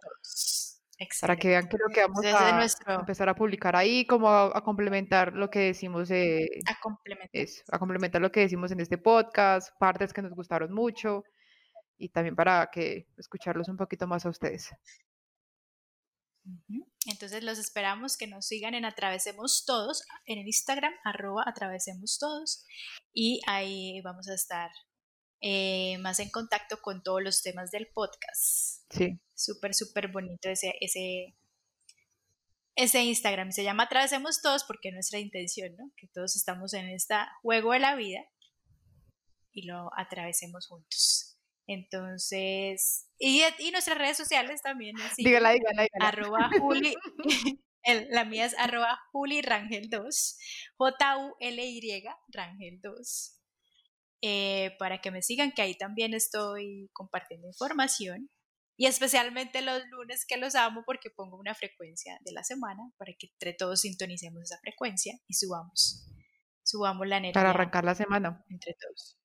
todos. 0.00 0.82
Para 1.20 1.36
que 1.36 1.48
vean 1.48 1.68
que 1.68 1.76
lo 1.78 1.92
que 1.92 2.00
vamos 2.00 2.24
a 2.24 2.56
nuestro 2.56 2.94
empezar 2.94 3.28
a 3.28 3.34
publicar 3.34 3.74
ahí, 3.74 4.06
como 4.06 4.28
a, 4.28 4.56
a 4.56 4.62
complementar 4.62 5.32
lo 5.32 5.50
que 5.50 5.58
decimos, 5.58 6.10
eh, 6.12 6.48
a 6.66 6.78
complementar. 6.80 7.28
eso, 7.32 7.62
a 7.72 7.78
complementar 7.78 8.22
lo 8.22 8.30
que 8.30 8.40
decimos 8.40 8.70
en 8.70 8.80
este 8.80 8.98
podcast, 8.98 9.76
partes 9.78 10.12
que 10.12 10.22
nos 10.22 10.32
gustaron 10.32 10.72
mucho 10.72 11.24
y 11.98 12.08
también 12.08 12.36
para 12.36 12.70
que 12.70 13.08
escucharlos 13.16 13.68
un 13.68 13.76
poquito 13.76 14.06
más 14.06 14.24
a 14.26 14.28
ustedes. 14.28 14.70
Ujú. 16.44 16.91
Entonces 17.06 17.42
los 17.42 17.58
esperamos 17.58 18.16
que 18.16 18.26
nos 18.26 18.46
sigan 18.46 18.74
en 18.74 18.84
Atravesemos 18.84 19.64
Todos, 19.66 20.04
en 20.26 20.38
el 20.38 20.46
Instagram, 20.46 20.92
arroba 21.04 21.44
Atravesemos 21.46 22.18
Todos, 22.18 22.64
y 23.12 23.40
ahí 23.46 24.00
vamos 24.02 24.28
a 24.28 24.34
estar 24.34 24.70
eh, 25.40 25.98
más 25.98 26.20
en 26.20 26.30
contacto 26.30 26.80
con 26.80 27.02
todos 27.02 27.22
los 27.22 27.42
temas 27.42 27.70
del 27.72 27.88
podcast. 27.92 28.84
Sí, 28.90 29.20
Súper, 29.34 29.74
súper 29.74 30.08
bonito 30.12 30.48
ese, 30.48 30.74
ese, 30.80 31.36
ese 32.76 33.02
Instagram. 33.02 33.50
Se 33.50 33.64
llama 33.64 33.84
Atravesemos 33.84 34.40
Todos 34.40 34.62
porque 34.62 34.90
es 34.90 34.94
nuestra 34.94 35.18
intención, 35.18 35.74
¿no? 35.76 35.90
Que 35.96 36.06
todos 36.06 36.36
estamos 36.36 36.72
en 36.74 36.88
este 36.88 37.16
juego 37.42 37.72
de 37.72 37.80
la 37.80 37.96
vida 37.96 38.20
y 39.52 39.66
lo 39.66 39.90
atravesemos 39.96 40.68
juntos. 40.68 41.11
Entonces, 41.72 43.08
y, 43.18 43.42
y 43.58 43.70
nuestras 43.70 43.98
redes 43.98 44.16
sociales 44.16 44.62
también. 44.62 44.96
siguen, 45.14 45.24
dígala, 45.32 45.50
dígala, 45.50 45.82
dígala. 45.82 46.08
arroba 46.08 46.50
Juli, 46.60 46.94
el- 47.84 48.08
la 48.10 48.24
mía 48.24 48.44
es 48.46 48.54
arroba 48.58 48.98
Juli 49.12 49.42
Rangel 49.42 49.88
2, 49.90 50.38
J-U-L-Y 50.76 52.04
Rangel 52.28 52.80
2, 52.82 53.38
eh, 54.22 54.76
para 54.78 55.00
que 55.00 55.10
me 55.10 55.22
sigan, 55.22 55.52
que 55.52 55.62
ahí 55.62 55.76
también 55.76 56.14
estoy 56.14 56.90
compartiendo 56.92 57.46
información. 57.48 58.30
Y 58.78 58.86
especialmente 58.86 59.60
los 59.62 59.82
lunes 59.90 60.24
que 60.26 60.38
los 60.38 60.54
amo 60.54 60.82
porque 60.86 61.10
pongo 61.10 61.36
una 61.38 61.54
frecuencia 61.54 62.18
de 62.24 62.32
la 62.32 62.42
semana 62.42 62.82
para 62.96 63.12
que 63.18 63.26
entre 63.28 63.52
todos 63.52 63.82
sintonicemos 63.82 64.42
esa 64.44 64.58
frecuencia 64.60 65.12
y 65.28 65.34
subamos, 65.34 66.08
subamos 66.64 67.06
la 67.06 67.16
Para 67.16 67.28
energía 67.28 67.50
arrancar 67.50 67.84
la 67.84 67.94
semana. 67.94 68.42
entre 68.48 68.74
todos. 68.80 69.18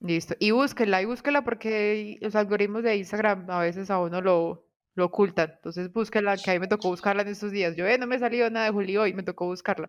Listo. 0.00 0.34
Y 0.38 0.52
búsquela, 0.52 1.02
y 1.02 1.06
búsquela 1.06 1.42
porque 1.42 2.18
los 2.20 2.34
algoritmos 2.36 2.82
de 2.82 2.96
Instagram 2.96 3.50
a 3.50 3.60
veces 3.60 3.90
a 3.90 3.98
uno 4.00 4.20
lo, 4.20 4.66
lo 4.94 5.06
ocultan. 5.06 5.52
Entonces 5.56 5.92
búsquela, 5.92 6.36
que 6.36 6.50
a 6.50 6.54
mí 6.54 6.60
me 6.60 6.68
tocó 6.68 6.88
buscarla 6.88 7.22
en 7.22 7.28
estos 7.28 7.50
días. 7.52 7.74
Yo, 7.76 7.86
eh, 7.86 7.98
no 7.98 8.06
me 8.06 8.16
ha 8.16 8.18
salido 8.20 8.48
nada 8.50 8.66
de 8.66 8.72
Julio 8.72 9.02
hoy, 9.02 9.12
me 9.12 9.22
tocó 9.24 9.46
buscarla. 9.46 9.88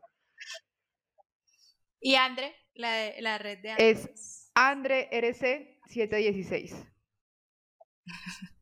Y 2.02 2.16
Andre, 2.16 2.56
la, 2.74 2.92
de- 2.94 3.22
la 3.22 3.38
red 3.38 3.60
de 3.60 3.76
Es 3.78 4.00
Andrés. 4.06 4.52
Andre 4.56 5.10
RC 5.12 5.80
716. 5.88 6.76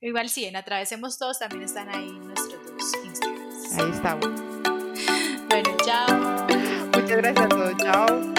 Igual 0.00 0.28
sí, 0.28 0.44
en 0.44 0.56
Atravesemos 0.56 1.18
Todos 1.18 1.38
también 1.38 1.62
están 1.62 1.88
ahí 1.88 2.10
nuestros 2.12 2.64
dos 2.66 3.04
Instagrams. 3.04 3.78
Ahí 3.78 3.90
estamos. 3.90 4.28
Bueno, 5.48 5.76
chao. 5.84 6.46
Muchas 6.94 7.16
gracias. 7.16 8.33